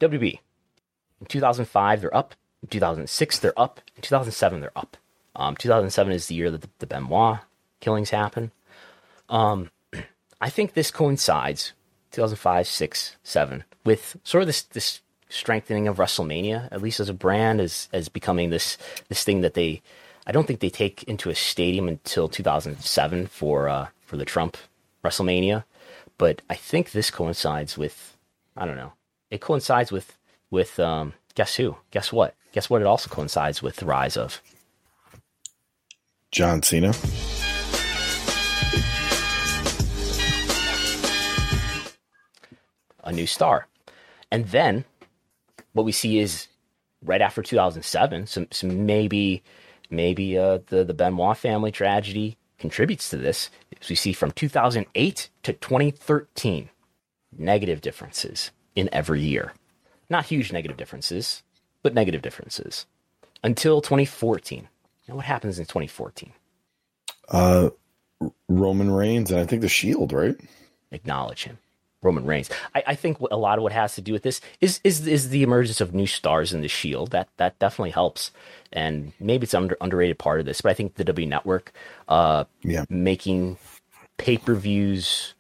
[0.00, 0.38] WWE
[1.20, 2.34] in 2005 they're up.
[2.62, 3.80] In 2006 they're up.
[3.96, 4.96] In 2007 they're up.
[5.36, 7.38] Um, 2007 is the year that the, the Benoit
[7.80, 8.52] killings happen.
[9.28, 9.70] Um,
[10.40, 11.72] I think this coincides
[12.12, 17.14] 2005, 6, 7 with sort of this this strengthening of WrestleMania, at least as a
[17.14, 18.76] brand, as as becoming this
[19.08, 19.82] this thing that they.
[20.26, 24.56] I don't think they take into a stadium until 2007 for uh, for the Trump
[25.04, 25.64] WrestleMania,
[26.18, 28.16] but I think this coincides with
[28.56, 28.92] I don't know.
[29.30, 30.16] It coincides with
[30.50, 31.76] with um, guess who?
[31.90, 32.34] Guess what?
[32.52, 32.80] Guess what?
[32.80, 34.40] It also coincides with the rise of
[36.30, 36.92] John Cena.
[43.02, 43.66] A new star.
[44.30, 44.84] And then
[45.72, 46.48] what we see is
[47.02, 49.42] right after 2007, some, so maybe
[49.90, 53.51] maybe uh, the the Benoit family tragedy contributes to this.
[53.81, 56.70] As we see from 2008 to 2013,
[57.36, 59.52] negative differences in every year.
[60.09, 61.43] Not huge negative differences,
[61.82, 62.86] but negative differences
[63.43, 64.68] until 2014.
[65.09, 66.32] Now, what happens in 2014?
[67.28, 67.70] Uh,
[68.48, 70.36] Roman Reigns and I think the Shield, right?
[70.90, 71.59] Acknowledge him.
[72.05, 72.51] Roman Reigns.
[72.74, 75.31] I, I, think a lot of what has to do with this is is is
[75.31, 77.10] the emergence of new stars in the Shield.
[77.10, 78.31] That that definitely helps,
[78.72, 80.60] and maybe it's an under, underrated part of this.
[80.60, 81.72] But I think the W Network,
[82.09, 83.56] uh, yeah, making
[84.18, 85.35] pay per views,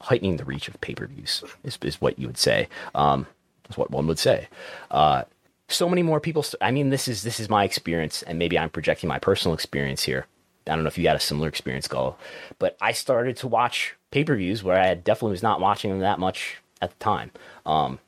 [0.00, 2.68] heightening the reach of pay per views is is what you would say.
[2.94, 3.26] Um,
[3.64, 4.48] that's what one would say.
[4.90, 5.22] Uh,
[5.68, 6.42] so many more people.
[6.42, 9.54] St- I mean, this is this is my experience, and maybe I'm projecting my personal
[9.54, 10.26] experience here.
[10.66, 12.18] I don't know if you had a similar experience, Gull,
[12.58, 16.00] but I started to watch pay per views where I definitely was not watching them
[16.00, 17.32] that much at the time.
[17.66, 17.98] Um,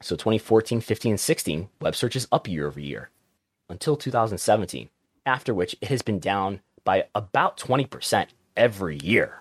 [0.00, 3.10] so 2014, 15, and 16, web search is up year over year
[3.68, 4.88] until 2017,
[5.24, 9.40] after which it has been down by about 20% every year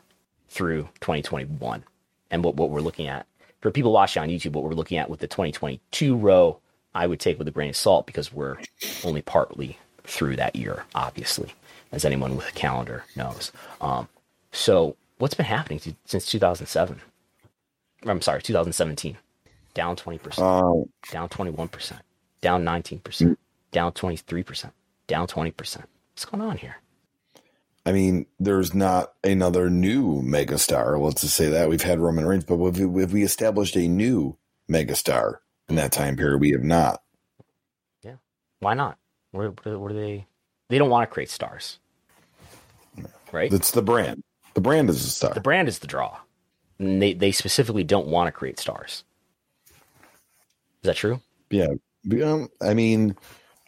[0.50, 1.84] through 2021.
[2.32, 3.28] And what, what we're looking at
[3.62, 6.60] for people watching on YouTube, what we're looking at with the 2022 row,
[6.94, 8.58] I would take with a grain of salt because we're
[9.04, 11.54] only partly through that year, obviously,
[11.92, 13.52] as anyone with a calendar knows.
[13.82, 14.08] Um,
[14.52, 17.02] so what's been happening to, since 2007?
[18.06, 19.18] I'm sorry, 2017.
[19.74, 22.00] Down 20%, uh, down 21%,
[22.40, 23.36] down 19%,
[23.72, 24.72] down 23%,
[25.08, 25.78] down 20%.
[26.14, 26.78] What's going on here?
[27.86, 31.00] I mean, there's not another new megastar.
[31.00, 33.88] Let's just say that we've had Roman Reigns, but have we, have we established a
[33.88, 34.38] new
[34.70, 36.40] megastar in that time period?
[36.40, 37.04] We have not.
[38.02, 38.16] Yeah,
[38.60, 38.98] why not?
[39.32, 40.26] What, what, what are they?
[40.70, 41.78] They don't want to create stars,
[43.32, 43.54] right?
[43.54, 44.24] It's the brand.
[44.56, 45.34] The brand is the star.
[45.34, 46.18] The brand is the draw.
[46.80, 49.04] And they they specifically don't want to create stars.
[50.82, 51.22] Is that true?
[51.50, 51.68] Yeah.
[52.24, 53.16] Um, I mean,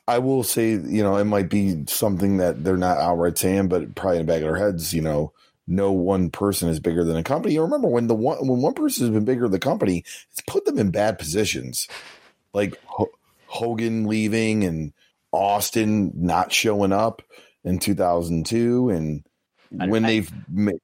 [0.08, 3.96] I will say, you know, it might be something that they're not outright saying, but
[3.96, 5.34] probably in the back of their heads, you know,
[5.68, 7.54] no one person is bigger than a company.
[7.56, 10.42] You remember when the one when one person has been bigger than the company, it's
[10.48, 11.88] put them in bad positions,
[12.54, 13.08] like H-
[13.48, 14.94] Hogan leaving and
[15.34, 17.22] Austin not showing up
[17.66, 19.27] in 2002, and
[19.70, 20.80] when I, they've made,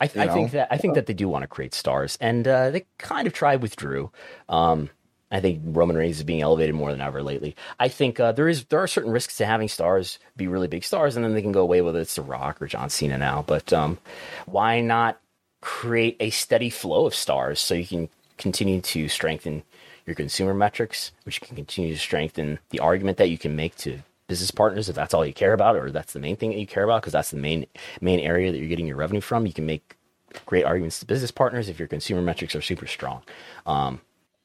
[0.00, 2.70] I, I think that I think that they do want to create stars, and uh,
[2.70, 4.10] they kind of tried with Drew.
[4.48, 4.90] Um,
[5.30, 7.56] I think Roman Reigns is being elevated more than ever lately.
[7.80, 10.84] I think uh, there is there are certain risks to having stars be really big
[10.84, 13.42] stars, and then they can go away whether it's The Rock or John Cena now.
[13.46, 13.98] But um,
[14.46, 15.18] why not
[15.60, 19.62] create a steady flow of stars so you can continue to strengthen
[20.06, 23.98] your consumer metrics, which can continue to strengthen the argument that you can make to
[24.28, 26.66] business partners if that's all you care about or that's the main thing that you
[26.66, 27.66] care about because that's the main
[28.00, 29.96] main area that you're getting your revenue from you can make
[30.44, 33.22] great arguments to business partners if your consumer metrics are super strong
[33.66, 34.00] um,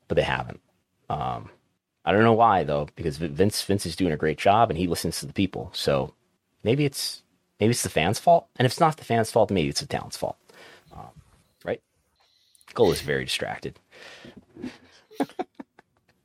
[0.08, 0.62] but they haven't
[1.10, 1.50] um,
[2.06, 4.88] i don't know why though because vince vince is doing a great job and he
[4.88, 6.14] listens to the people so
[6.64, 7.24] maybe it's
[7.62, 8.48] maybe it's the fans' fault.
[8.58, 10.36] And if it's not the fans' fault, maybe it's the talent's fault.
[10.92, 11.12] Um,
[11.64, 11.82] right?
[12.74, 13.80] Goal is very distracted.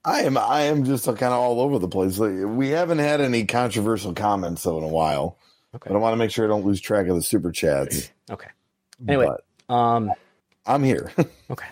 [0.06, 2.16] I am I am just kind of all over the place.
[2.18, 5.36] We haven't had any controversial comments though in a while.
[5.74, 5.90] Okay.
[5.90, 8.10] But I want to make sure I don't lose track of the super chats.
[8.28, 8.48] Okay.
[9.06, 9.28] Anyway,
[9.68, 10.10] but um,
[10.66, 11.12] I'm here.
[11.50, 11.68] okay.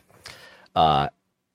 [0.76, 1.08] Uh,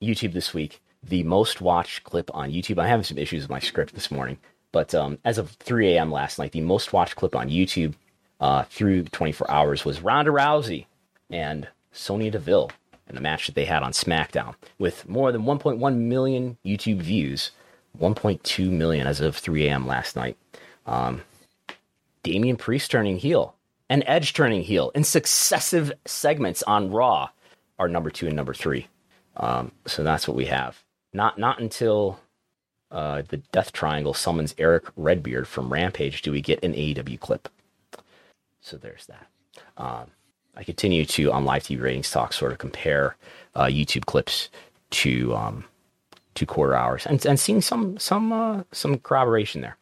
[0.03, 2.79] YouTube this week, the most watched clip on YouTube.
[2.79, 4.37] I have some issues with my script this morning,
[4.73, 6.11] but um, as of 3 a.m.
[6.11, 7.93] last night, the most watched clip on YouTube
[8.41, 10.85] uh, through 24 hours was Ronda Rousey
[11.29, 12.71] and Sonya Deville
[13.09, 17.51] in a match that they had on SmackDown with more than 1.1 million YouTube views,
[17.99, 19.87] 1.2 million as of 3 a.m.
[19.87, 20.37] last night.
[20.85, 21.21] Um,
[22.23, 23.55] Damian Priest turning heel
[23.89, 27.29] and Edge turning heel in successive segments on Raw
[27.79, 28.87] are number two and number three.
[29.37, 30.83] Um, so that's what we have.
[31.13, 32.19] Not not until
[32.91, 37.49] uh, the Death Triangle summons Erick Redbeard from Rampage do we get an AEW clip.
[38.61, 39.27] So there's that.
[39.77, 40.11] Um,
[40.55, 43.15] I continue to on live TV ratings talk sort of compare
[43.55, 44.49] uh, YouTube clips
[44.91, 45.63] to um,
[46.35, 49.77] to quarter hours and, and seeing some some uh, some corroboration there.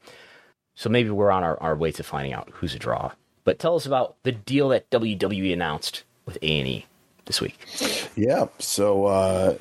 [0.76, 3.12] So maybe we're on our, our way to finding out who's a draw.
[3.44, 6.86] But tell us about the deal that WWE announced with A and E
[7.26, 7.58] this week.
[8.16, 8.48] Yeah.
[8.60, 9.58] So uh,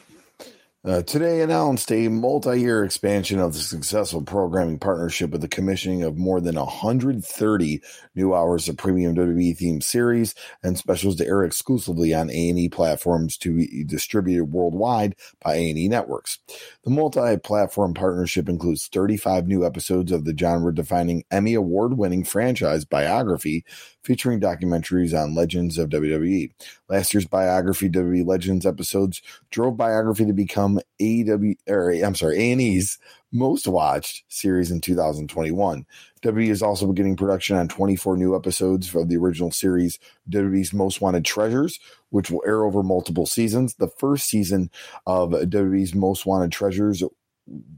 [0.86, 6.16] uh, today announced a multi-year expansion of the successful programming partnership with the commissioning of
[6.16, 7.82] more than 130
[8.14, 10.32] new hours of premium WWE themed series
[10.62, 16.38] and specials to air exclusively on A&E platforms to be distributed worldwide by A&E networks.
[16.84, 23.64] The multi-platform partnership includes 35 new episodes of the genre-defining Emmy award-winning franchise biography
[24.04, 26.52] featuring documentaries on legends of WWE.
[26.88, 32.98] Last year's biography WWE Legends episodes drove biography to become AEW or I'm sorry, A&E's
[33.32, 35.84] most watched series in 2021.
[36.22, 39.98] WWE is also beginning production on 24 new episodes of the original series
[40.30, 41.78] WWE's Most Wanted Treasures,
[42.10, 43.74] which will air over multiple seasons.
[43.74, 44.70] The first season
[45.06, 47.02] of WWE's Most Wanted Treasures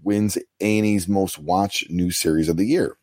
[0.02, 2.96] wins A&E's most watched new series of the year.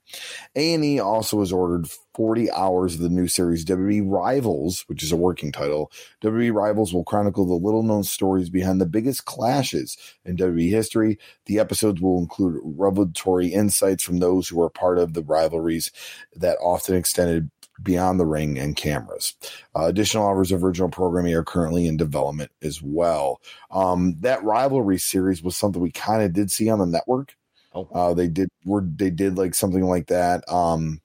[0.56, 5.18] A&E also has ordered 40 hours of the new series WWE Rivals, which is a
[5.18, 5.92] working title.
[6.24, 11.18] WWE Rivals will chronicle the little known stories behind the biggest clashes in WWE history.
[11.46, 15.92] The episodes will include revelatory insights from those who are part of the rivalries
[16.36, 17.50] that often extended
[17.82, 19.34] beyond the ring and cameras.
[19.76, 23.42] Uh, additional hours of original programming are currently in development as well.
[23.72, 27.36] Um, that rivalry series was something we kind of did see on the network.
[27.74, 27.90] Oh.
[27.94, 30.50] Uh, they did were they did like something like that.
[30.52, 31.02] Um,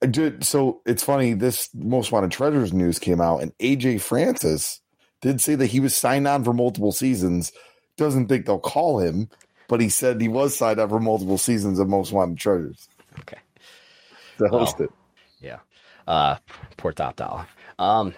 [0.00, 1.32] did, so it's funny.
[1.32, 4.80] This most wanted treasures news came out, and AJ Francis
[5.20, 7.52] did say that he was signed on for multiple seasons.
[7.96, 9.30] Doesn't think they'll call him,
[9.68, 12.88] but he said he was signed up for multiple seasons of Most Wanted Treasures.
[13.20, 13.38] Okay,
[14.38, 14.94] to host well, it.
[15.40, 15.58] Yeah,
[16.06, 16.36] uh,
[16.76, 17.46] poor top dollar.
[17.78, 18.14] Um,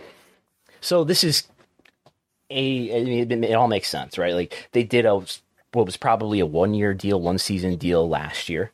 [0.80, 1.48] so this is
[2.50, 3.00] a.
[3.00, 4.34] I mean, it, all makes sense, right?
[4.34, 5.24] Like they did a
[5.72, 8.70] what was probably a one year deal, one season deal last year.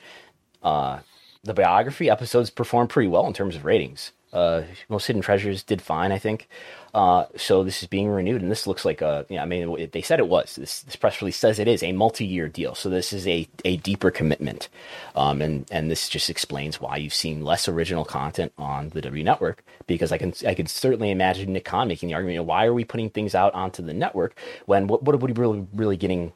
[0.62, 1.01] Uh,
[1.43, 4.12] the biography episodes performed pretty well in terms of ratings.
[4.35, 6.48] Uh, most hidden treasures did fine, I think.
[6.93, 9.24] Uh, so this is being renewed, and this looks like a.
[9.39, 10.56] I mean, they said it was.
[10.56, 12.74] This, this press release says it is a multi-year deal.
[12.74, 14.69] So this is a, a deeper commitment,
[15.15, 19.24] um, and and this just explains why you've seen less original content on the W
[19.24, 19.65] Network.
[19.86, 22.66] Because I can I can certainly imagine Nick Khan making the argument: you know, why
[22.66, 24.36] are we putting things out onto the network
[24.66, 26.32] when what what are we really really getting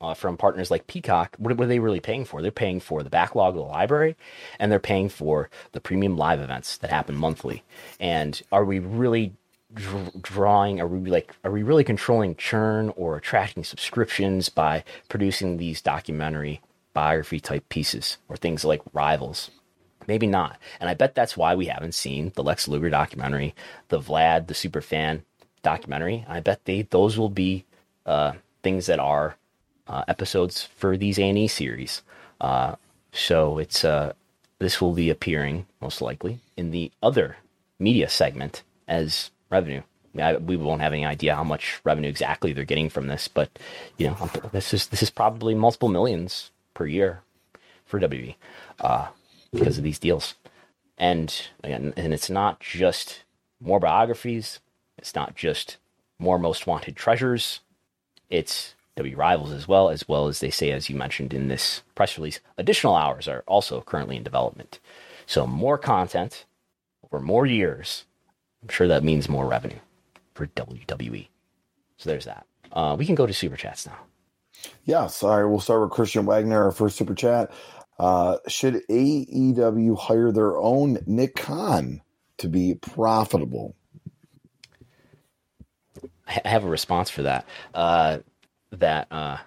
[0.00, 2.40] uh, from partners like Peacock, what, are they really paying for?
[2.40, 4.16] They're paying for the backlog of the library,
[4.58, 7.62] and they're paying for the premium live events that happen monthly.
[7.98, 9.34] And are we really
[9.74, 10.80] dr- drawing?
[10.80, 11.34] Are we like?
[11.44, 16.60] Are we really controlling churn or attracting subscriptions by producing these documentary
[16.94, 19.50] biography type pieces or things like Rivals?
[20.06, 20.58] Maybe not.
[20.80, 23.54] And I bet that's why we haven't seen the Lex Luger documentary,
[23.88, 25.22] the Vlad the super fan
[25.62, 26.24] documentary.
[26.28, 27.64] I bet they those will be
[28.06, 29.36] uh, things that are
[29.88, 32.02] uh, episodes for these A&E series.
[32.40, 32.76] Uh,
[33.12, 34.12] so it's uh,
[34.58, 37.36] this will be appearing most likely in the other
[37.78, 39.82] media segment as revenue.
[40.18, 43.50] I, we won't have any idea how much revenue exactly they're getting from this, but
[43.96, 47.22] you know this is this is probably multiple millions per year
[47.84, 48.34] for WB
[48.80, 49.08] uh,
[49.52, 50.34] because of these deals.
[50.96, 53.22] And again, and it's not just
[53.60, 54.60] more biographies.
[54.98, 55.76] It's not just
[56.18, 57.60] more most wanted treasures.
[58.28, 61.82] It's W Rivals as well, as well as they say, as you mentioned in this
[61.94, 64.80] press release, additional hours are also currently in development.
[65.24, 66.46] So more content
[67.04, 68.06] over more years.
[68.60, 69.78] I'm sure that means more revenue
[70.34, 71.28] for WWE.
[71.96, 72.44] So there's that.
[72.72, 73.98] Uh, we can go to super chats now.
[74.84, 75.48] Yeah, sorry.
[75.48, 77.52] We'll start with Christian Wagner, our first super chat.
[78.00, 82.02] Uh, should AEW hire their own Nick Khan
[82.38, 83.76] to be profitable?
[86.26, 87.46] I have a response for that.
[87.72, 88.18] Uh,
[88.70, 89.38] that uh,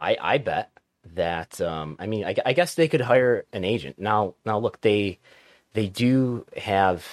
[0.00, 0.70] I I bet
[1.14, 4.34] that um, I mean I, I, guess they could hire an agent now.
[4.44, 5.18] Now look, they
[5.74, 7.06] they do have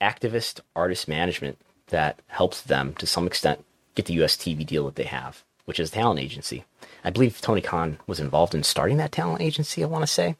[0.00, 1.58] activist artist management
[1.88, 3.64] that helps them to some extent
[3.94, 4.36] get the U.S.
[4.36, 6.64] TV deal that they have, which is a talent agency.
[7.04, 9.82] I believe Tony Khan was involved in starting that talent agency.
[9.82, 10.36] I want to say,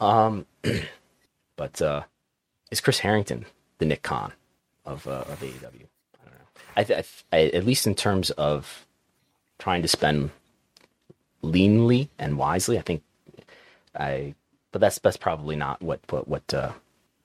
[0.00, 0.46] um,
[1.56, 2.02] but uh,
[2.70, 3.46] is Chris Harrington
[3.78, 4.32] the Nick Khan
[4.84, 5.62] of uh, of AEW?
[5.62, 6.46] I don't know.
[6.76, 8.86] I, th- I, at least in terms of
[9.58, 10.30] trying to spend
[11.42, 13.02] leanly and wisely, I think
[13.94, 14.34] I.
[14.70, 16.72] But that's that's probably not what what what uh,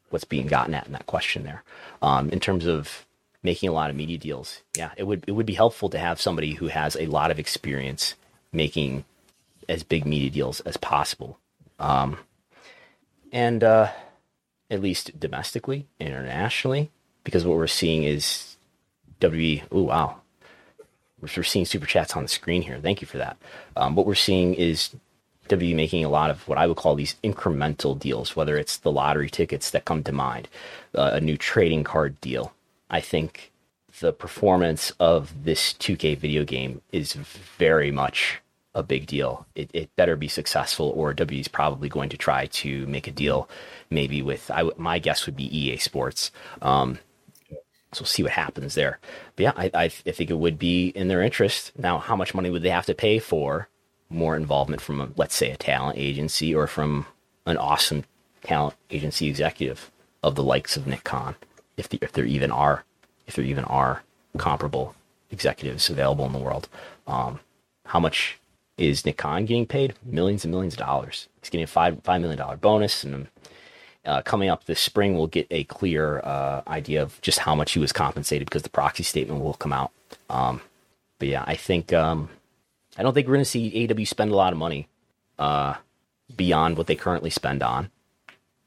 [0.09, 1.63] what's being gotten at in that question there.
[2.01, 3.05] Um, in terms of
[3.43, 6.19] making a lot of media deals, yeah, it would it would be helpful to have
[6.19, 8.15] somebody who has a lot of experience
[8.51, 9.05] making
[9.69, 11.39] as big media deals as possible.
[11.79, 12.17] Um,
[13.31, 13.91] and uh,
[14.69, 16.91] at least domestically, internationally,
[17.23, 18.57] because what we're seeing is
[19.19, 19.63] WWE.
[19.71, 20.21] Oh wow,
[21.21, 22.79] we're seeing super chats on the screen here.
[22.81, 23.37] Thank you for that.
[23.75, 24.91] Um, what we're seeing is
[25.49, 28.91] WWE making a lot of what I would call these incremental deals, whether it's the
[28.91, 30.47] lottery tickets that come to mind,
[30.93, 32.53] uh, a new trading card deal.
[32.89, 33.51] I think
[33.99, 38.41] the performance of this 2K video game is very much
[38.75, 39.47] a big deal.
[39.55, 43.11] It, it better be successful, or W is probably going to try to make a
[43.11, 43.49] deal,
[43.89, 46.31] maybe with I, my guess would be EA Sports.
[46.61, 46.99] Um,
[47.93, 48.99] so we'll see what happens there.
[49.35, 51.71] But yeah, I, I, I think it would be in their interest.
[51.77, 53.69] Now, how much money would they have to pay for
[54.09, 57.05] more involvement from, a, let's say, a talent agency or from
[57.45, 58.03] an awesome
[58.43, 59.91] talent agency executive
[60.23, 61.35] of the likes of Nick Khan,
[61.77, 62.83] if the, if there even are
[63.27, 64.03] if there even are
[64.37, 64.95] comparable
[65.31, 66.69] executives available in the world.
[67.05, 67.39] Um,
[67.85, 68.39] how much
[68.77, 69.95] is Nick Khan getting paid?
[70.05, 71.27] Millions and millions of dollars.
[71.41, 73.27] He's getting a five five million dollar bonus, and
[74.07, 77.73] uh, coming up this spring, we'll get a clear uh, idea of just how much
[77.73, 79.91] he was compensated because the proxy statement will come out.
[80.29, 80.61] Um,
[81.19, 82.29] but yeah, I think um,
[82.97, 84.87] I don't think we're going to see AEW spend a lot of money
[85.37, 85.75] uh,
[86.35, 87.91] beyond what they currently spend on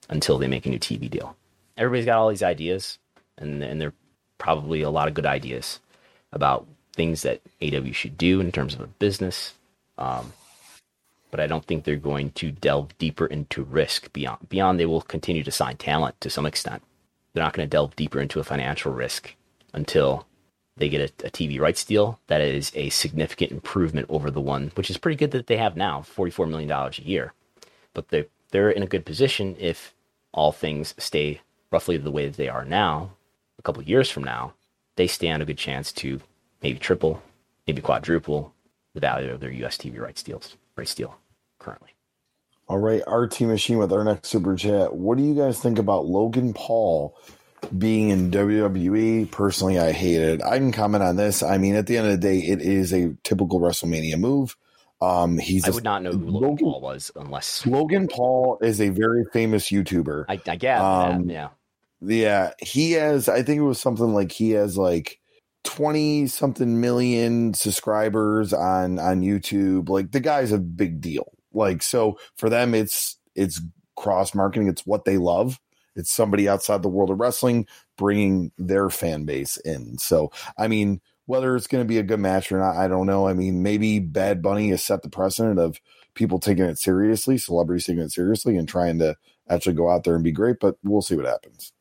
[0.08, 1.36] until they make a new TV deal.
[1.76, 2.98] Everybody's got all these ideas,
[3.38, 3.94] and and they're
[4.38, 5.80] probably a lot of good ideas
[6.32, 9.54] about things that AEW should do in terms of a business.
[9.96, 10.32] Um,
[11.30, 15.02] but I don't think they're going to delve deeper into risk beyond beyond they will
[15.02, 16.82] continue to sign talent to some extent.
[17.32, 19.34] They're not going to delve deeper into a financial risk
[19.72, 20.26] until
[20.76, 24.72] they get a, a, TV rights deal that is a significant improvement over the one,
[24.74, 27.32] which is pretty good that they have now, $44 million a year.
[27.94, 29.94] But they, they're in a good position if
[30.32, 33.10] all things stay roughly the way that they are now
[33.58, 34.54] a couple years from now,
[34.96, 36.20] they stand a good chance to
[36.62, 37.22] maybe triple,
[37.66, 38.54] maybe quadruple
[38.94, 41.19] the value of their US TV rights deals, rights deal
[41.60, 41.90] currently.
[42.68, 44.94] All right, RT Machine with our next super chat.
[44.94, 47.16] What do you guys think about Logan Paul
[47.76, 49.30] being in WWE?
[49.30, 50.42] Personally, I hate it.
[50.42, 51.42] I can comment on this.
[51.42, 54.56] I mean, at the end of the day, it is a typical WrestleMania move.
[55.00, 58.80] Um, he's I would not know who Logan, Logan, Paul was unless Logan Paul is
[58.80, 60.26] a very famous YouTuber.
[60.28, 61.48] I, I get um, that, yeah.
[62.02, 63.28] Yeah, he has.
[63.28, 65.18] I think it was something like he has like
[65.64, 69.88] twenty something million subscribers on on YouTube.
[69.88, 71.32] Like the guy's a big deal.
[71.52, 73.60] Like so for them, it's it's
[73.96, 74.68] cross marketing.
[74.68, 75.58] It's what they love.
[75.96, 77.66] It's somebody outside the world of wrestling
[77.98, 79.98] bringing their fan base in.
[79.98, 83.06] So I mean, whether it's going to be a good match or not, I don't
[83.06, 83.26] know.
[83.26, 85.80] I mean, maybe Bad Bunny has set the precedent of
[86.14, 89.16] people taking it seriously, celebrities taking it seriously, and trying to
[89.48, 90.60] actually go out there and be great.
[90.60, 91.72] But we'll see what happens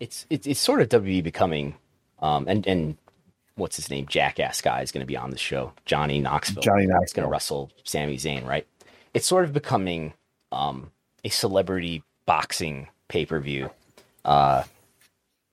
[0.00, 1.74] it's it's, it's sort of WWE becoming,
[2.20, 2.96] um, and and
[3.54, 5.72] what's his name, Jackass guy is going to be on the show.
[5.84, 6.62] Johnny Knoxville.
[6.62, 8.66] Johnny Knoxville is going to wrestle Sami Zayn, right?
[9.16, 10.12] It's sort of becoming
[10.52, 10.90] um,
[11.24, 13.70] a celebrity boxing pay per view,
[14.26, 14.64] uh,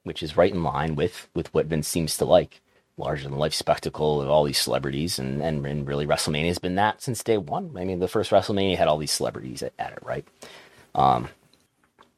[0.03, 2.59] which is right in line with with what Vince seems to like.
[2.97, 6.75] Larger than life spectacle of all these celebrities, and, and and really WrestleMania has been
[6.75, 7.77] that since day one.
[7.77, 10.27] I mean, the first WrestleMania had all these celebrities at, at it, right?
[10.93, 11.29] Um,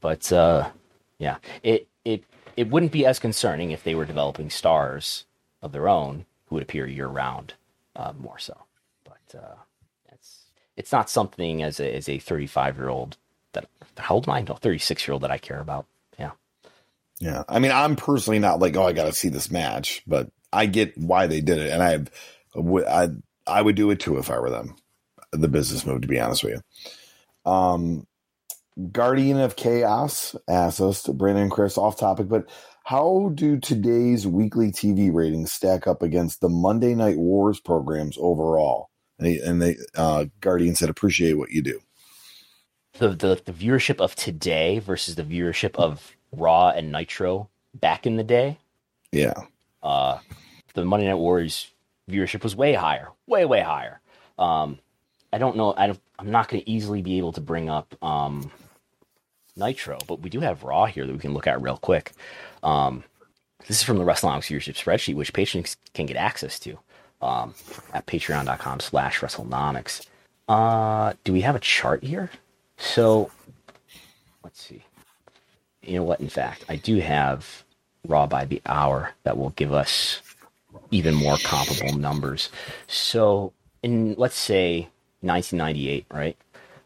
[0.01, 0.71] but uh,
[1.19, 2.23] yeah, it it
[2.57, 5.25] it wouldn't be as concerning if they were developing stars
[5.61, 7.53] of their own who would appear year round,
[7.95, 8.57] uh, more so.
[9.03, 9.55] But uh,
[10.77, 13.17] it's not something as a as a 35 year old
[13.53, 14.41] that how old am I?
[14.41, 15.85] No, 36 year old that I care about.
[16.19, 16.31] Yeah.
[17.19, 17.43] Yeah.
[17.47, 20.65] I mean, I'm personally not like, oh, I got to see this match, but I
[20.65, 23.09] get why they did it, and I I
[23.47, 24.75] I would do it too if I were them.
[25.31, 26.61] The business move, to be honest with
[27.45, 27.51] you.
[27.51, 28.07] Um,
[28.91, 32.49] Guardian of Chaos asks us, Brandon and Chris, off topic, but
[32.83, 38.89] how do today's weekly TV ratings stack up against the Monday Night Wars programs overall?
[39.19, 41.81] And they, and they uh, Guardian said, appreciate what you do.
[42.99, 48.17] The, the the viewership of today versus the viewership of Raw and Nitro back in
[48.17, 48.59] the day,
[49.11, 49.33] Yeah.
[49.83, 50.19] uh,
[50.75, 51.71] the Monday Night Wars
[52.09, 54.01] viewership was way higher, way way higher.
[54.39, 54.79] Um,
[55.33, 55.73] I don't know.
[55.77, 58.51] I don't, I'm not going to easily be able to bring up um,
[59.57, 62.13] Nitro, but we do have Raw here that we can look at real quick.
[62.63, 63.03] Um,
[63.67, 66.79] this is from the Wrestlenomics viewership spreadsheet, which patrons can get access to
[67.21, 67.53] um,
[67.93, 70.05] at patreon.com slash Wrestlenomics.
[70.47, 72.29] Uh, do we have a chart here?
[72.77, 73.31] So,
[74.43, 74.83] let's see.
[75.81, 76.19] You know what?
[76.19, 77.63] In fact, I do have
[78.07, 80.21] Raw by the hour that will give us
[80.91, 82.49] even more comparable numbers.
[82.87, 84.89] So, in let's say
[85.21, 86.37] 1998, right?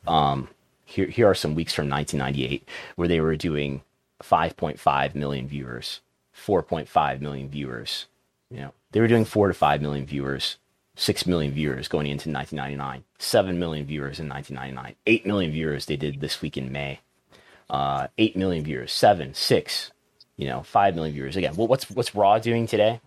[0.08, 0.50] Um,
[0.86, 3.82] here, here are some weeks from 1998 where they were doing
[4.24, 6.02] 5.5 million viewers,
[6.36, 8.08] 4.5 million viewers.
[8.50, 10.58] You know, they were doing four to five million viewers,
[10.96, 15.98] six million viewers going into 1999, seven million viewers in 1999, eight million viewers they
[15.98, 17.00] did this week in May,
[17.70, 19.92] uh, eight million viewers, seven, six,
[20.36, 21.36] you know, five million viewers.
[21.36, 23.00] Again, well, what's what's Raw doing today?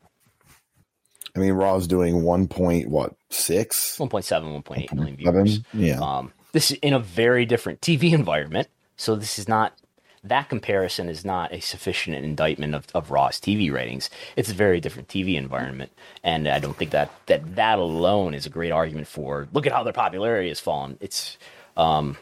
[1.35, 5.17] I mean, Raw's doing one point what six, one point seven, one point eight million
[5.17, 5.61] viewers.
[5.73, 5.99] Yeah.
[5.99, 8.69] Um, this is in a very different TV environment.
[8.97, 9.77] So this is not
[10.25, 14.09] that comparison is not a sufficient indictment of, of Raw's TV ratings.
[14.37, 15.91] It's a very different TV environment,
[16.23, 19.73] and I don't think that that that alone is a great argument for look at
[19.73, 20.97] how their popularity has fallen.
[21.01, 21.39] It's,
[21.77, 22.17] um,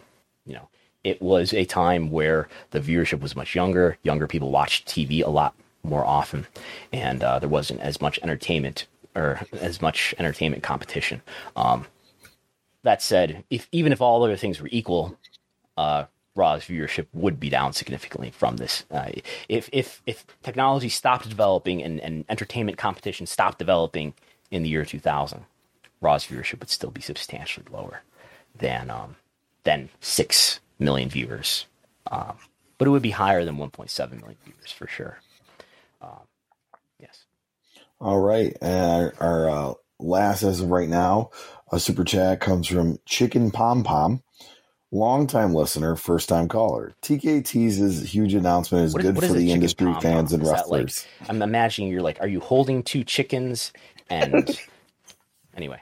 [0.46, 0.68] you know,
[1.04, 3.98] it was a time where the viewership was much younger.
[4.02, 6.46] Younger people watched TV a lot more often,
[6.92, 11.20] and uh, there wasn't as much entertainment or as much entertainment competition.
[11.54, 11.86] Um,
[12.82, 15.18] that said, if even if all other things were equal,
[15.76, 16.04] uh,
[16.36, 18.84] Raw's viewership would be down significantly from this.
[18.90, 19.10] Uh,
[19.48, 24.14] if if if technology stopped developing and, and entertainment competition stopped developing
[24.50, 25.44] in the year 2000,
[26.00, 28.02] Raw's viewership would still be substantially lower
[28.56, 29.16] than um,
[29.64, 31.66] than six million viewers,
[32.10, 32.36] um,
[32.78, 35.18] but it would be higher than 1.7 million viewers for sure.
[36.00, 36.20] Um,
[36.98, 37.24] yes.
[38.00, 41.30] All right, and our, our uh, last as of right now,
[41.70, 44.22] a super chat comes from Chicken Pom Pom,
[44.92, 46.94] longtime listener, first time caller.
[47.02, 50.80] TKT's huge announcement is What good for a the industry fans and Is that like-
[50.86, 51.06] wrestlers.
[51.28, 53.72] I'm imagining you're like, are you holding two chickens?
[54.08, 54.58] And
[55.56, 55.80] anyway,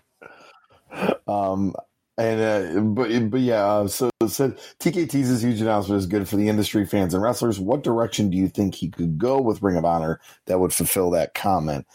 [1.26, 1.74] Um,
[2.18, 2.40] and
[2.76, 6.85] uh, but but yeah, uh, so said TKT's huge announcement is good for the industry
[6.85, 7.59] fans and wrestlers.
[7.60, 11.10] What direction do you think he could go with Ring of Honor that would fulfill
[11.10, 11.86] that comment?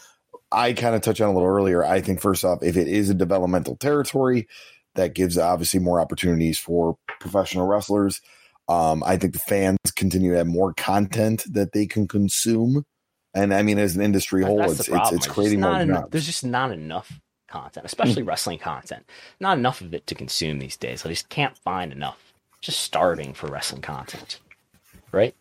[0.50, 1.84] I kind of touched on a little earlier.
[1.84, 4.48] I think first off, if it is a developmental territory,
[4.94, 8.20] that gives obviously more opportunities for professional wrestlers.
[8.68, 12.84] Um, I think the fans continue to have more content that they can consume,
[13.34, 16.08] and I mean, as an industry whole, it's, it's it's creating more jobs.
[16.10, 18.28] There's just not enough content, especially Hmm.
[18.28, 19.04] wrestling content.
[19.38, 21.04] Not enough of it to consume these days.
[21.04, 22.32] I just can't find enough.
[22.62, 24.40] Just starving for wrestling content,
[25.12, 25.34] right?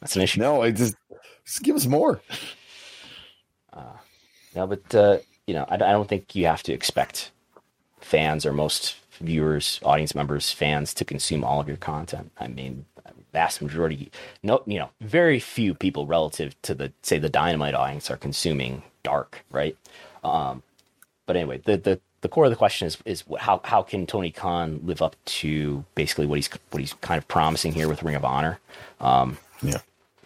[0.00, 0.40] That's an issue.
[0.40, 0.96] No, I just
[1.44, 2.20] just give us more.
[4.54, 7.30] No, but uh, you know, I, I don't think you have to expect
[8.06, 12.30] fans or most viewers, audience members, fans to consume all of your content.
[12.38, 12.84] I mean,
[13.32, 14.10] vast majority,
[14.42, 18.82] no, you know, very few people relative to the say the Dynamite audience are consuming
[19.02, 19.76] Dark, right?
[20.24, 20.62] Um,
[21.26, 24.30] but anyway, the the the core of the question is is how how can Tony
[24.30, 28.16] Khan live up to basically what he's what he's kind of promising here with Ring
[28.16, 28.58] of Honor?
[29.00, 29.80] Um, yeah,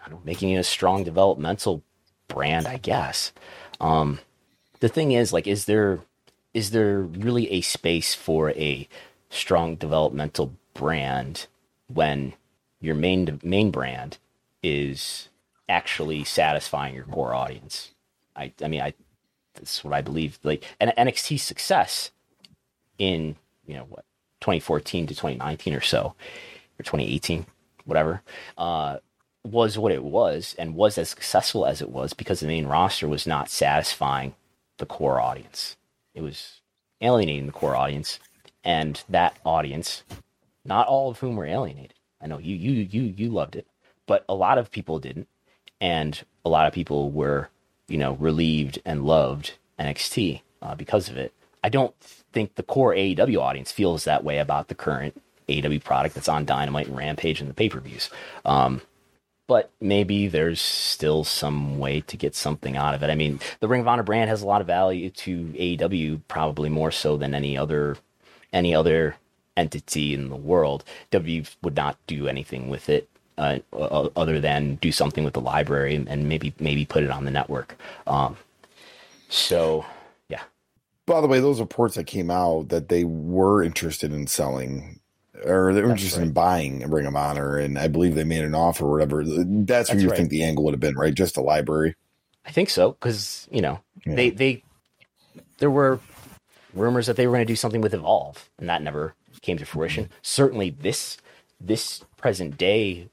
[0.05, 1.83] I don't making it a strong developmental
[2.29, 3.33] brand, I guess.
[3.81, 4.21] Um,
[4.81, 6.01] the thing is, like, is there
[6.55, 8.89] is there really a space for a
[9.29, 11.47] strong developmental brand
[11.89, 12.33] when
[12.81, 14.19] your main main brand
[14.63, 15.29] is
[15.69, 17.93] actually satisfying your core audience?
[18.35, 18.95] I I mean, I
[19.55, 20.39] that's what I believe.
[20.43, 22.11] Like, and NXT's success
[22.99, 23.37] in
[23.67, 24.05] you know what
[24.41, 26.15] 2014 to 2019 or so,
[26.79, 27.47] or 2018,
[27.85, 28.23] whatever.
[28.57, 28.99] Uh,
[29.43, 33.09] was what it was and was as successful as it was because the main roster
[33.09, 34.35] was not satisfying
[34.77, 35.77] the core audience.
[36.21, 36.61] It was
[37.01, 38.21] alienating the core audience,
[38.63, 40.03] and that audience,
[40.67, 41.95] not all of whom were alienated.
[42.21, 43.67] I know you you you you loved it,
[44.07, 45.29] but a lot of people didn't,
[45.81, 47.49] and a lot of people were
[47.89, 51.33] you know relieved and loved NXT uh, because of it.
[51.65, 55.19] I don't think the core AEW audience feels that way about the current
[55.49, 58.11] AEW product that's on Dynamite and Rampage and the pay per views.
[58.45, 58.83] Um,
[59.51, 63.11] but maybe there's still some way to get something out of it.
[63.11, 66.69] I mean, the Ring of Honor brand has a lot of value to AEW, probably
[66.69, 67.97] more so than any other
[68.53, 69.17] any other
[69.57, 70.85] entity in the world.
[71.11, 73.09] W would not do anything with it
[73.39, 77.33] uh, other than do something with the library and maybe maybe put it on the
[77.33, 77.77] network.
[78.07, 78.37] Um,
[79.29, 79.85] so
[80.29, 80.43] yeah,
[81.07, 85.00] By the way, those reports that came out that they were interested in selling
[85.45, 88.55] or they were interested in buying Ring of Honor, and I believe they made an
[88.55, 89.25] offer or whatever.
[89.25, 90.17] That's, That's where you right.
[90.17, 91.15] think the angle would have been, right?
[91.15, 91.95] Just a library.
[92.47, 94.15] I think so because you know Yeah.
[94.17, 94.63] they they
[95.59, 96.01] there were
[96.75, 99.65] rumors that they were going to do something with Evolve, and that never came to
[99.67, 100.09] fruition.
[100.23, 101.17] Certainly, this
[101.61, 103.09] this present day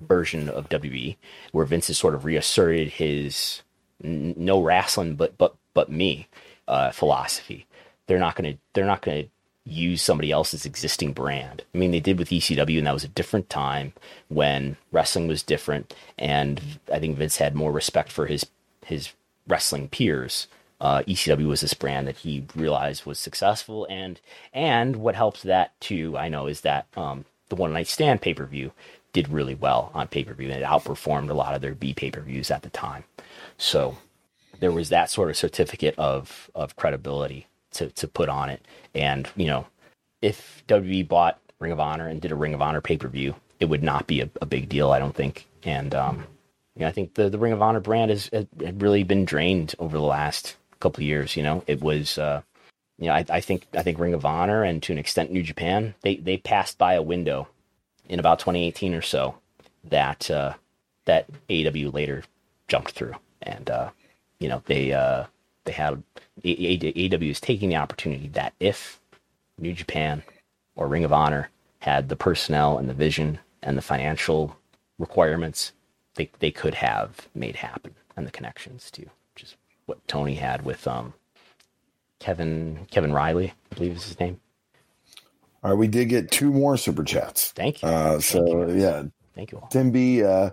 [0.00, 1.16] version of WB,
[1.52, 3.62] where Vince has sort of reasserted his
[4.04, 6.28] n- no wrestling, but but but me
[6.68, 7.66] uh, philosophy.
[8.06, 9.30] They're not going to they're not going to
[9.66, 11.62] use somebody else's existing brand.
[11.74, 13.92] I mean, they did with ECW, and that was a different time
[14.28, 16.60] when wrestling was different, and
[16.92, 18.46] I think Vince had more respect for his
[18.84, 19.12] his
[19.48, 20.46] wrestling peers.
[20.80, 24.20] Uh, ECW was this brand that he realized was successful, and
[24.52, 28.34] and what helped that too, I know, is that um, the One Night Stand pay
[28.34, 28.72] per view
[29.12, 31.92] did really well on pay per view, and it outperformed a lot of their B
[31.92, 33.04] pay per views at the time.
[33.58, 33.98] So
[34.60, 38.64] there was that sort of certificate of of credibility to to put on it.
[38.94, 39.66] And you know,
[40.22, 43.34] if WWE bought Ring of Honor and did a Ring of Honor pay per view,
[43.60, 45.46] it would not be a, a big deal, I don't think.
[45.62, 46.24] And um,
[46.74, 49.74] you know, I think the the Ring of Honor brand has had really been drained
[49.78, 51.36] over the last couple years.
[51.36, 52.18] You know, it was.
[52.18, 52.42] Uh,
[52.98, 55.42] you know, I, I think I think Ring of Honor and to an extent New
[55.42, 57.46] Japan they they passed by a window
[58.08, 59.34] in about 2018 or so
[59.84, 60.54] that uh,
[61.04, 62.24] that AEW later
[62.68, 63.90] jumped through, and uh,
[64.38, 65.24] you know they uh,
[65.66, 66.02] they had
[66.42, 69.00] AEW is taking the opportunity that if
[69.58, 70.22] New Japan
[70.74, 74.56] or Ring of Honor had the personnel and the vision and the financial
[74.98, 75.72] requirements,
[76.14, 79.56] they they could have made happen and the connections too, which is
[79.86, 81.12] what Tony had with um
[82.18, 84.40] Kevin Kevin Reilly, I believe is his name.
[85.62, 87.50] All right, we did get two more super chats.
[87.52, 87.88] Thank you.
[87.88, 89.04] Uh, so yeah,
[89.36, 89.68] Thank you all.
[89.68, 90.50] Tim B, uh,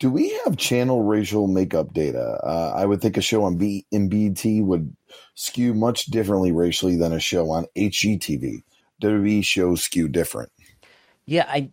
[0.00, 2.40] do we have channel racial makeup data?
[2.42, 4.96] Uh, I would think a show on B BT would
[5.34, 8.62] skew much differently racially than a show on HGTV.
[9.02, 10.50] WWE shows skew different.
[11.26, 11.70] Yeah, I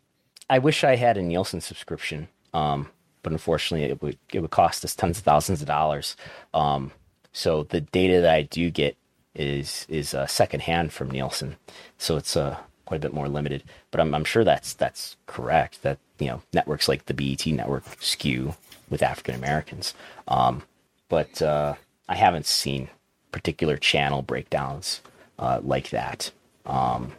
[0.49, 2.89] I wish I had a Nielsen subscription, um,
[3.23, 6.17] but unfortunately, it would it would cost us tens of thousands of dollars.
[6.53, 6.91] Um,
[7.31, 8.97] so the data that I do get
[9.35, 11.55] is is uh, secondhand from Nielsen,
[11.97, 13.63] so it's uh, quite a bit more limited.
[13.89, 15.81] But I'm I'm sure that's that's correct.
[15.83, 18.55] That you know networks like the BET network skew
[18.89, 19.93] with African Americans,
[20.27, 20.63] um,
[21.09, 21.75] but uh,
[22.07, 22.89] I haven't seen
[23.31, 25.01] particular channel breakdowns
[25.39, 26.31] uh, like that.
[26.65, 27.11] Um,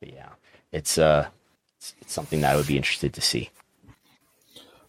[0.00, 0.28] but yeah,
[0.72, 1.28] it's uh,
[1.78, 3.50] it's, it's something that I would be interested to see.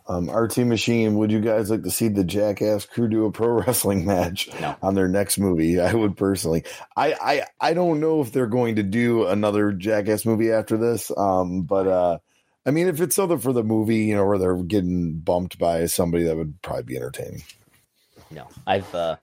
[0.07, 3.47] Um, RT Machine, would you guys like to see the Jackass crew do a pro
[3.65, 4.49] wrestling match
[4.81, 5.79] on their next movie?
[5.79, 6.63] I would personally.
[6.95, 11.11] I, I I don't know if they're going to do another Jackass movie after this.
[11.17, 12.19] Um, but uh,
[12.65, 15.85] I mean, if it's something for the movie, you know, where they're getting bumped by
[15.85, 17.43] somebody, that would probably be entertaining.
[18.31, 19.17] No, I've uh,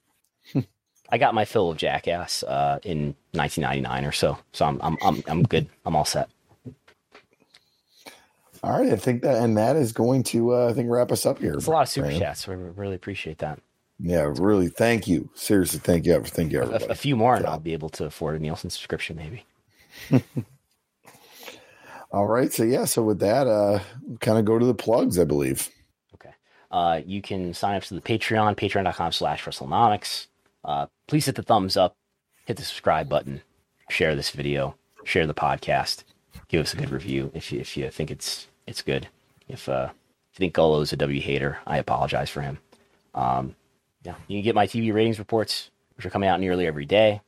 [1.10, 5.22] I got my fill of Jackass uh, in 1999 or so, so I'm I'm I'm,
[5.26, 5.68] I'm good.
[5.84, 6.28] I'm all set.
[8.62, 11.26] All right, I think that and that is going to uh, I think wrap us
[11.26, 11.54] up here.
[11.54, 12.28] It's a lot of super Brandon.
[12.28, 12.48] chats.
[12.48, 13.58] I really appreciate that.
[13.98, 14.68] Yeah, really.
[14.68, 15.30] Thank you.
[15.34, 16.20] Seriously, thank you.
[16.22, 16.86] Thank you, A, everybody.
[16.88, 19.44] a few more, and I'll be able to afford a Nielsen subscription, maybe.
[22.12, 23.80] All right, so yeah, so with that, uh,
[24.20, 25.70] kind of go to the plugs, I believe.
[26.14, 26.34] Okay.
[26.70, 30.26] Uh, you can sign up to the Patreon, patreon.com slash Wrestlenomics.
[30.62, 31.96] Uh, please hit the thumbs up,
[32.44, 33.40] hit the subscribe button,
[33.88, 34.74] share this video,
[35.04, 36.04] share the podcast,
[36.48, 39.08] give us a good review if you, if you think it's it's good.
[39.48, 42.58] If uh, if you think Gullo's a W hater, I apologize for him.
[43.14, 43.56] Um,
[44.04, 47.22] yeah, you can get my TV ratings reports, which are coming out nearly every day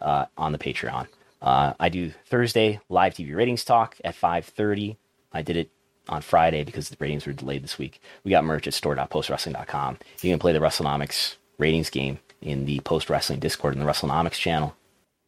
[0.00, 1.06] uh, on the Patreon.
[1.42, 4.96] Uh, I do Thursday live TV ratings talk at 5:30.
[5.32, 5.70] I did it
[6.08, 8.00] on Friday because the ratings were delayed this week.
[8.24, 9.98] We got merch at store.postwrestling.com.
[10.20, 14.32] You can play the Wrestlenomics ratings game in the Post Wrestling Discord in the Wrestlenomics
[14.32, 14.74] channel.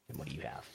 [0.08, 0.73] And what do you have?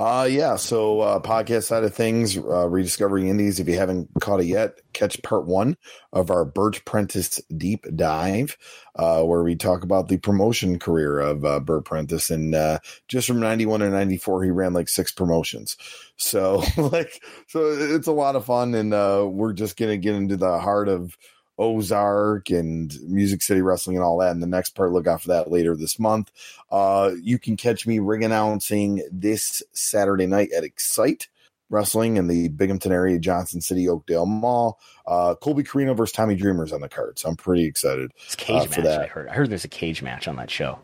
[0.00, 3.60] Uh yeah, so uh podcast side of things, uh rediscovering indies.
[3.60, 5.76] If you haven't caught it yet, catch part one
[6.14, 8.56] of our Bert Prentice deep dive,
[8.96, 12.78] uh, where we talk about the promotion career of uh Bert Prentice and uh
[13.08, 15.76] just from ninety one to ninety four he ran like six promotions.
[16.16, 20.38] So like so it's a lot of fun and uh we're just gonna get into
[20.38, 21.14] the heart of
[21.60, 24.32] Ozark and Music City Wrestling and all that.
[24.32, 26.32] And the next part, look out for that later this month.
[26.70, 31.28] Uh, you can catch me ring announcing this Saturday night at Excite
[31.68, 34.80] Wrestling in the Binghamton area, Johnson City, Oakdale Mall.
[35.06, 38.62] Uh, Colby Corino versus Tommy Dreamer's on the card, so I'm pretty excited It's cage
[38.62, 38.98] uh, for match.
[39.00, 39.28] I heard.
[39.28, 40.78] I heard there's a cage match on that show.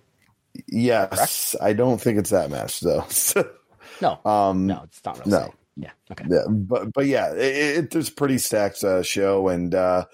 [0.68, 3.04] Yes, I don't think it's that match though.
[4.00, 5.24] No, um, no, it's not.
[5.26, 5.54] Real no.
[5.76, 5.90] Yeah.
[6.10, 6.24] Okay.
[6.28, 10.04] Yeah, but but yeah, it, it, it's a pretty stacked uh, show, and uh,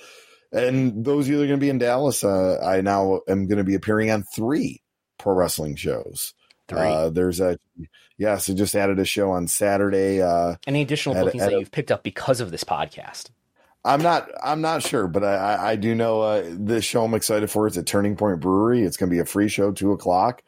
[0.52, 3.46] and those of you that are going to be in Dallas, uh, I now am
[3.46, 4.82] going to be appearing on three
[5.18, 6.34] pro wrestling shows
[6.68, 6.80] Three.
[6.80, 7.58] Uh, there's a
[8.18, 10.22] yeah, so just added a show on Saturday.
[10.22, 13.30] Uh, Any additional at- bookings at that a- you've picked up because of this podcast?
[13.84, 14.30] I'm not.
[14.42, 17.04] I'm not sure, but I, I, I do know uh, this show.
[17.04, 17.66] I'm excited for.
[17.66, 18.82] It's at Turning Point Brewery.
[18.82, 20.42] It's going to be a free show, two o'clock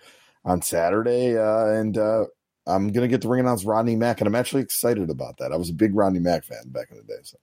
[0.44, 2.26] on Saturday, uh, and uh,
[2.64, 5.52] I'm going to get to ring announce Rodney Mack, and I'm actually excited about that.
[5.52, 7.18] I was a big Rodney Mack fan back in the day.
[7.24, 7.36] So.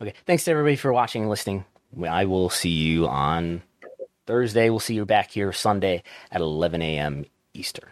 [0.00, 0.14] Okay.
[0.26, 1.64] Thanks to everybody for watching and listening.
[2.06, 3.62] I will see you on
[4.26, 4.68] Thursday.
[4.70, 7.24] We'll see you back here Sunday at 11 a.m.
[7.54, 7.88] Eastern.